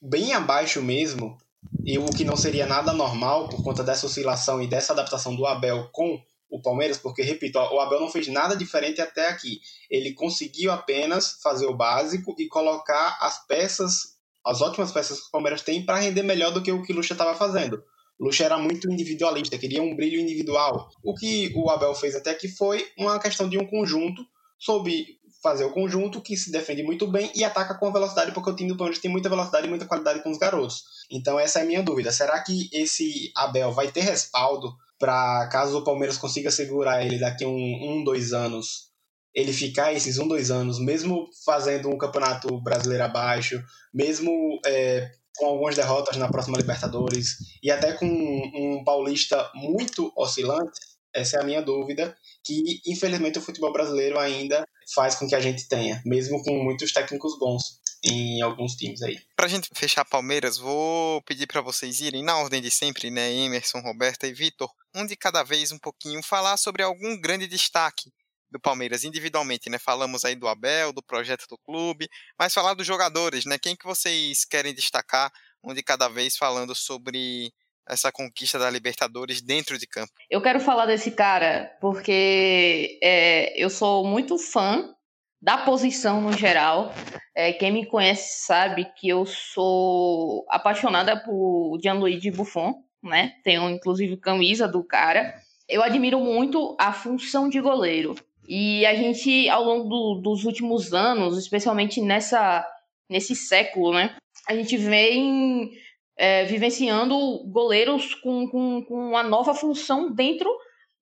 bem 0.00 0.32
abaixo 0.32 0.82
mesmo, 0.82 1.36
e 1.84 1.98
o 1.98 2.06
que 2.06 2.24
não 2.24 2.36
seria 2.36 2.66
nada 2.66 2.92
normal 2.92 3.48
por 3.48 3.62
conta 3.62 3.82
dessa 3.82 4.06
oscilação 4.06 4.62
e 4.62 4.66
dessa 4.66 4.92
adaptação 4.92 5.34
do 5.34 5.46
Abel 5.46 5.88
com 5.92 6.20
o 6.50 6.60
Palmeiras, 6.60 6.98
porque, 6.98 7.22
repito, 7.22 7.58
o 7.58 7.80
Abel 7.80 8.00
não 8.00 8.10
fez 8.10 8.26
nada 8.26 8.56
diferente 8.56 9.00
até 9.00 9.28
aqui. 9.28 9.60
Ele 9.88 10.12
conseguiu 10.12 10.72
apenas 10.72 11.38
fazer 11.42 11.66
o 11.66 11.76
básico 11.76 12.34
e 12.38 12.48
colocar 12.48 13.16
as 13.20 13.46
peças, 13.46 14.16
as 14.46 14.60
ótimas 14.60 14.92
peças 14.92 15.20
que 15.20 15.28
o 15.28 15.30
Palmeiras 15.30 15.62
tem, 15.62 15.84
para 15.84 15.98
render 15.98 16.22
melhor 16.22 16.52
do 16.52 16.62
que 16.62 16.72
o 16.72 16.82
que 16.82 16.92
o 16.92 16.96
Lucha 16.96 17.14
estava 17.14 17.34
fazendo. 17.34 17.82
Lucha 18.18 18.44
era 18.44 18.58
muito 18.58 18.90
individualista, 18.90 19.56
queria 19.56 19.82
um 19.82 19.96
brilho 19.96 20.20
individual. 20.20 20.90
O 21.02 21.14
que 21.14 21.52
o 21.54 21.70
Abel 21.70 21.94
fez 21.94 22.14
até 22.14 22.30
aqui 22.30 22.48
foi 22.48 22.86
uma 22.98 23.18
questão 23.18 23.48
de 23.48 23.56
um 23.58 23.66
conjunto, 23.66 24.22
soube 24.58 25.18
fazer 25.42 25.64
o 25.64 25.72
conjunto 25.72 26.20
que 26.20 26.36
se 26.36 26.52
defende 26.52 26.82
muito 26.82 27.06
bem 27.06 27.32
e 27.34 27.42
ataca 27.42 27.74
com 27.78 27.90
velocidade, 27.90 28.32
porque 28.32 28.50
o 28.50 28.54
time 28.54 28.68
do 28.68 28.76
Palmeiras 28.76 29.00
tem 29.00 29.10
muita 29.10 29.30
velocidade 29.30 29.66
e 29.66 29.70
muita 29.70 29.86
qualidade 29.86 30.22
com 30.22 30.30
os 30.30 30.36
garotos. 30.36 30.82
Então 31.10 31.40
essa 31.40 31.60
é 31.60 31.62
a 31.62 31.66
minha 31.66 31.82
dúvida. 31.82 32.12
Será 32.12 32.42
que 32.42 32.68
esse 32.72 33.32
Abel 33.34 33.72
vai 33.72 33.90
ter 33.90 34.02
respaldo 34.02 34.74
para 34.98 35.48
caso 35.48 35.78
o 35.78 35.84
Palmeiras 35.84 36.18
consiga 36.18 36.50
segurar 36.50 37.04
ele 37.04 37.18
daqui 37.18 37.46
um, 37.46 37.50
um, 37.56 38.04
dois 38.04 38.34
anos, 38.34 38.89
ele 39.34 39.52
ficar 39.52 39.92
esses 39.92 40.18
um, 40.18 40.26
dois 40.26 40.50
anos, 40.50 40.78
mesmo 40.78 41.28
fazendo 41.44 41.88
um 41.88 41.98
campeonato 41.98 42.60
brasileiro 42.60 43.04
abaixo, 43.04 43.62
mesmo 43.94 44.60
é, 44.66 45.10
com 45.36 45.46
algumas 45.46 45.76
derrotas 45.76 46.16
na 46.16 46.28
próxima 46.28 46.58
Libertadores 46.58 47.36
e 47.62 47.70
até 47.70 47.92
com 47.92 48.06
um, 48.06 48.78
um 48.80 48.84
paulista 48.84 49.50
muito 49.54 50.12
oscilante, 50.16 50.78
essa 51.14 51.38
é 51.38 51.40
a 51.40 51.44
minha 51.44 51.62
dúvida, 51.62 52.16
que 52.44 52.80
infelizmente 52.86 53.38
o 53.38 53.42
futebol 53.42 53.72
brasileiro 53.72 54.18
ainda 54.18 54.66
faz 54.94 55.14
com 55.14 55.26
que 55.26 55.34
a 55.34 55.40
gente 55.40 55.68
tenha, 55.68 56.00
mesmo 56.04 56.42
com 56.42 56.62
muitos 56.62 56.92
técnicos 56.92 57.38
bons 57.38 57.80
em 58.02 58.40
alguns 58.40 58.74
times 58.76 59.02
aí. 59.02 59.18
Pra 59.36 59.48
gente 59.48 59.68
fechar 59.74 60.04
Palmeiras, 60.04 60.56
vou 60.56 61.20
pedir 61.22 61.46
para 61.46 61.60
vocês 61.60 62.00
irem 62.00 62.22
na 62.22 62.38
ordem 62.38 62.62
de 62.62 62.70
sempre, 62.70 63.10
né? 63.10 63.30
Emerson, 63.30 63.80
Roberta 63.80 64.26
e 64.26 64.32
Vitor, 64.32 64.70
um 64.94 65.04
de 65.04 65.16
cada 65.16 65.42
vez 65.42 65.70
um 65.70 65.78
pouquinho, 65.78 66.22
falar 66.22 66.56
sobre 66.56 66.82
algum 66.82 67.20
grande 67.20 67.46
destaque 67.46 68.10
do 68.50 68.60
Palmeiras 68.60 69.04
individualmente, 69.04 69.70
né? 69.70 69.78
Falamos 69.78 70.24
aí 70.24 70.34
do 70.34 70.48
Abel, 70.48 70.92
do 70.92 71.02
projeto 71.02 71.46
do 71.48 71.58
clube, 71.58 72.08
mas 72.38 72.52
falar 72.52 72.74
dos 72.74 72.86
jogadores, 72.86 73.44
né? 73.44 73.58
Quem 73.58 73.76
que 73.76 73.86
vocês 73.86 74.44
querem 74.44 74.74
destacar, 74.74 75.30
um 75.62 75.72
de 75.72 75.82
cada 75.82 76.08
vez 76.08 76.36
falando 76.36 76.74
sobre 76.74 77.52
essa 77.88 78.12
conquista 78.12 78.58
da 78.58 78.70
Libertadores 78.70 79.40
dentro 79.40 79.78
de 79.78 79.86
campo? 79.86 80.12
Eu 80.30 80.42
quero 80.42 80.60
falar 80.60 80.86
desse 80.86 81.10
cara 81.10 81.70
porque 81.80 82.98
é, 83.02 83.52
eu 83.60 83.70
sou 83.70 84.04
muito 84.04 84.38
fã 84.38 84.94
da 85.40 85.58
posição 85.58 86.20
no 86.20 86.32
geral. 86.32 86.92
É, 87.34 87.52
quem 87.52 87.72
me 87.72 87.86
conhece 87.86 88.44
sabe 88.44 88.86
que 88.96 89.08
eu 89.08 89.24
sou 89.24 90.44
apaixonada 90.48 91.16
por 91.22 91.78
Gianluigi 91.82 92.30
Buffon, 92.30 92.74
né? 93.02 93.32
Tenho 93.42 93.68
inclusive 93.70 94.16
camisa 94.16 94.68
do 94.68 94.84
cara. 94.84 95.34
Eu 95.68 95.82
admiro 95.82 96.20
muito 96.20 96.76
a 96.78 96.92
função 96.92 97.48
de 97.48 97.60
goleiro. 97.60 98.14
E 98.52 98.84
a 98.84 98.96
gente, 98.96 99.48
ao 99.48 99.62
longo 99.62 99.88
do, 99.88 100.14
dos 100.20 100.44
últimos 100.44 100.92
anos, 100.92 101.38
especialmente 101.38 102.00
nessa, 102.00 102.66
nesse 103.08 103.36
século, 103.36 103.92
né? 103.92 104.16
A 104.48 104.56
gente 104.56 104.76
vem 104.76 105.70
é, 106.16 106.44
vivenciando 106.46 107.16
goleiros 107.44 108.12
com, 108.16 108.48
com, 108.48 108.84
com 108.84 108.94
uma 109.10 109.22
nova 109.22 109.54
função 109.54 110.12
dentro 110.12 110.50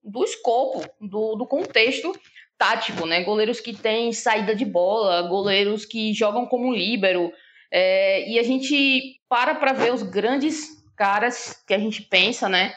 do 0.05 0.23
escopo, 0.25 0.87
do, 1.01 1.37
do 1.37 1.47
contexto 1.47 2.13
tático, 2.59 3.07
né? 3.07 3.25
Goleiros 3.25 3.61
que 3.61 3.73
têm 3.73 4.13
saída 4.13 4.55
de 4.55 4.67
bola, 4.67 5.23
goleiros 5.23 5.87
que 5.87 6.13
jogam 6.13 6.45
como 6.45 6.75
líbero. 6.75 7.33
É, 7.73 8.29
e 8.29 8.39
a 8.39 8.43
gente 8.43 9.23
para 9.27 9.55
para 9.55 9.73
ver 9.73 9.95
os 9.95 10.03
grandes 10.03 10.85
caras 10.95 11.65
que 11.67 11.73
a 11.73 11.79
gente 11.79 12.03
pensa, 12.03 12.47
né? 12.47 12.75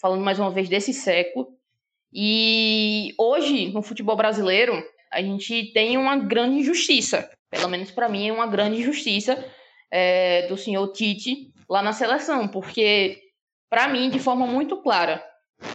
Falando 0.00 0.24
mais 0.24 0.38
uma 0.38 0.50
vez 0.50 0.70
desse 0.70 0.94
século. 0.94 1.55
E 2.18 3.12
hoje, 3.18 3.70
no 3.74 3.82
futebol 3.82 4.16
brasileiro, 4.16 4.82
a 5.12 5.20
gente 5.20 5.70
tem 5.74 5.98
uma 5.98 6.16
grande 6.16 6.60
injustiça. 6.60 7.30
Pelo 7.50 7.68
menos 7.68 7.90
para 7.90 8.08
mim, 8.08 8.26
é 8.26 8.32
uma 8.32 8.46
grande 8.46 8.80
injustiça 8.80 9.36
é, 9.90 10.46
do 10.46 10.56
senhor 10.56 10.90
Tite 10.92 11.52
lá 11.68 11.82
na 11.82 11.92
seleção. 11.92 12.48
Porque, 12.48 13.18
para 13.68 13.86
mim, 13.88 14.08
de 14.08 14.18
forma 14.18 14.46
muito 14.46 14.78
clara, 14.78 15.22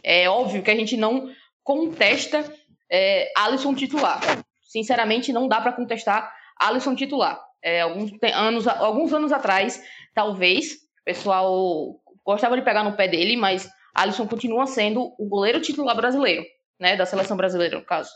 É 0.04 0.28
óbvio 0.30 0.64
que 0.64 0.72
a 0.72 0.76
gente 0.76 0.98
não 0.98 1.30
contesta 1.64 2.44
é, 2.92 3.32
Alisson 3.38 3.76
titular. 3.76 4.20
Sinceramente, 4.64 5.32
não 5.32 5.48
dá 5.48 5.62
para 5.62 5.74
contestar 5.74 6.32
Alisson 6.60 6.96
titular. 6.96 7.40
É, 7.64 7.82
alguns, 7.82 8.12
anos, 8.34 8.68
alguns 8.68 9.14
anos 9.14 9.32
atrás, 9.32 9.84
talvez, 10.14 10.74
o 10.74 11.04
pessoal 11.06 12.02
gostava 12.26 12.56
de 12.56 12.64
pegar 12.64 12.84
no 12.84 12.96
pé 12.96 13.08
dele, 13.08 13.38
mas 13.38 13.70
Alisson 13.94 14.28
continua 14.28 14.66
sendo 14.68 15.14
o 15.18 15.28
goleiro 15.28 15.62
titular 15.62 15.96
brasileiro, 15.96 16.44
né? 16.80 16.96
Da 16.96 17.06
seleção 17.06 17.36
brasileira, 17.38 17.78
no 17.78 17.86
caso. 17.86 18.12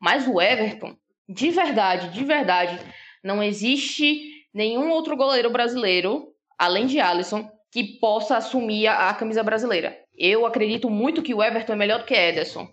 Mas 0.00 0.26
o 0.26 0.40
Everton, 0.40 0.96
de 1.28 1.50
verdade, 1.50 2.10
de 2.10 2.24
verdade, 2.24 2.78
não 3.22 3.42
existe 3.42 4.20
nenhum 4.52 4.90
outro 4.90 5.16
goleiro 5.16 5.50
brasileiro, 5.50 6.28
além 6.58 6.86
de 6.86 7.00
Alisson, 7.00 7.48
que 7.70 7.98
possa 7.98 8.36
assumir 8.36 8.86
a, 8.86 9.08
a 9.08 9.14
camisa 9.14 9.42
brasileira. 9.42 9.96
Eu 10.16 10.44
acredito 10.44 10.90
muito 10.90 11.22
que 11.22 11.32
o 11.32 11.42
Everton 11.42 11.72
é 11.72 11.76
melhor 11.76 12.00
do 12.00 12.04
que 12.04 12.14
Ederson, 12.14 12.68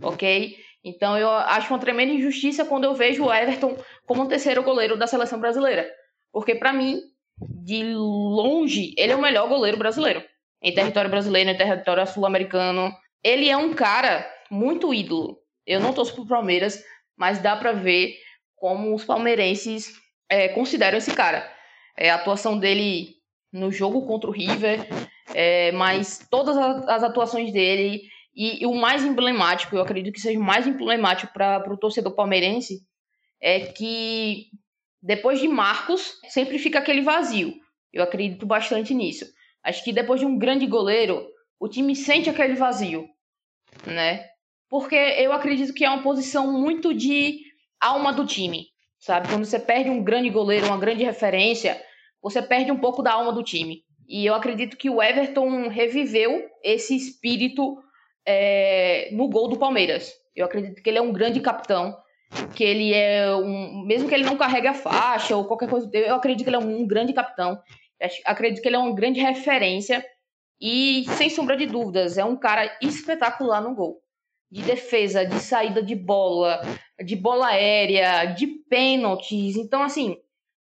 ok? 0.00 0.56
Então 0.84 1.16
eu 1.18 1.30
acho 1.30 1.72
uma 1.72 1.80
tremenda 1.80 2.12
injustiça 2.12 2.64
quando 2.64 2.84
eu 2.84 2.94
vejo 2.94 3.24
o 3.24 3.32
Everton 3.32 3.76
como 4.06 4.22
um 4.22 4.28
terceiro 4.28 4.62
goleiro 4.62 4.96
da 4.96 5.06
seleção 5.06 5.40
brasileira. 5.40 5.90
Porque 6.30 6.54
para 6.54 6.72
mim, 6.72 7.00
de 7.38 7.82
longe, 7.94 8.94
ele 8.96 9.12
é 9.12 9.16
o 9.16 9.22
melhor 9.22 9.48
goleiro 9.48 9.78
brasileiro. 9.78 10.22
Em 10.64 10.74
território 10.74 11.10
brasileiro, 11.10 11.50
em 11.50 11.56
território 11.56 12.06
sul-americano. 12.06 12.90
Ele 13.22 13.50
é 13.50 13.56
um 13.56 13.74
cara 13.74 14.26
muito 14.50 14.94
ídolo. 14.94 15.38
Eu 15.66 15.78
não 15.78 15.92
torço 15.92 16.14
pro 16.14 16.26
Palmeiras, 16.26 16.82
mas 17.16 17.38
dá 17.38 17.54
para 17.54 17.72
ver 17.72 18.14
como 18.56 18.94
os 18.94 19.04
palmeirenses 19.04 19.92
é, 20.28 20.48
consideram 20.48 20.96
esse 20.96 21.14
cara. 21.14 21.46
É, 21.96 22.10
a 22.10 22.14
atuação 22.14 22.58
dele 22.58 23.14
no 23.52 23.70
jogo 23.70 24.06
contra 24.06 24.30
o 24.30 24.32
River, 24.32 24.88
é, 25.34 25.70
mas 25.72 26.26
todas 26.30 26.56
as 26.56 27.02
atuações 27.02 27.52
dele 27.52 28.02
e, 28.34 28.62
e, 28.62 28.66
o 28.66 28.74
mais 28.74 29.04
emblemático, 29.04 29.76
eu 29.76 29.82
acredito 29.82 30.14
que 30.14 30.20
seja 30.20 30.38
o 30.38 30.42
mais 30.42 30.66
emblemático 30.66 31.32
para 31.32 31.72
o 31.72 31.76
torcedor 31.76 32.14
palmeirense, 32.14 32.80
é 33.40 33.60
que 33.60 34.46
depois 35.00 35.38
de 35.38 35.46
Marcos 35.46 36.14
sempre 36.28 36.58
fica 36.58 36.78
aquele 36.78 37.02
vazio. 37.02 37.54
Eu 37.92 38.02
acredito 38.02 38.44
bastante 38.44 38.92
nisso. 38.92 39.24
Acho 39.64 39.82
que 39.82 39.92
depois 39.92 40.20
de 40.20 40.26
um 40.26 40.38
grande 40.38 40.66
goleiro, 40.66 41.26
o 41.58 41.68
time 41.68 41.96
sente 41.96 42.28
aquele 42.28 42.54
vazio, 42.54 43.06
né? 43.86 44.26
Porque 44.68 44.94
eu 44.94 45.32
acredito 45.32 45.72
que 45.72 45.84
é 45.84 45.88
uma 45.88 46.02
posição 46.02 46.52
muito 46.52 46.92
de 46.92 47.38
alma 47.80 48.12
do 48.12 48.26
time, 48.26 48.66
sabe? 48.98 49.28
Quando 49.28 49.44
você 49.44 49.58
perde 49.58 49.88
um 49.88 50.02
grande 50.02 50.28
goleiro, 50.30 50.66
uma 50.66 50.78
grande 50.78 51.04
referência, 51.04 51.80
você 52.22 52.42
perde 52.42 52.70
um 52.70 52.78
pouco 52.78 53.02
da 53.02 53.12
alma 53.12 53.32
do 53.32 53.42
time. 53.42 53.82
E 54.06 54.26
eu 54.26 54.34
acredito 54.34 54.76
que 54.76 54.90
o 54.90 55.02
Everton 55.02 55.68
reviveu 55.68 56.46
esse 56.62 56.94
espírito 56.94 57.78
é, 58.26 59.08
no 59.12 59.28
gol 59.28 59.48
do 59.48 59.58
Palmeiras. 59.58 60.12
Eu 60.34 60.46
acredito 60.46 60.82
que 60.82 60.90
ele 60.90 60.98
é 60.98 61.02
um 61.02 61.12
grande 61.12 61.40
capitão, 61.40 61.96
que 62.54 62.64
ele 62.64 62.92
é 62.92 63.34
um. 63.34 63.84
Mesmo 63.86 64.08
que 64.08 64.14
ele 64.14 64.24
não 64.24 64.36
carregue 64.36 64.66
a 64.66 64.74
faixa 64.74 65.36
ou 65.36 65.44
qualquer 65.44 65.68
coisa, 65.68 65.88
eu 65.92 66.14
acredito 66.14 66.44
que 66.44 66.50
ele 66.50 66.56
é 66.56 66.66
um 66.66 66.86
grande 66.86 67.12
capitão. 67.12 67.58
Acredito 68.24 68.62
que 68.62 68.68
ele 68.68 68.76
é 68.76 68.78
uma 68.78 68.94
grande 68.94 69.20
referência. 69.20 70.04
E, 70.60 71.04
sem 71.16 71.28
sombra 71.28 71.56
de 71.56 71.66
dúvidas, 71.66 72.16
é 72.16 72.24
um 72.24 72.36
cara 72.36 72.76
espetacular 72.80 73.60
no 73.60 73.74
gol. 73.74 74.00
De 74.50 74.62
defesa, 74.62 75.24
de 75.24 75.40
saída 75.40 75.82
de 75.82 75.96
bola, 75.96 76.60
de 77.04 77.16
bola 77.16 77.48
aérea, 77.48 78.26
de 78.26 78.46
pênaltis. 78.46 79.56
Então, 79.56 79.82
assim, 79.82 80.16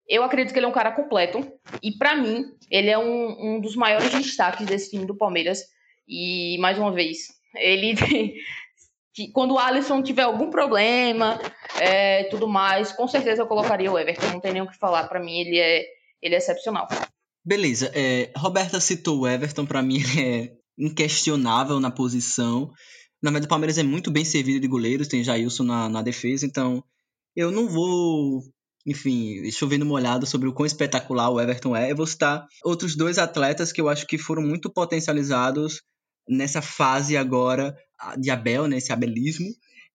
eu 0.08 0.22
acredito 0.22 0.52
que 0.52 0.58
ele 0.58 0.66
é 0.66 0.68
um 0.68 0.72
cara 0.72 0.92
completo. 0.92 1.40
E 1.82 1.92
para 1.92 2.16
mim, 2.16 2.44
ele 2.70 2.90
é 2.90 2.98
um, 2.98 3.56
um 3.56 3.60
dos 3.60 3.76
maiores 3.76 4.10
destaques 4.10 4.66
desse 4.66 4.90
time 4.90 5.04
do 5.04 5.16
Palmeiras. 5.16 5.62
E 6.08 6.56
mais 6.58 6.78
uma 6.78 6.90
vez, 6.90 7.28
ele 7.56 7.94
quando 9.32 9.54
o 9.54 9.58
Alisson 9.58 10.02
tiver 10.02 10.22
algum 10.22 10.50
problema, 10.50 11.38
é, 11.80 12.24
tudo 12.24 12.48
mais, 12.48 12.92
com 12.92 13.06
certeza 13.06 13.42
eu 13.42 13.46
colocaria 13.46 13.92
o 13.92 13.98
Everton. 13.98 14.26
Não 14.32 14.40
tem 14.40 14.52
nem 14.52 14.62
o 14.62 14.68
que 14.68 14.78
falar. 14.78 15.08
Para 15.08 15.20
mim, 15.20 15.38
ele 15.40 15.58
é, 15.58 15.86
ele 16.20 16.34
é 16.34 16.38
excepcional. 16.38 16.88
Beleza. 17.44 17.90
É, 17.94 18.32
Roberta 18.36 18.80
citou 18.80 19.20
o 19.20 19.28
Everton. 19.28 19.66
Para 19.66 19.82
mim, 19.82 19.96
ele 19.96 20.20
é 20.20 20.52
inquestionável 20.78 21.80
na 21.80 21.90
posição. 21.90 22.70
Na 23.22 23.30
verdade, 23.30 23.46
o 23.46 23.48
Palmeiras 23.48 23.78
é 23.78 23.82
muito 23.82 24.10
bem 24.10 24.24
servido 24.24 24.60
de 24.60 24.68
goleiros. 24.68 25.08
Tem 25.08 25.24
Jailson 25.24 25.64
na, 25.64 25.88
na 25.88 26.02
defesa. 26.02 26.46
Então, 26.46 26.82
eu 27.34 27.50
não 27.50 27.68
vou 27.68 28.42
enfim, 28.84 29.48
chovendo 29.50 29.86
molhado 29.86 30.26
sobre 30.26 30.48
o 30.48 30.52
quão 30.52 30.66
espetacular 30.66 31.30
o 31.30 31.40
Everton 31.40 31.76
é. 31.76 31.90
Eu 31.90 31.96
vou 31.96 32.06
citar 32.06 32.46
outros 32.64 32.96
dois 32.96 33.18
atletas 33.18 33.72
que 33.72 33.80
eu 33.80 33.88
acho 33.88 34.06
que 34.06 34.18
foram 34.18 34.42
muito 34.42 34.70
potencializados 34.70 35.82
nessa 36.28 36.60
fase 36.60 37.16
agora 37.16 37.76
de 38.18 38.30
Abel, 38.30 38.66
né, 38.66 38.78
esse 38.78 38.92
abelismo. 38.92 39.46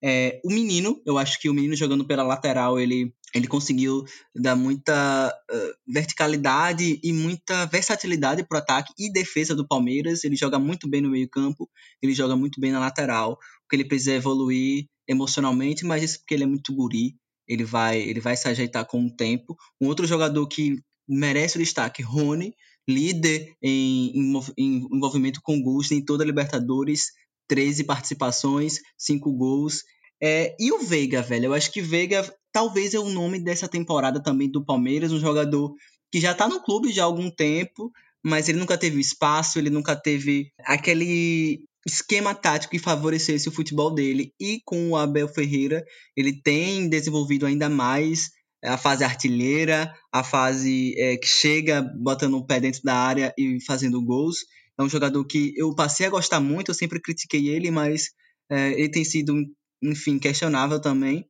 É, 0.01 0.39
o 0.43 0.49
menino, 0.49 1.01
eu 1.05 1.17
acho 1.17 1.39
que 1.39 1.49
o 1.49 1.53
menino 1.53 1.75
jogando 1.75 2.05
pela 2.05 2.23
lateral, 2.23 2.79
ele, 2.79 3.13
ele 3.33 3.47
conseguiu 3.47 4.05
dar 4.35 4.55
muita 4.55 5.29
uh, 5.29 5.91
verticalidade 5.91 6.99
e 7.03 7.13
muita 7.13 7.65
versatilidade 7.65 8.43
para 8.47 8.57
o 8.57 8.59
ataque 8.59 8.93
e 8.97 9.11
defesa 9.11 9.53
do 9.53 9.67
Palmeiras. 9.67 10.23
Ele 10.23 10.35
joga 10.35 10.57
muito 10.57 10.89
bem 10.89 11.01
no 11.01 11.09
meio-campo, 11.09 11.69
ele 12.01 12.13
joga 12.13 12.35
muito 12.35 12.59
bem 12.59 12.71
na 12.71 12.79
lateral. 12.79 13.33
O 13.33 13.69
que 13.69 13.75
ele 13.75 13.85
precisa 13.85 14.13
evoluir 14.13 14.85
emocionalmente, 15.07 15.85
mas 15.85 16.03
isso 16.03 16.19
porque 16.19 16.33
ele 16.33 16.43
é 16.43 16.47
muito 16.47 16.73
guri 16.73 17.15
ele 17.47 17.63
vai, 17.63 17.99
ele 18.01 18.19
vai 18.19 18.35
se 18.35 18.47
ajeitar 18.47 18.85
com 18.85 19.05
o 19.05 19.09
tempo. 19.09 19.55
Um 19.81 19.87
outro 19.87 20.05
jogador 20.05 20.45
que 20.47 20.77
merece 21.07 21.55
o 21.55 21.59
destaque, 21.59 22.03
Rony, 22.03 22.53
líder 22.87 23.55
em, 23.61 24.11
em, 24.13 24.39
em 24.57 24.87
envolvimento 24.91 25.39
com 25.41 25.61
gols 25.61 25.91
em 25.91 26.03
toda 26.03 26.23
a 26.23 26.27
Libertadores, 26.27 27.11
13 27.47 27.85
participações, 27.85 28.81
5 28.97 29.31
gols. 29.33 29.83
É, 30.21 30.55
e 30.59 30.71
o 30.71 30.79
Veiga, 30.79 31.21
velho, 31.21 31.45
eu 31.45 31.53
acho 31.53 31.71
que 31.71 31.81
Veiga 31.81 32.29
talvez 32.51 32.93
é 32.93 32.99
o 32.99 33.09
nome 33.09 33.39
dessa 33.39 33.67
temporada 33.67 34.21
também 34.21 34.49
do 34.49 34.65
Palmeiras, 34.65 35.11
um 35.11 35.19
jogador 35.19 35.73
que 36.11 36.19
já 36.19 36.31
está 36.31 36.47
no 36.47 36.61
clube 36.61 36.91
já 36.91 37.03
há 37.03 37.05
algum 37.05 37.29
tempo, 37.29 37.91
mas 38.23 38.49
ele 38.49 38.59
nunca 38.59 38.77
teve 38.77 38.99
espaço, 38.99 39.59
ele 39.59 39.69
nunca 39.69 39.95
teve 39.95 40.51
aquele 40.65 41.65
esquema 41.85 42.35
tático 42.35 42.71
que 42.71 42.79
favorecesse 42.79 43.47
o 43.47 43.51
futebol 43.51 43.93
dele. 43.93 44.33
E 44.39 44.61
com 44.65 44.89
o 44.89 44.97
Abel 44.97 45.27
Ferreira, 45.27 45.83
ele 46.15 46.41
tem 46.41 46.89
desenvolvido 46.89 47.45
ainda 47.45 47.69
mais 47.69 48.31
a 48.63 48.77
fase 48.77 49.03
artilheira, 49.03 49.93
a 50.11 50.23
fase 50.23 50.93
é, 50.97 51.15
que 51.17 51.27
chega 51.27 51.81
botando 51.81 52.35
o 52.35 52.45
pé 52.45 52.59
dentro 52.59 52.81
da 52.83 52.95
área 52.95 53.33
e 53.37 53.63
fazendo 53.65 54.03
gols. 54.03 54.39
É 54.77 54.83
um 54.83 54.89
jogador 54.89 55.23
que 55.25 55.53
eu 55.55 55.73
passei 55.75 56.05
a 56.05 56.09
gostar 56.09 56.39
muito, 56.39 56.69
eu 56.69 56.75
sempre 56.75 56.99
critiquei 56.99 57.47
ele, 57.47 57.71
mas 57.71 58.09
é, 58.49 58.71
ele 58.73 58.89
tem 58.89 59.03
sido, 59.05 59.33
enfim, 59.81 60.19
questionável 60.19 60.81
também. 60.81 61.25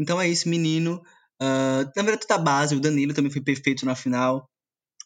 Então 0.00 0.18
é 0.18 0.26
isso, 0.26 0.48
menino. 0.48 1.02
Uh, 1.42 1.84
na 1.94 2.02
verdade, 2.02 2.26
a 2.30 2.38
base, 2.38 2.74
o 2.74 2.80
Danilo 2.80 3.12
também 3.12 3.30
foi 3.30 3.42
perfeito 3.42 3.84
na 3.84 3.94
final. 3.94 4.48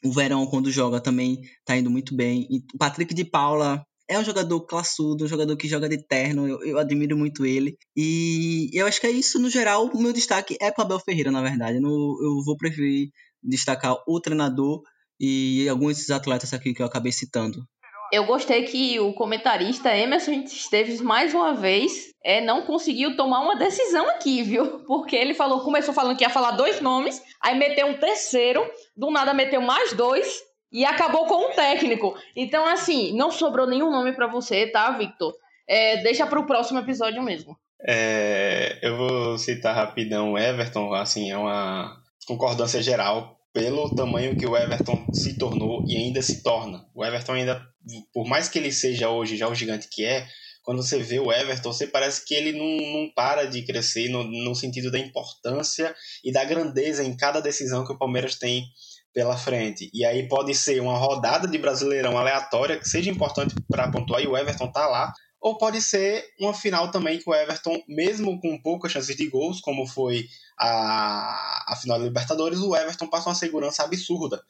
O 0.05 0.13
Verão, 0.13 0.47
quando 0.47 0.71
joga, 0.71 1.01
também 1.01 1.41
tá 1.65 1.77
indo 1.77 1.91
muito 1.91 2.15
bem. 2.15 2.47
E 2.49 2.59
o 2.75 2.79
Patrick 2.79 3.13
de 3.13 3.25
Paula 3.25 3.85
é 4.09 4.19
um 4.19 4.25
jogador 4.25 4.61
classudo, 4.67 5.25
um 5.25 5.29
jogador 5.29 5.57
que 5.57 5.67
joga 5.67 5.89
de 5.89 5.99
terno, 6.07 6.47
eu, 6.47 6.63
eu, 6.63 6.79
admiro 6.79 7.17
muito 7.17 7.45
ele. 7.45 7.77
E 7.97 8.71
eu 8.73 8.87
acho 8.87 9.01
que 9.01 9.07
é 9.07 9.11
isso, 9.11 9.39
no 9.39 9.51
geral, 9.51 9.87
o 9.87 10.01
meu 10.01 10.13
destaque 10.13 10.57
é 10.61 10.71
para 10.71 10.85
Abel 10.85 11.01
Ferreira, 11.01 11.31
na 11.31 11.43
verdade. 11.43 11.81
No, 11.81 12.19
eu 12.23 12.45
vou 12.45 12.57
preferir 12.57 13.11
destacar 13.43 13.97
o 14.07 14.21
treinador 14.21 14.83
e 15.19 15.69
alguns 15.69 15.97
desses 15.97 16.11
atletas 16.11 16.53
aqui 16.53 16.75
que 16.75 16.83
eu 16.83 16.87
acabei 16.87 17.13
citando. 17.13 17.67
Eu 18.15 18.27
gostei 18.27 18.63
que 18.63 19.01
o 19.01 19.13
comentarista 19.13 19.93
Emerson 19.93 20.31
Esteves, 20.45 21.01
mais 21.01 21.35
uma 21.35 21.53
vez, 21.53 22.13
é, 22.25 22.41
não 22.41 22.63
conseguiu 22.63 23.17
tomar 23.17 23.41
uma 23.41 23.57
decisão 23.57 24.09
aqui, 24.11 24.41
viu? 24.41 24.79
Porque 24.87 25.17
ele 25.17 25.35
falou, 25.35 25.65
começou 25.65 25.93
falando 25.93 26.17
que 26.17 26.23
ia 26.23 26.31
falar 26.31 26.53
dois 26.53 26.81
nomes, 26.81 27.21
aí 27.43 27.59
meteu 27.59 27.89
um 27.89 27.99
terceiro, 27.99 28.65
do 28.97 29.11
nada 29.11 29.35
meteu 29.35 29.61
mais 29.61 29.93
dois, 29.95 30.45
e 30.71 30.85
acabou 30.85 31.27
com 31.27 31.51
um 31.51 31.55
técnico. 31.57 32.15
Então, 32.37 32.65
assim, 32.65 33.13
não 33.17 33.33
sobrou 33.33 33.67
nenhum 33.67 33.91
nome 33.91 34.13
para 34.13 34.29
você, 34.29 34.69
tá, 34.69 34.93
Victor? 34.93 35.35
É, 35.69 35.97
deixa 36.05 36.25
para 36.25 36.39
o 36.39 36.47
próximo 36.47 36.79
episódio 36.79 37.21
mesmo. 37.21 37.59
É, 37.85 38.79
eu 38.81 38.97
vou 38.97 39.39
citar 39.39 39.75
rapidão 39.75 40.39
Everton, 40.39 40.95
assim, 40.95 41.33
é 41.33 41.37
uma 41.37 41.97
concordância 42.29 42.81
geral 42.81 43.37
pelo 43.55 43.95
tamanho 43.95 44.37
que 44.37 44.45
o 44.45 44.57
Everton 44.57 45.07
se 45.15 45.39
tornou 45.39 45.85
e 45.87 45.97
ainda 45.97 46.21
se 46.21 46.43
torna. 46.43 46.85
O 46.93 47.05
Everton 47.05 47.35
ainda, 47.35 47.65
por 48.13 48.27
mais 48.27 48.49
que 48.49 48.59
ele 48.59 48.73
seja 48.73 49.09
hoje 49.09 49.37
já 49.37 49.49
o 49.49 49.55
gigante 49.55 49.89
que 49.89 50.05
é, 50.05 50.27
quando 50.65 50.83
você 50.83 50.99
vê 50.99 51.21
o 51.21 51.33
Everton, 51.33 51.73
você 51.73 51.87
parece 51.87 52.25
que 52.27 52.35
ele 52.35 52.53
não, 52.53 52.93
não 52.93 53.11
para 53.15 53.45
de 53.45 53.63
crescer 53.63 54.09
no, 54.09 54.25
no 54.25 54.57
sentido 54.57 54.91
da 54.91 54.99
importância 54.99 55.95
e 56.25 56.33
da 56.33 56.45
grandeza 56.45 57.05
em 57.05 57.17
cada 57.17 57.41
decisão 57.41 57.85
que 57.87 57.93
o 57.93 57.99
Palmeiras 57.99 58.35
tem 58.35 58.65
pela 59.13 59.37
frente. 59.37 59.89
E 59.95 60.05
aí 60.05 60.27
pode 60.27 60.53
ser 60.55 60.81
uma 60.81 60.99
rodada 60.99 61.47
de 61.47 61.57
Brasileirão 61.57 62.19
aleatória 62.19 62.77
que 62.77 62.89
seja 62.89 63.09
importante 63.09 63.55
para 63.71 63.89
pontuar 63.89 64.21
e 64.21 64.27
o 64.27 64.37
Everton 64.37 64.73
tá 64.73 64.89
lá, 64.89 65.13
ou 65.45 65.59
pode 65.59 65.83
ser 65.83 66.25
uma 66.41 66.55
final 66.55 66.91
também 66.91 67.19
que 67.19 67.29
o 67.29 67.35
Everton, 67.35 67.79
mesmo 67.87 68.41
com 68.41 68.59
poucas 68.59 68.91
chances 68.91 69.15
de 69.15 69.29
gols, 69.29 69.61
como 69.61 69.87
foi 69.87 70.27
a, 70.59 71.71
a 71.71 71.77
final 71.77 71.99
da 71.99 72.07
Libertadores, 72.07 72.61
o 72.61 72.75
Everton 72.75 73.07
passa 73.07 73.29
uma 73.29 73.35
segurança 73.35 73.85
absurda. 73.85 74.43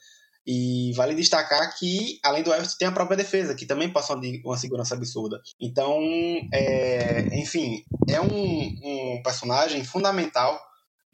E 0.47 0.93
vale 0.95 1.17
destacar 1.17 1.77
que, 1.77 2.21
além 2.23 2.45
do 2.45 2.55
Everton, 2.55 2.77
tem 2.79 2.87
a 2.87 2.93
própria 2.93 3.17
defesa, 3.17 3.57
que 3.57 3.67
também 3.67 3.91
passa 3.91 4.15
uma 4.45 4.57
segurança 4.57 4.95
absurda. 4.95 5.43
Então, 5.61 6.01
é, 6.53 7.27
enfim, 7.33 7.85
é 8.09 8.21
um, 8.21 9.17
um 9.17 9.21
personagem 9.25 9.83
fundamental 9.83 10.61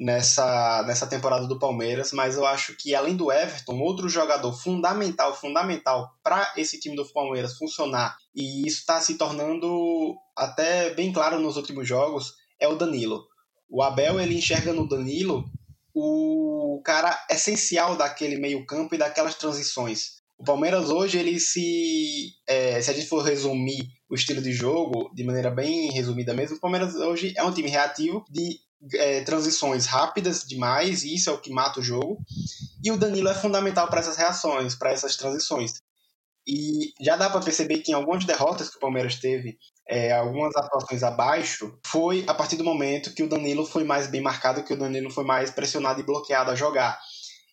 nessa, 0.01 0.83
nessa 0.87 1.07
temporada 1.07 1.47
do 1.47 1.59
Palmeiras, 1.59 2.11
mas 2.13 2.35
eu 2.35 2.47
acho 2.47 2.75
que 2.75 2.95
além 2.95 3.15
do 3.15 3.31
Everton, 3.31 3.79
outro 3.79 4.09
jogador 4.09 4.51
fundamental, 4.55 5.39
fundamental 5.39 6.11
para 6.23 6.55
esse 6.57 6.81
time 6.81 6.97
do 6.97 7.05
Palmeiras 7.13 7.59
funcionar, 7.59 8.17
e 8.35 8.67
isso 8.67 8.79
está 8.79 8.99
se 8.99 9.19
tornando 9.19 10.17
até 10.35 10.95
bem 10.95 11.13
claro 11.13 11.39
nos 11.39 11.59
últimos 11.59 11.87
jogos, 11.87 12.33
é 12.59 12.67
o 12.67 12.77
Danilo. 12.77 13.27
O 13.69 13.83
Abel 13.83 14.19
ele 14.19 14.39
enxerga 14.39 14.73
no 14.73 14.89
Danilo 14.89 15.45
o 15.95 16.81
cara 16.83 17.27
essencial 17.31 17.95
daquele 17.95 18.39
meio-campo 18.39 18.95
e 18.95 18.99
daquelas 18.99 19.35
transições. 19.35 20.21
O 20.39 20.45
Palmeiras 20.45 20.89
hoje, 20.89 21.19
ele 21.19 21.39
se. 21.39 22.31
É, 22.49 22.81
se 22.81 22.91
a 22.91 22.95
gente 22.95 23.07
for 23.07 23.23
resumir 23.23 23.87
o 24.09 24.15
estilo 24.15 24.41
de 24.41 24.53
jogo 24.53 25.13
de 25.15 25.23
maneira 25.23 25.51
bem 25.51 25.93
resumida 25.93 26.33
mesmo, 26.33 26.57
o 26.57 26.61
Palmeiras 26.61 26.95
hoje 26.95 27.35
é 27.37 27.45
um 27.45 27.53
time 27.53 27.69
reativo 27.69 28.25
de 28.31 28.59
é, 28.95 29.23
transições 29.23 29.87
rápidas 29.87 30.45
demais, 30.45 31.03
e 31.03 31.15
isso 31.15 31.31
é 31.31 31.33
o 31.33 31.41
que 31.41 31.53
mata 31.53 31.81
o 31.81 31.83
jogo. 31.83 32.19
E 32.83 32.91
o 32.91 32.97
Danilo 32.97 33.29
é 33.29 33.35
fundamental 33.35 33.89
para 33.89 34.01
essas 34.01 34.17
reações, 34.17 34.75
para 34.75 34.93
essas 34.93 35.17
transições. 35.17 35.75
E 36.47 36.93
já 37.01 37.17
dá 37.17 37.29
para 37.29 37.41
perceber 37.43 37.79
que 37.79 37.93
em 37.93 37.95
algumas 37.95 38.25
derrotas 38.25 38.71
que 38.71 38.77
o 38.77 38.81
Palmeiras 38.81 39.17
teve, 39.17 39.59
é, 39.89 40.13
algumas 40.13 40.55
atuações 40.57 41.03
abaixo, 41.03 41.79
foi 41.87 42.25
a 42.27 42.35
partir 42.35 42.57
do 42.57 42.65
momento 42.65 43.13
que 43.15 43.23
o 43.23 43.29
Danilo 43.29 43.67
foi 43.67 43.85
mais 43.85 44.07
bem 44.07 44.21
marcado, 44.21 44.65
que 44.65 44.73
o 44.73 44.79
Danilo 44.79 45.11
foi 45.11 45.25
mais 45.25 45.51
pressionado 45.51 46.01
e 46.01 46.05
bloqueado 46.05 46.51
a 46.51 46.55
jogar. 46.55 46.99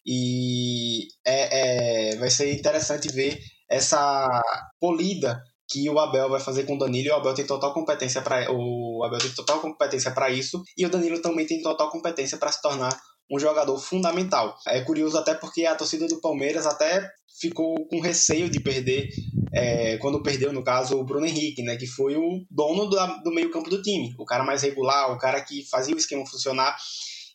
E 0.06 1.08
é, 1.26 2.12
é 2.14 2.16
vai 2.18 2.30
ser 2.30 2.54
interessante 2.54 3.10
ver 3.10 3.40
essa 3.70 4.42
polida 4.80 5.44
que 5.68 5.90
o 5.90 6.00
Abel 6.00 6.30
vai 6.30 6.40
fazer 6.40 6.64
com 6.64 6.76
o 6.76 6.78
Danilo 6.78 7.10
e 7.10 7.12
o 7.12 7.16
Abel 7.16 7.34
tem 7.34 7.46
total 7.46 7.74
competência 7.74 8.22
para 8.22 8.52
o 8.52 9.04
Abel 9.04 9.20
tem 9.20 9.32
total 9.32 9.60
competência 9.60 10.12
para 10.12 10.30
isso 10.30 10.64
e 10.78 10.86
o 10.86 10.90
Danilo 10.90 11.22
também 11.22 11.46
tem 11.46 11.62
total 11.62 11.90
competência 11.90 12.38
para 12.38 12.52
se 12.52 12.62
tornar 12.62 12.98
um 13.30 13.38
jogador 13.38 13.78
fundamental. 13.78 14.58
É 14.68 14.82
curioso 14.82 15.18
até 15.18 15.34
porque 15.34 15.66
a 15.66 15.76
torcida 15.76 16.08
do 16.08 16.22
Palmeiras 16.22 16.66
até 16.66 17.12
ficou 17.40 17.86
com 17.88 18.00
receio 18.00 18.50
de 18.50 18.60
perder 18.60 19.10
é, 19.54 19.98
quando 19.98 20.24
perdeu 20.24 20.54
no 20.54 20.64
caso 20.64 20.98
o 20.98 21.04
Bruno 21.04 21.26
Henrique, 21.26 21.62
né, 21.62 21.76
que 21.76 21.86
foi 21.86 22.16
o 22.16 22.46
dono 22.50 22.86
do, 22.86 22.98
do 23.24 23.32
meio 23.32 23.52
campo 23.52 23.70
do 23.70 23.82
time, 23.82 24.16
o 24.18 24.26
cara 24.26 24.44
mais 24.44 24.62
regular, 24.62 25.12
o 25.12 25.18
cara 25.18 25.42
que 25.42 25.68
fazia 25.70 25.94
o 25.94 25.98
esquema 25.98 26.26
funcionar 26.26 26.76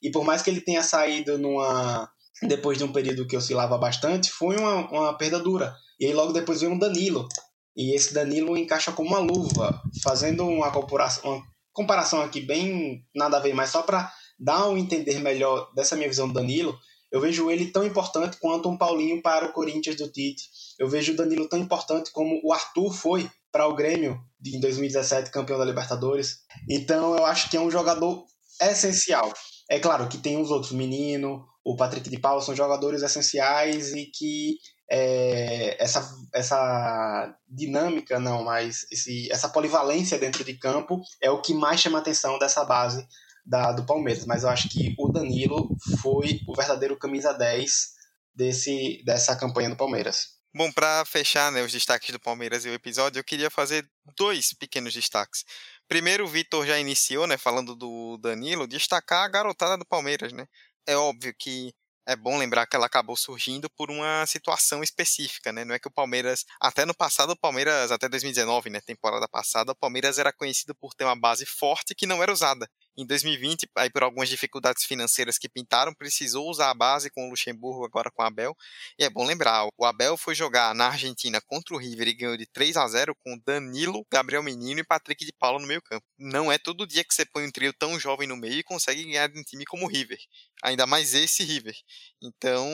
e 0.02 0.10
por 0.10 0.24
mais 0.24 0.42
que 0.42 0.50
ele 0.50 0.60
tenha 0.60 0.82
saído 0.82 1.38
numa 1.38 2.10
depois 2.42 2.76
de 2.76 2.84
um 2.84 2.92
período 2.92 3.26
que 3.26 3.36
oscilava 3.36 3.78
bastante, 3.78 4.30
foi 4.30 4.56
uma, 4.56 4.90
uma 4.90 5.16
perda 5.16 5.38
dura. 5.38 5.76
E 6.00 6.06
aí 6.06 6.12
logo 6.12 6.32
depois 6.32 6.60
veio 6.60 6.72
um 6.72 6.78
Danilo, 6.78 7.28
e 7.76 7.94
esse 7.94 8.12
Danilo 8.12 8.56
encaixa 8.56 8.92
como 8.92 9.08
uma 9.08 9.18
luva, 9.18 9.82
fazendo 10.02 10.46
uma 10.46 10.70
comparação, 10.70 11.30
uma 11.30 11.42
comparação 11.72 12.20
aqui 12.20 12.40
bem 12.40 13.04
nada 13.14 13.36
a 13.36 13.40
ver, 13.40 13.54
mas 13.54 13.70
só 13.70 13.82
para 13.82 14.12
dar 14.38 14.68
um 14.68 14.76
entender 14.76 15.18
melhor 15.20 15.72
dessa 15.74 15.96
minha 15.96 16.08
visão 16.08 16.28
do 16.28 16.34
Danilo, 16.34 16.78
eu 17.10 17.20
vejo 17.20 17.50
ele 17.50 17.70
tão 17.70 17.84
importante 17.84 18.38
quanto 18.38 18.68
um 18.68 18.76
Paulinho 18.76 19.20
para 19.20 19.46
o 19.46 19.52
Corinthians 19.52 19.96
do 19.96 20.10
Tite. 20.10 20.44
Eu 20.78 20.88
vejo 20.88 21.12
o 21.12 21.16
Danilo 21.16 21.48
tão 21.48 21.58
importante 21.58 22.10
como 22.10 22.40
o 22.42 22.52
Arthur 22.52 22.92
foi 22.92 23.30
para 23.52 23.68
o 23.68 23.74
Grêmio 23.74 24.18
em 24.44 24.58
2017, 24.58 25.30
campeão 25.30 25.58
da 25.58 25.64
Libertadores. 25.64 26.38
Então 26.68 27.14
eu 27.14 27.26
acho 27.26 27.50
que 27.50 27.56
é 27.56 27.60
um 27.60 27.70
jogador 27.70 28.24
essencial. 28.60 29.32
É 29.70 29.78
claro 29.78 30.08
que 30.08 30.18
tem 30.18 30.40
os 30.40 30.50
outros, 30.50 30.72
Menino, 30.72 31.46
o 31.64 31.76
Patrick 31.76 32.08
de 32.08 32.18
Paula, 32.18 32.40
são 32.40 32.56
jogadores 32.56 33.02
essenciais 33.02 33.92
e 33.92 34.06
que 34.06 34.56
é, 34.90 35.82
essa, 35.82 36.14
essa 36.34 37.34
dinâmica, 37.48 38.18
não, 38.18 38.44
mas 38.44 38.86
esse, 38.90 39.30
essa 39.30 39.48
polivalência 39.48 40.18
dentro 40.18 40.44
de 40.44 40.54
campo 40.54 41.00
é 41.20 41.30
o 41.30 41.40
que 41.40 41.54
mais 41.54 41.80
chama 41.80 41.98
a 41.98 42.00
atenção 42.00 42.38
dessa 42.38 42.64
base 42.64 43.06
da, 43.44 43.72
do 43.72 43.84
Palmeiras. 43.84 44.26
Mas 44.26 44.42
eu 44.42 44.48
acho 44.48 44.68
que 44.68 44.94
o 44.98 45.08
Danilo 45.08 45.76
foi 46.00 46.40
o 46.46 46.54
verdadeiro 46.54 46.98
camisa 46.98 47.32
10 47.32 47.92
desse, 48.34 49.02
dessa 49.04 49.36
campanha 49.36 49.70
do 49.70 49.76
Palmeiras. 49.76 50.40
Bom, 50.54 50.70
para 50.70 51.02
fechar 51.06 51.50
né, 51.50 51.62
os 51.62 51.72
destaques 51.72 52.10
do 52.10 52.20
Palmeiras 52.20 52.66
e 52.66 52.68
o 52.68 52.74
episódio, 52.74 53.18
eu 53.18 53.24
queria 53.24 53.48
fazer 53.48 53.88
dois 54.18 54.52
pequenos 54.52 54.92
destaques. 54.92 55.44
Primeiro, 55.88 56.24
o 56.24 56.28
Vitor 56.28 56.66
já 56.66 56.78
iniciou, 56.78 57.26
né, 57.26 57.38
falando 57.38 57.74
do 57.74 58.18
Danilo, 58.18 58.66
destacar 58.66 59.24
a 59.24 59.28
garotada 59.28 59.78
do 59.78 59.86
Palmeiras, 59.86 60.30
né? 60.32 60.46
É 60.86 60.94
óbvio 60.94 61.34
que 61.38 61.72
é 62.06 62.16
bom 62.16 62.36
lembrar 62.38 62.66
que 62.66 62.76
ela 62.76 62.86
acabou 62.86 63.16
surgindo 63.16 63.70
por 63.70 63.90
uma 63.90 64.24
situação 64.26 64.82
específica, 64.82 65.52
né? 65.52 65.64
Não 65.64 65.74
é 65.74 65.78
que 65.78 65.88
o 65.88 65.90
Palmeiras, 65.90 66.44
até 66.60 66.84
no 66.84 66.94
passado, 66.94 67.30
o 67.30 67.36
Palmeiras, 67.36 67.90
até 67.92 68.08
2019, 68.08 68.70
né, 68.70 68.80
temporada 68.80 69.28
passada, 69.28 69.72
o 69.72 69.76
Palmeiras 69.76 70.18
era 70.18 70.32
conhecido 70.32 70.74
por 70.74 70.94
ter 70.94 71.04
uma 71.04 71.16
base 71.16 71.46
forte 71.46 71.94
que 71.94 72.06
não 72.06 72.22
era 72.22 72.32
usada. 72.32 72.68
Em 72.94 73.06
2020, 73.06 73.66
aí 73.76 73.88
por 73.88 74.02
algumas 74.02 74.28
dificuldades 74.28 74.84
financeiras 74.84 75.38
que 75.38 75.48
pintaram, 75.48 75.94
precisou 75.94 76.50
usar 76.50 76.70
a 76.70 76.74
base 76.74 77.10
com 77.10 77.26
o 77.26 77.30
Luxemburgo, 77.30 77.86
agora 77.86 78.10
com 78.10 78.22
o 78.22 78.26
Abel. 78.26 78.54
E 78.98 79.04
é 79.04 79.08
bom 79.08 79.24
lembrar, 79.24 79.66
o 79.78 79.84
Abel 79.86 80.16
foi 80.18 80.34
jogar 80.34 80.74
na 80.74 80.88
Argentina 80.88 81.40
contra 81.40 81.74
o 81.74 81.78
River 81.78 82.08
e 82.08 82.14
ganhou 82.14 82.36
de 82.36 82.44
3 82.46 82.76
a 82.76 82.86
0 82.86 83.16
com 83.24 83.40
Danilo, 83.46 84.06
Gabriel 84.12 84.42
Menino 84.42 84.80
e 84.80 84.84
Patrick 84.84 85.24
de 85.24 85.32
Paula 85.32 85.58
no 85.58 85.66
meio 85.66 85.80
campo. 85.80 86.04
Não 86.18 86.52
é 86.52 86.58
todo 86.58 86.86
dia 86.86 87.02
que 87.02 87.14
você 87.14 87.24
põe 87.24 87.46
um 87.46 87.50
trio 87.50 87.72
tão 87.72 87.98
jovem 87.98 88.28
no 88.28 88.36
meio 88.36 88.58
e 88.58 88.62
consegue 88.62 89.04
ganhar 89.04 89.28
de 89.28 89.40
um 89.40 89.42
time 89.42 89.64
como 89.64 89.86
o 89.86 89.88
River. 89.88 90.18
Ainda 90.62 90.86
mais 90.86 91.14
esse 91.14 91.42
River. 91.42 91.74
Então, 92.22 92.68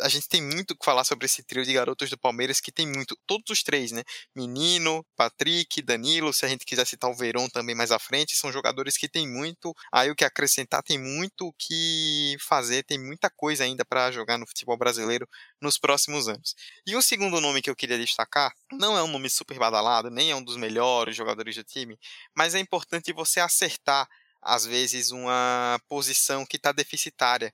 a 0.00 0.08
gente 0.08 0.28
tem 0.28 0.42
muito 0.42 0.72
o 0.72 0.76
que 0.76 0.84
falar 0.84 1.04
sobre 1.04 1.26
esse 1.26 1.42
trio 1.42 1.64
de 1.64 1.72
garotos 1.72 2.10
do 2.10 2.18
Palmeiras, 2.18 2.60
que 2.60 2.72
tem 2.72 2.86
muito, 2.86 3.16
todos 3.26 3.50
os 3.50 3.62
três, 3.62 3.92
né? 3.92 4.02
Menino, 4.34 5.04
Patrick, 5.16 5.80
Danilo, 5.80 6.32
se 6.32 6.44
a 6.44 6.48
gente 6.48 6.64
quiser 6.64 6.84
citar 6.86 7.10
o 7.10 7.14
Verón 7.14 7.48
também 7.48 7.74
mais 7.74 7.92
à 7.92 7.98
frente, 7.98 8.36
são 8.36 8.50
jogadores 8.52 8.96
que 8.96 9.08
têm 9.08 9.28
muito 9.28 9.72
aí 9.92 10.10
o 10.10 10.16
que 10.16 10.24
acrescentar, 10.24 10.82
tem 10.82 10.98
muito 10.98 11.46
o 11.46 11.52
que 11.52 12.36
fazer, 12.40 12.82
tem 12.82 12.98
muita 12.98 13.30
coisa 13.30 13.64
ainda 13.64 13.84
para 13.84 14.10
jogar 14.10 14.38
no 14.38 14.46
futebol 14.46 14.76
brasileiro 14.76 15.28
nos 15.60 15.78
próximos 15.78 16.28
anos. 16.28 16.54
E 16.86 16.96
o 16.96 17.02
segundo 17.02 17.40
nome 17.40 17.62
que 17.62 17.70
eu 17.70 17.76
queria 17.76 17.98
destacar, 17.98 18.52
não 18.72 18.96
é 18.98 19.02
um 19.02 19.08
nome 19.08 19.30
super 19.30 19.58
badalado, 19.58 20.10
nem 20.10 20.30
é 20.30 20.36
um 20.36 20.42
dos 20.42 20.56
melhores 20.56 21.14
jogadores 21.16 21.54
do 21.54 21.64
time, 21.64 21.96
mas 22.36 22.54
é 22.54 22.58
importante 22.58 23.12
você 23.12 23.40
acertar 23.40 24.08
às 24.44 24.66
vezes 24.66 25.10
uma 25.10 25.80
posição 25.88 26.44
que 26.44 26.56
está 26.56 26.70
deficitária 26.70 27.52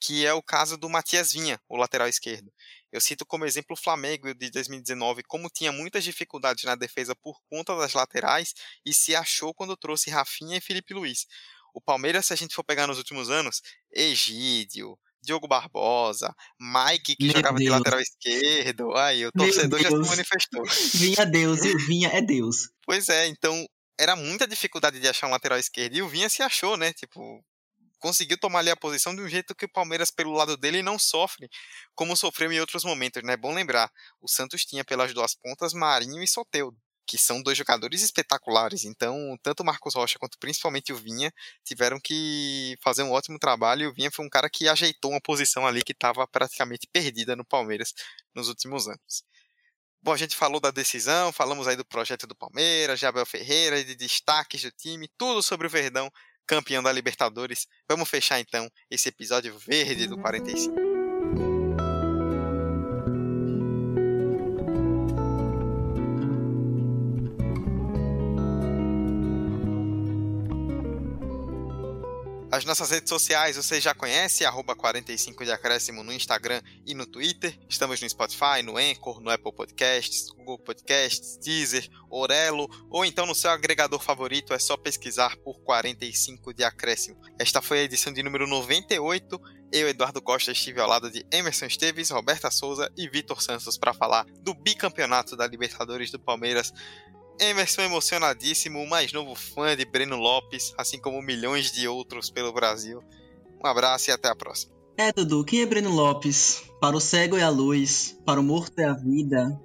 que 0.00 0.24
é 0.24 0.32
o 0.32 0.42
caso 0.42 0.76
do 0.76 0.88
Matias 0.88 1.32
Vinha, 1.32 1.60
o 1.68 1.76
lateral 1.76 2.08
esquerdo. 2.08 2.52
Eu 2.90 3.00
cito 3.00 3.26
como 3.26 3.44
exemplo 3.44 3.74
o 3.74 3.80
Flamengo 3.80 4.32
de 4.34 4.50
2019, 4.50 5.22
como 5.24 5.50
tinha 5.50 5.72
muitas 5.72 6.04
dificuldades 6.04 6.64
na 6.64 6.74
defesa 6.74 7.14
por 7.14 7.38
conta 7.50 7.76
das 7.76 7.92
laterais 7.92 8.54
e 8.84 8.94
se 8.94 9.14
achou 9.14 9.52
quando 9.52 9.76
trouxe 9.76 10.10
Rafinha 10.10 10.56
e 10.56 10.60
Felipe 10.60 10.94
Luiz. 10.94 11.26
O 11.74 11.80
Palmeiras, 11.80 12.26
se 12.26 12.32
a 12.32 12.36
gente 12.36 12.54
for 12.54 12.64
pegar 12.64 12.86
nos 12.86 12.98
últimos 12.98 13.28
anos, 13.30 13.60
Egídio, 13.92 14.98
Diogo 15.22 15.46
Barbosa, 15.46 16.34
Mike, 16.58 17.16
que 17.16 17.24
Meu 17.24 17.36
jogava 17.36 17.58
Deus. 17.58 17.64
de 17.64 17.70
lateral 17.70 18.00
esquerdo. 18.00 18.96
Aí, 18.96 19.26
o 19.26 19.32
torcedor 19.32 19.80
já 19.80 19.90
se 19.90 19.96
manifestou. 19.96 20.64
Vinha 20.94 21.26
Deus, 21.26 21.64
e 21.64 21.70
o 21.70 21.86
Vinha 21.86 22.08
é 22.08 22.22
Deus. 22.22 22.70
Pois 22.84 23.08
é, 23.08 23.26
então 23.26 23.66
era 23.98 24.14
muita 24.14 24.46
dificuldade 24.46 25.00
de 25.00 25.08
achar 25.08 25.26
um 25.26 25.32
lateral 25.32 25.58
esquerdo 25.58 25.96
e 25.96 26.02
o 26.02 26.08
Vinha 26.08 26.28
se 26.28 26.42
achou, 26.42 26.76
né? 26.76 26.92
Tipo, 26.92 27.44
conseguiu 27.98 28.38
tomar 28.38 28.60
ali 28.60 28.70
a 28.70 28.76
posição 28.76 29.14
de 29.14 29.20
um 29.20 29.28
jeito 29.28 29.54
que 29.54 29.64
o 29.66 29.72
Palmeiras, 29.72 30.10
pelo 30.10 30.32
lado 30.32 30.56
dele, 30.56 30.82
não 30.82 30.98
sofre, 30.98 31.48
como 31.94 32.16
sofreu 32.16 32.52
em 32.52 32.60
outros 32.60 32.84
momentos, 32.84 33.22
né? 33.22 33.34
É 33.34 33.36
bom 33.36 33.52
lembrar, 33.52 33.90
o 34.20 34.28
Santos 34.28 34.64
tinha 34.64 34.84
pelas 34.84 35.12
duas 35.14 35.34
pontas 35.34 35.72
Marinho 35.72 36.22
e 36.22 36.28
Soteudo, 36.28 36.76
que 37.06 37.16
são 37.16 37.42
dois 37.42 37.56
jogadores 37.56 38.02
espetaculares. 38.02 38.84
Então, 38.84 39.36
tanto 39.42 39.62
o 39.62 39.66
Marcos 39.66 39.94
Rocha 39.94 40.18
quanto 40.18 40.38
principalmente 40.38 40.92
o 40.92 40.96
Vinha 40.96 41.32
tiveram 41.64 41.98
que 41.98 42.76
fazer 42.82 43.02
um 43.02 43.10
ótimo 43.10 43.38
trabalho. 43.38 43.84
E 43.84 43.86
o 43.86 43.94
Vinha 43.94 44.10
foi 44.12 44.26
um 44.26 44.28
cara 44.28 44.50
que 44.50 44.68
ajeitou 44.68 45.12
uma 45.12 45.20
posição 45.20 45.66
ali 45.66 45.82
que 45.82 45.92
estava 45.92 46.26
praticamente 46.28 46.86
perdida 46.92 47.34
no 47.34 47.44
Palmeiras 47.44 47.94
nos 48.34 48.48
últimos 48.48 48.88
anos. 48.88 49.24
Bom, 50.02 50.12
a 50.12 50.16
gente 50.16 50.36
falou 50.36 50.60
da 50.60 50.70
decisão, 50.70 51.32
falamos 51.32 51.66
aí 51.66 51.76
do 51.76 51.84
projeto 51.84 52.26
do 52.26 52.36
Palmeiras, 52.36 53.00
de 53.00 53.06
Abel 53.06 53.26
Ferreira, 53.26 53.82
de 53.82 53.96
destaques 53.96 54.62
do 54.62 54.70
time, 54.70 55.08
tudo 55.18 55.42
sobre 55.42 55.66
o 55.66 55.70
Verdão 55.70 56.10
campeão 56.48 56.82
da 56.82 56.90
Libertadores. 56.90 57.68
Vamos 57.88 58.08
fechar 58.08 58.40
então 58.40 58.68
esse 58.90 59.08
episódio 59.10 59.56
verde 59.58 60.08
do 60.08 60.16
45. 60.18 60.87
As 72.58 72.64
nossas 72.64 72.90
redes 72.90 73.08
sociais 73.08 73.54
você 73.54 73.80
já 73.80 73.94
conhece, 73.94 74.44
arroba 74.44 74.74
45 74.74 75.44
de 75.44 75.52
acréscimo 75.52 76.02
no 76.02 76.12
Instagram 76.12 76.60
e 76.84 76.92
no 76.92 77.06
Twitter. 77.06 77.56
Estamos 77.68 78.02
no 78.02 78.10
Spotify, 78.10 78.64
no 78.64 78.76
Anchor, 78.76 79.20
no 79.20 79.30
Apple 79.30 79.52
Podcasts, 79.54 80.28
Google 80.30 80.58
Podcasts, 80.58 81.36
Deezer, 81.36 81.88
Orelo, 82.10 82.68
ou 82.90 83.04
então 83.04 83.26
no 83.26 83.34
seu 83.36 83.52
agregador 83.52 84.00
favorito 84.00 84.52
é 84.52 84.58
só 84.58 84.76
pesquisar 84.76 85.36
por 85.36 85.60
45 85.60 86.52
de 86.52 86.64
acréscimo. 86.64 87.20
Esta 87.38 87.62
foi 87.62 87.78
a 87.78 87.84
edição 87.84 88.12
de 88.12 88.24
número 88.24 88.44
98 88.48 89.40
Eu, 89.70 89.88
Eduardo 89.88 90.20
Costa, 90.20 90.50
estive 90.50 90.80
ao 90.80 90.88
lado 90.88 91.12
de 91.12 91.24
Emerson 91.30 91.66
Esteves, 91.66 92.10
Roberta 92.10 92.50
Souza 92.50 92.90
e 92.96 93.08
Vitor 93.08 93.40
Santos 93.40 93.78
para 93.78 93.94
falar 93.94 94.26
do 94.40 94.52
bicampeonato 94.52 95.36
da 95.36 95.46
Libertadores 95.46 96.10
do 96.10 96.18
Palmeiras. 96.18 96.72
Emerson 97.40 97.82
emocionadíssimo, 97.82 98.80
o 98.80 98.88
mais 98.88 99.12
novo 99.12 99.34
fã 99.34 99.76
de 99.76 99.84
Breno 99.84 100.16
Lopes, 100.16 100.72
assim 100.76 100.98
como 100.98 101.22
milhões 101.22 101.72
de 101.72 101.86
outros 101.86 102.30
pelo 102.30 102.52
Brasil. 102.52 103.02
Um 103.62 103.66
abraço 103.66 104.10
e 104.10 104.12
até 104.12 104.28
a 104.28 104.36
próxima. 104.36 104.72
É, 104.96 105.12
Dudu, 105.12 105.44
quem 105.44 105.62
é 105.62 105.66
Breno 105.66 105.90
Lopes? 105.90 106.64
Para 106.80 106.96
o 106.96 107.00
cego 107.00 107.36
é 107.36 107.42
a 107.42 107.48
luz, 107.48 108.18
para 108.24 108.40
o 108.40 108.42
morto 108.42 108.78
é 108.78 108.84
a 108.84 108.92
vida, 108.92 109.60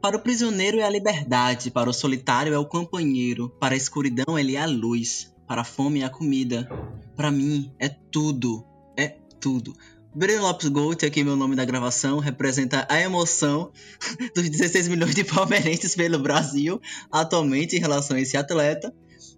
para 0.00 0.16
o 0.16 0.20
prisioneiro 0.20 0.78
é 0.78 0.84
a 0.84 0.90
liberdade, 0.90 1.70
para 1.70 1.90
o 1.90 1.92
solitário 1.92 2.54
é 2.54 2.58
o 2.58 2.64
companheiro, 2.64 3.50
para 3.60 3.74
a 3.74 3.76
escuridão 3.76 4.38
ele 4.38 4.54
é 4.54 4.60
a 4.60 4.66
luz, 4.66 5.34
para 5.46 5.62
a 5.62 5.64
fome 5.64 6.02
é 6.02 6.04
a 6.04 6.10
comida. 6.10 6.68
Para 7.16 7.30
mim 7.30 7.72
é 7.78 7.88
tudo, 7.88 8.64
é 8.96 9.08
tudo. 9.40 9.74
Breno 10.18 10.42
Lopes 10.42 10.68
Gold, 10.68 11.06
aqui 11.06 11.22
meu 11.22 11.36
nome 11.36 11.54
da 11.54 11.64
gravação, 11.64 12.18
representa 12.18 12.84
a 12.90 13.00
emoção 13.00 13.70
dos 14.34 14.50
16 14.50 14.88
milhões 14.88 15.14
de 15.14 15.22
palmeirenses 15.22 15.94
pelo 15.94 16.18
Brasil 16.18 16.80
atualmente 17.08 17.76
em 17.76 17.78
relação 17.78 18.16
a 18.16 18.20
esse 18.20 18.36
atleta. 18.36 18.92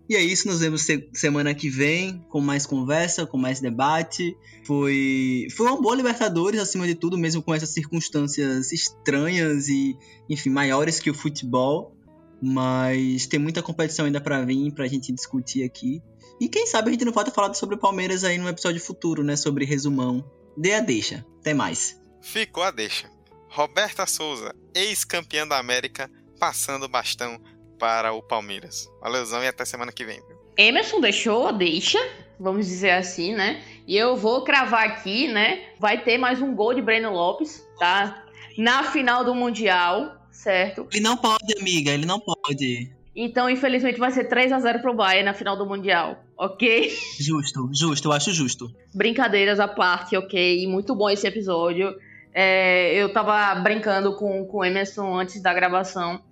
E 0.09 0.16
é 0.16 0.22
isso, 0.22 0.49
nos 0.49 0.61
vemos 0.61 0.87
semana 1.12 1.55
que 1.55 1.68
vem 1.68 2.24
com 2.31 2.41
mais 2.41 2.64
conversa, 2.64 3.26
com 3.26 3.37
mais 3.37 3.61
debate. 3.61 4.35
Foi, 4.64 5.49
foi 5.55 5.66
uma 5.66 5.78
boa 5.78 5.95
Libertadores, 5.95 6.59
acima 6.59 6.87
de 6.87 6.95
tudo, 6.95 7.18
mesmo 7.18 7.43
com 7.43 7.53
essas 7.55 7.68
circunstâncias 7.68 8.72
estranhas 8.72 9.68
e, 9.68 9.95
enfim, 10.31 10.49
maiores 10.49 10.99
que 10.99 11.11
o 11.11 11.14
futebol. 11.14 11.95
Mas 12.41 13.26
tem 13.26 13.39
muita 13.39 13.62
competição 13.62 14.07
ainda 14.07 14.18
para 14.18 14.43
vir, 14.47 14.72
pra 14.72 14.89
gente 14.89 15.12
discutir 15.12 15.62
aqui. 15.62 16.01
E 16.41 16.49
quem 16.49 16.66
sabe 16.66 16.89
a 16.89 16.93
gente 16.93 17.05
não 17.05 17.12
pode 17.12 17.31
falar 17.33 17.53
sobre 17.53 17.74
o 17.74 17.78
Palmeiras 17.78 18.24
aí 18.24 18.39
num 18.39 18.49
episódio 18.49 18.81
futuro, 18.81 19.22
né? 19.22 19.37
Sobre 19.37 19.66
resumão. 19.66 20.24
Dê 20.57 20.74
a 20.74 20.80
deixa. 20.80 21.24
Até 21.40 21.55
mais. 21.55 22.01
Ficou 22.22 22.62
a 22.62 22.70
deixa. 22.70 23.11
Roberta 23.48 24.07
Souza, 24.07 24.55
ex-campeã 24.74 25.46
da 25.46 25.59
América, 25.59 26.11
passando 26.38 26.84
o 26.84 26.88
bastão 26.88 27.40
para 27.78 28.12
o 28.12 28.22
Palmeiras. 28.22 28.88
Valeuzão 29.01 29.42
e 29.42 29.48
até 29.48 29.64
semana 29.64 29.90
que 29.90 30.05
vem. 30.05 30.20
Viu? 30.26 30.38
Emerson 30.57 31.01
deixou, 31.01 31.53
deixa, 31.53 31.98
vamos 32.38 32.66
dizer 32.66 32.90
assim, 32.90 33.34
né? 33.34 33.64
E 33.86 33.96
eu 33.96 34.16
vou 34.16 34.44
cravar 34.44 34.86
aqui, 34.86 35.26
né? 35.26 35.70
Vai 35.78 36.05
ter 36.05 36.18
mais 36.18 36.40
um 36.40 36.55
gol 36.55 36.74
de 36.74 36.82
Breno 36.82 37.11
Lopes, 37.11 37.66
tá? 37.78 38.24
Na 38.59 38.84
final 38.84 39.24
do 39.24 39.34
Mundial, 39.34 40.26
certo? 40.30 40.86
Ele 40.92 41.03
não 41.03 41.16
pode, 41.16 41.59
amiga, 41.59 41.90
ele 41.90 42.07
não 42.07 42.20
pode. 42.20 42.94
Então, 43.15 43.51
infelizmente, 43.51 43.99
vai 43.99 44.11
ser 44.13 44.25
3 44.25 44.53
a 44.53 44.61
0 44.61 44.81
pro 44.81 44.95
Bayern 44.95 45.25
na 45.25 45.35
final 45.35 45.57
do 45.57 45.67
Mundial, 45.67 46.23
ok? 46.37 46.91
Justo, 47.19 47.69
justo, 47.73 48.09
eu 48.09 48.13
acho 48.13 48.33
justo. 48.33 48.73
Brincadeiras 48.95 49.59
à 49.59 49.67
parte, 49.67 50.17
ok? 50.17 50.67
Muito 50.69 50.95
bom 50.95 51.11
esse 51.11 51.27
episódio. 51.27 51.95
É, 52.33 52.95
eu 52.95 53.13
tava 53.13 53.55
brincando 53.61 54.15
com, 54.15 54.45
com 54.47 54.59
o 54.59 54.65
Emerson 54.65 55.19
antes 55.19 55.43
da 55.43 55.53
gravação 55.53 56.23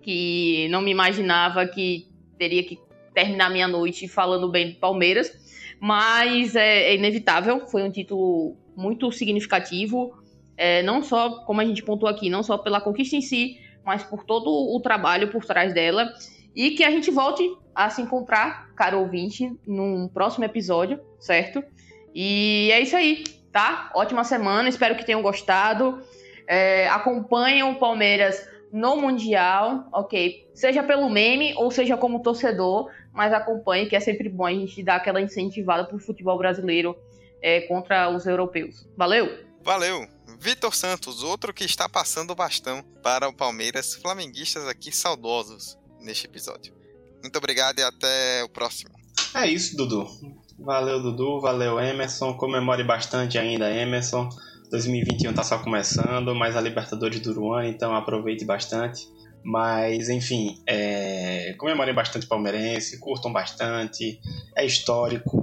que 0.00 0.68
não 0.70 0.80
me 0.80 0.90
imaginava 0.90 1.66
que 1.66 2.08
teria 2.38 2.64
que 2.64 2.78
terminar 3.14 3.50
minha 3.50 3.68
noite 3.68 4.08
falando 4.08 4.50
bem 4.50 4.70
do 4.70 4.76
Palmeiras, 4.76 5.30
mas 5.80 6.56
é, 6.56 6.90
é 6.90 6.94
inevitável, 6.96 7.66
foi 7.68 7.82
um 7.82 7.90
título 7.90 8.56
muito 8.74 9.12
significativo, 9.12 10.16
é, 10.56 10.82
não 10.82 11.02
só, 11.02 11.44
como 11.44 11.60
a 11.60 11.64
gente 11.64 11.82
pontuou 11.82 12.10
aqui, 12.10 12.28
não 12.28 12.42
só 12.42 12.58
pela 12.58 12.80
conquista 12.80 13.16
em 13.16 13.20
si, 13.20 13.58
mas 13.84 14.02
por 14.02 14.24
todo 14.24 14.50
o 14.50 14.80
trabalho 14.80 15.30
por 15.30 15.44
trás 15.44 15.72
dela, 15.72 16.12
e 16.54 16.70
que 16.70 16.84
a 16.84 16.90
gente 16.90 17.10
volte 17.10 17.42
a 17.74 17.88
se 17.88 18.02
encontrar, 18.02 18.72
caro 18.74 19.00
ouvinte, 19.00 19.50
num 19.66 20.08
próximo 20.08 20.44
episódio, 20.44 21.00
certo? 21.18 21.62
E 22.14 22.70
é 22.72 22.80
isso 22.80 22.96
aí, 22.96 23.24
tá? 23.50 23.90
Ótima 23.94 24.24
semana, 24.24 24.68
espero 24.68 24.94
que 24.94 25.04
tenham 25.04 25.22
gostado. 25.22 26.00
É, 26.46 26.88
acompanhem 26.88 27.62
o 27.62 27.76
Palmeiras 27.76 28.46
no 28.72 28.96
Mundial, 28.96 29.86
ok? 29.92 30.48
Seja 30.54 30.82
pelo 30.82 31.08
meme 31.08 31.54
ou 31.56 31.70
seja 31.70 31.96
como 31.96 32.22
torcedor, 32.22 32.90
mas 33.12 33.32
acompanhe, 33.32 33.86
que 33.86 33.96
é 33.96 34.00
sempre 34.00 34.28
bom 34.28 34.46
a 34.46 34.52
gente 34.52 34.82
dar 34.82 34.96
aquela 34.96 35.20
incentivada 35.20 35.84
pro 35.84 35.98
futebol 35.98 36.36
brasileiro 36.38 36.96
é, 37.40 37.62
contra 37.62 38.08
os 38.10 38.26
europeus. 38.26 38.88
Valeu! 38.96 39.28
Valeu! 39.62 40.06
Vitor 40.42 40.74
Santos, 40.74 41.22
outro 41.22 41.54
que 41.54 41.62
está 41.62 41.88
passando 41.88 42.32
o 42.32 42.34
bastão 42.34 42.82
para 43.00 43.28
o 43.28 43.32
Palmeiras, 43.32 43.94
flamenguistas 43.94 44.66
aqui 44.66 44.90
saudosos 44.90 45.78
neste 46.00 46.26
episódio. 46.26 46.74
Muito 47.22 47.36
obrigado 47.38 47.78
e 47.78 47.82
até 47.84 48.42
o 48.42 48.48
próximo. 48.48 48.90
É 49.36 49.46
isso, 49.46 49.76
Dudu. 49.76 50.04
Valeu, 50.58 51.00
Dudu. 51.00 51.40
Valeu, 51.40 51.78
Emerson. 51.78 52.34
Comemore 52.34 52.82
bastante 52.82 53.38
ainda, 53.38 53.70
Emerson. 53.72 54.28
2021 54.68 55.32
tá 55.32 55.44
só 55.44 55.58
começando, 55.58 56.34
mas 56.34 56.56
a 56.56 56.60
Libertadores 56.60 57.20
dura 57.20 57.38
um 57.38 57.52
ano, 57.52 57.68
então 57.68 57.94
aproveite 57.94 58.44
bastante. 58.44 59.06
Mas, 59.44 60.08
enfim, 60.08 60.60
é... 60.66 61.54
comemorem 61.56 61.94
bastante 61.94 62.26
palmeirense, 62.26 62.98
curtam 62.98 63.32
bastante, 63.32 64.20
é 64.56 64.66
histórico, 64.66 65.41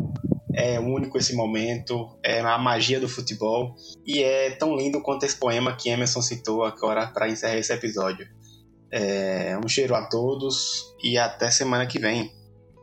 é 0.59 0.79
único 0.79 1.17
esse 1.17 1.33
momento, 1.33 2.17
é 2.21 2.41
a 2.41 2.57
magia 2.57 2.99
do 2.99 3.07
futebol 3.07 3.75
e 4.05 4.21
é 4.21 4.51
tão 4.51 4.75
lindo 4.75 5.01
quanto 5.01 5.25
esse 5.25 5.37
poema 5.37 5.75
que 5.75 5.89
Emerson 5.89 6.21
citou 6.21 6.65
agora 6.65 7.07
para 7.07 7.29
encerrar 7.29 7.57
esse 7.57 7.71
episódio. 7.71 8.27
É... 8.91 9.57
Um 9.63 9.67
cheiro 9.69 9.95
a 9.95 10.05
todos 10.07 10.93
e 11.01 11.17
até 11.17 11.49
semana 11.49 11.87
que 11.87 11.97
vem. 11.97 12.37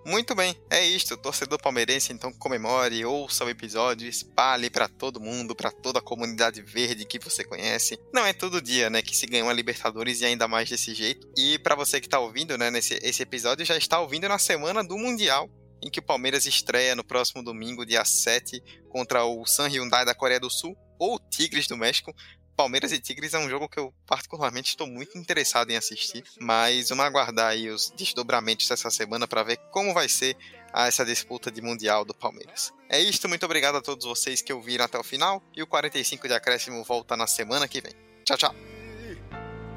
Muito 0.06 0.36
bem, 0.36 0.54
é 0.70 0.86
isto. 0.86 1.16
Torcedor 1.16 1.60
palmeirense, 1.60 2.12
então 2.12 2.32
comemore, 2.32 3.04
ouça 3.04 3.44
o 3.44 3.50
episódio, 3.50 4.08
espalhe 4.08 4.70
para 4.70 4.88
todo 4.88 5.20
mundo, 5.20 5.54
para 5.54 5.72
toda 5.72 5.98
a 5.98 6.02
comunidade 6.02 6.62
verde 6.62 7.04
que 7.04 7.18
você 7.18 7.42
conhece. 7.42 7.98
Não 8.14 8.24
é 8.24 8.32
todo 8.32 8.62
dia, 8.62 8.88
né, 8.88 9.02
que 9.02 9.16
se 9.16 9.26
ganha 9.26 9.42
uma 9.42 9.52
Libertadores 9.52 10.20
e 10.20 10.24
ainda 10.24 10.46
mais 10.46 10.70
desse 10.70 10.94
jeito. 10.94 11.28
E 11.36 11.58
para 11.58 11.74
você 11.74 12.00
que 12.00 12.08
tá 12.08 12.20
ouvindo, 12.20 12.56
né, 12.56 12.70
nesse 12.70 12.94
esse 13.02 13.22
episódio 13.22 13.66
já 13.66 13.76
está 13.76 13.98
ouvindo 13.98 14.28
na 14.28 14.38
semana 14.38 14.84
do 14.84 14.96
Mundial, 14.96 15.50
em 15.86 15.90
que 15.90 16.00
o 16.00 16.02
Palmeiras 16.02 16.46
estreia 16.46 16.96
no 16.96 17.04
próximo 17.04 17.42
domingo, 17.42 17.86
dia 17.86 18.04
7, 18.04 18.62
contra 18.88 19.24
o 19.24 19.46
San 19.46 19.68
Hyundai 19.68 20.04
da 20.04 20.14
Coreia 20.14 20.40
do 20.40 20.50
Sul 20.50 20.76
ou 20.98 21.18
Tigres 21.18 21.68
do 21.68 21.76
México. 21.76 22.14
Palmeiras 22.56 22.90
e 22.90 22.98
Tigres 22.98 23.34
é 23.34 23.38
um 23.38 23.48
jogo 23.48 23.68
que 23.68 23.78
eu 23.78 23.94
particularmente 24.06 24.70
estou 24.70 24.86
muito 24.86 25.16
interessado 25.18 25.70
em 25.70 25.76
assistir, 25.76 26.24
mas 26.40 26.88
vamos 26.88 27.04
aguardar 27.04 27.48
aí 27.48 27.68
os 27.68 27.90
desdobramentos 27.90 28.66
dessa 28.66 28.90
semana 28.90 29.28
para 29.28 29.42
ver 29.42 29.58
como 29.70 29.92
vai 29.92 30.08
ser 30.08 30.36
essa 30.74 31.04
disputa 31.04 31.50
de 31.50 31.60
mundial 31.60 32.04
do 32.04 32.14
Palmeiras. 32.14 32.72
É 32.88 32.98
isto, 32.98 33.28
muito 33.28 33.44
obrigado 33.44 33.76
a 33.76 33.82
todos 33.82 34.06
vocês 34.06 34.42
que 34.42 34.52
ouviram 34.52 34.86
até 34.86 34.98
o 34.98 35.04
final 35.04 35.42
e 35.54 35.62
o 35.62 35.66
45 35.66 36.26
de 36.26 36.34
acréscimo 36.34 36.82
volta 36.82 37.16
na 37.16 37.26
semana 37.26 37.68
que 37.68 37.80
vem. 37.80 37.92
Tchau, 38.24 38.38
tchau. 38.38 38.54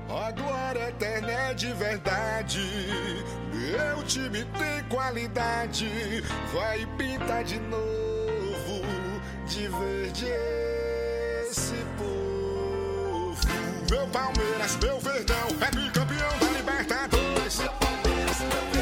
A 0.10 0.89
eterna 0.89 1.32
é 1.32 1.53
de 1.53 1.72
verdade. 1.74 2.60
Meu 3.70 4.03
time 4.03 4.43
tem 4.57 4.84
qualidade. 4.89 6.24
Vai 6.51 6.86
pintar 6.97 7.43
de 7.43 7.59
novo 7.59 8.82
de 9.47 9.67
verde 9.67 10.26
esse 11.47 11.76
povo. 11.97 13.38
Meu 13.91 14.07
Palmeiras, 14.07 14.76
meu 14.78 14.99
Verdão, 14.99 15.47
é 15.61 15.72
bicampeão 15.72 16.39
da 16.39 16.49
Libertadores. 16.57 17.59
Meu 17.59 17.72
Palmeiras, 17.74 18.39
meu 18.39 18.49
Verdão. 18.49 18.79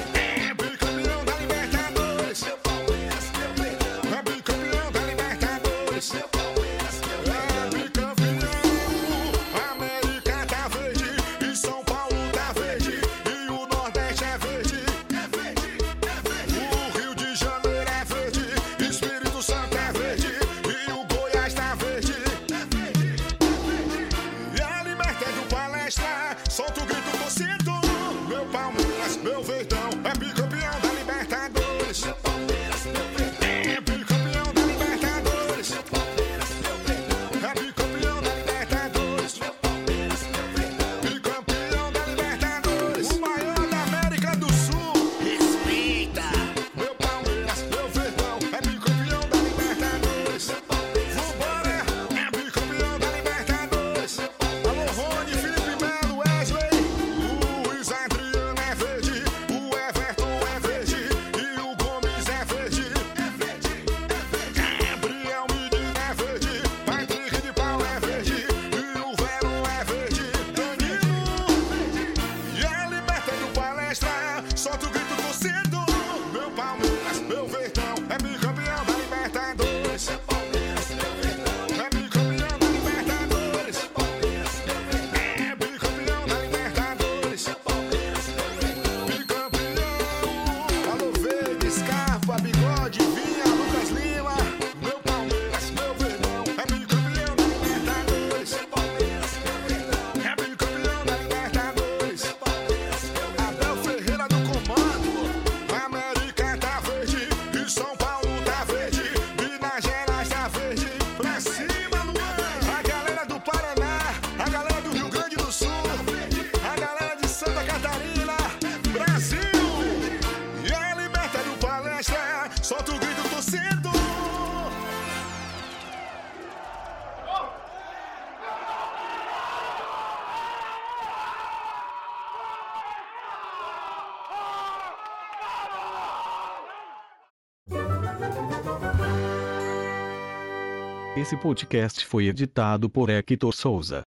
Esse 141.27 141.35
podcast 141.35 142.05
foi 142.05 142.27
editado 142.27 142.89
por 142.89 143.09
Hector 143.09 143.53
Souza. 143.53 144.06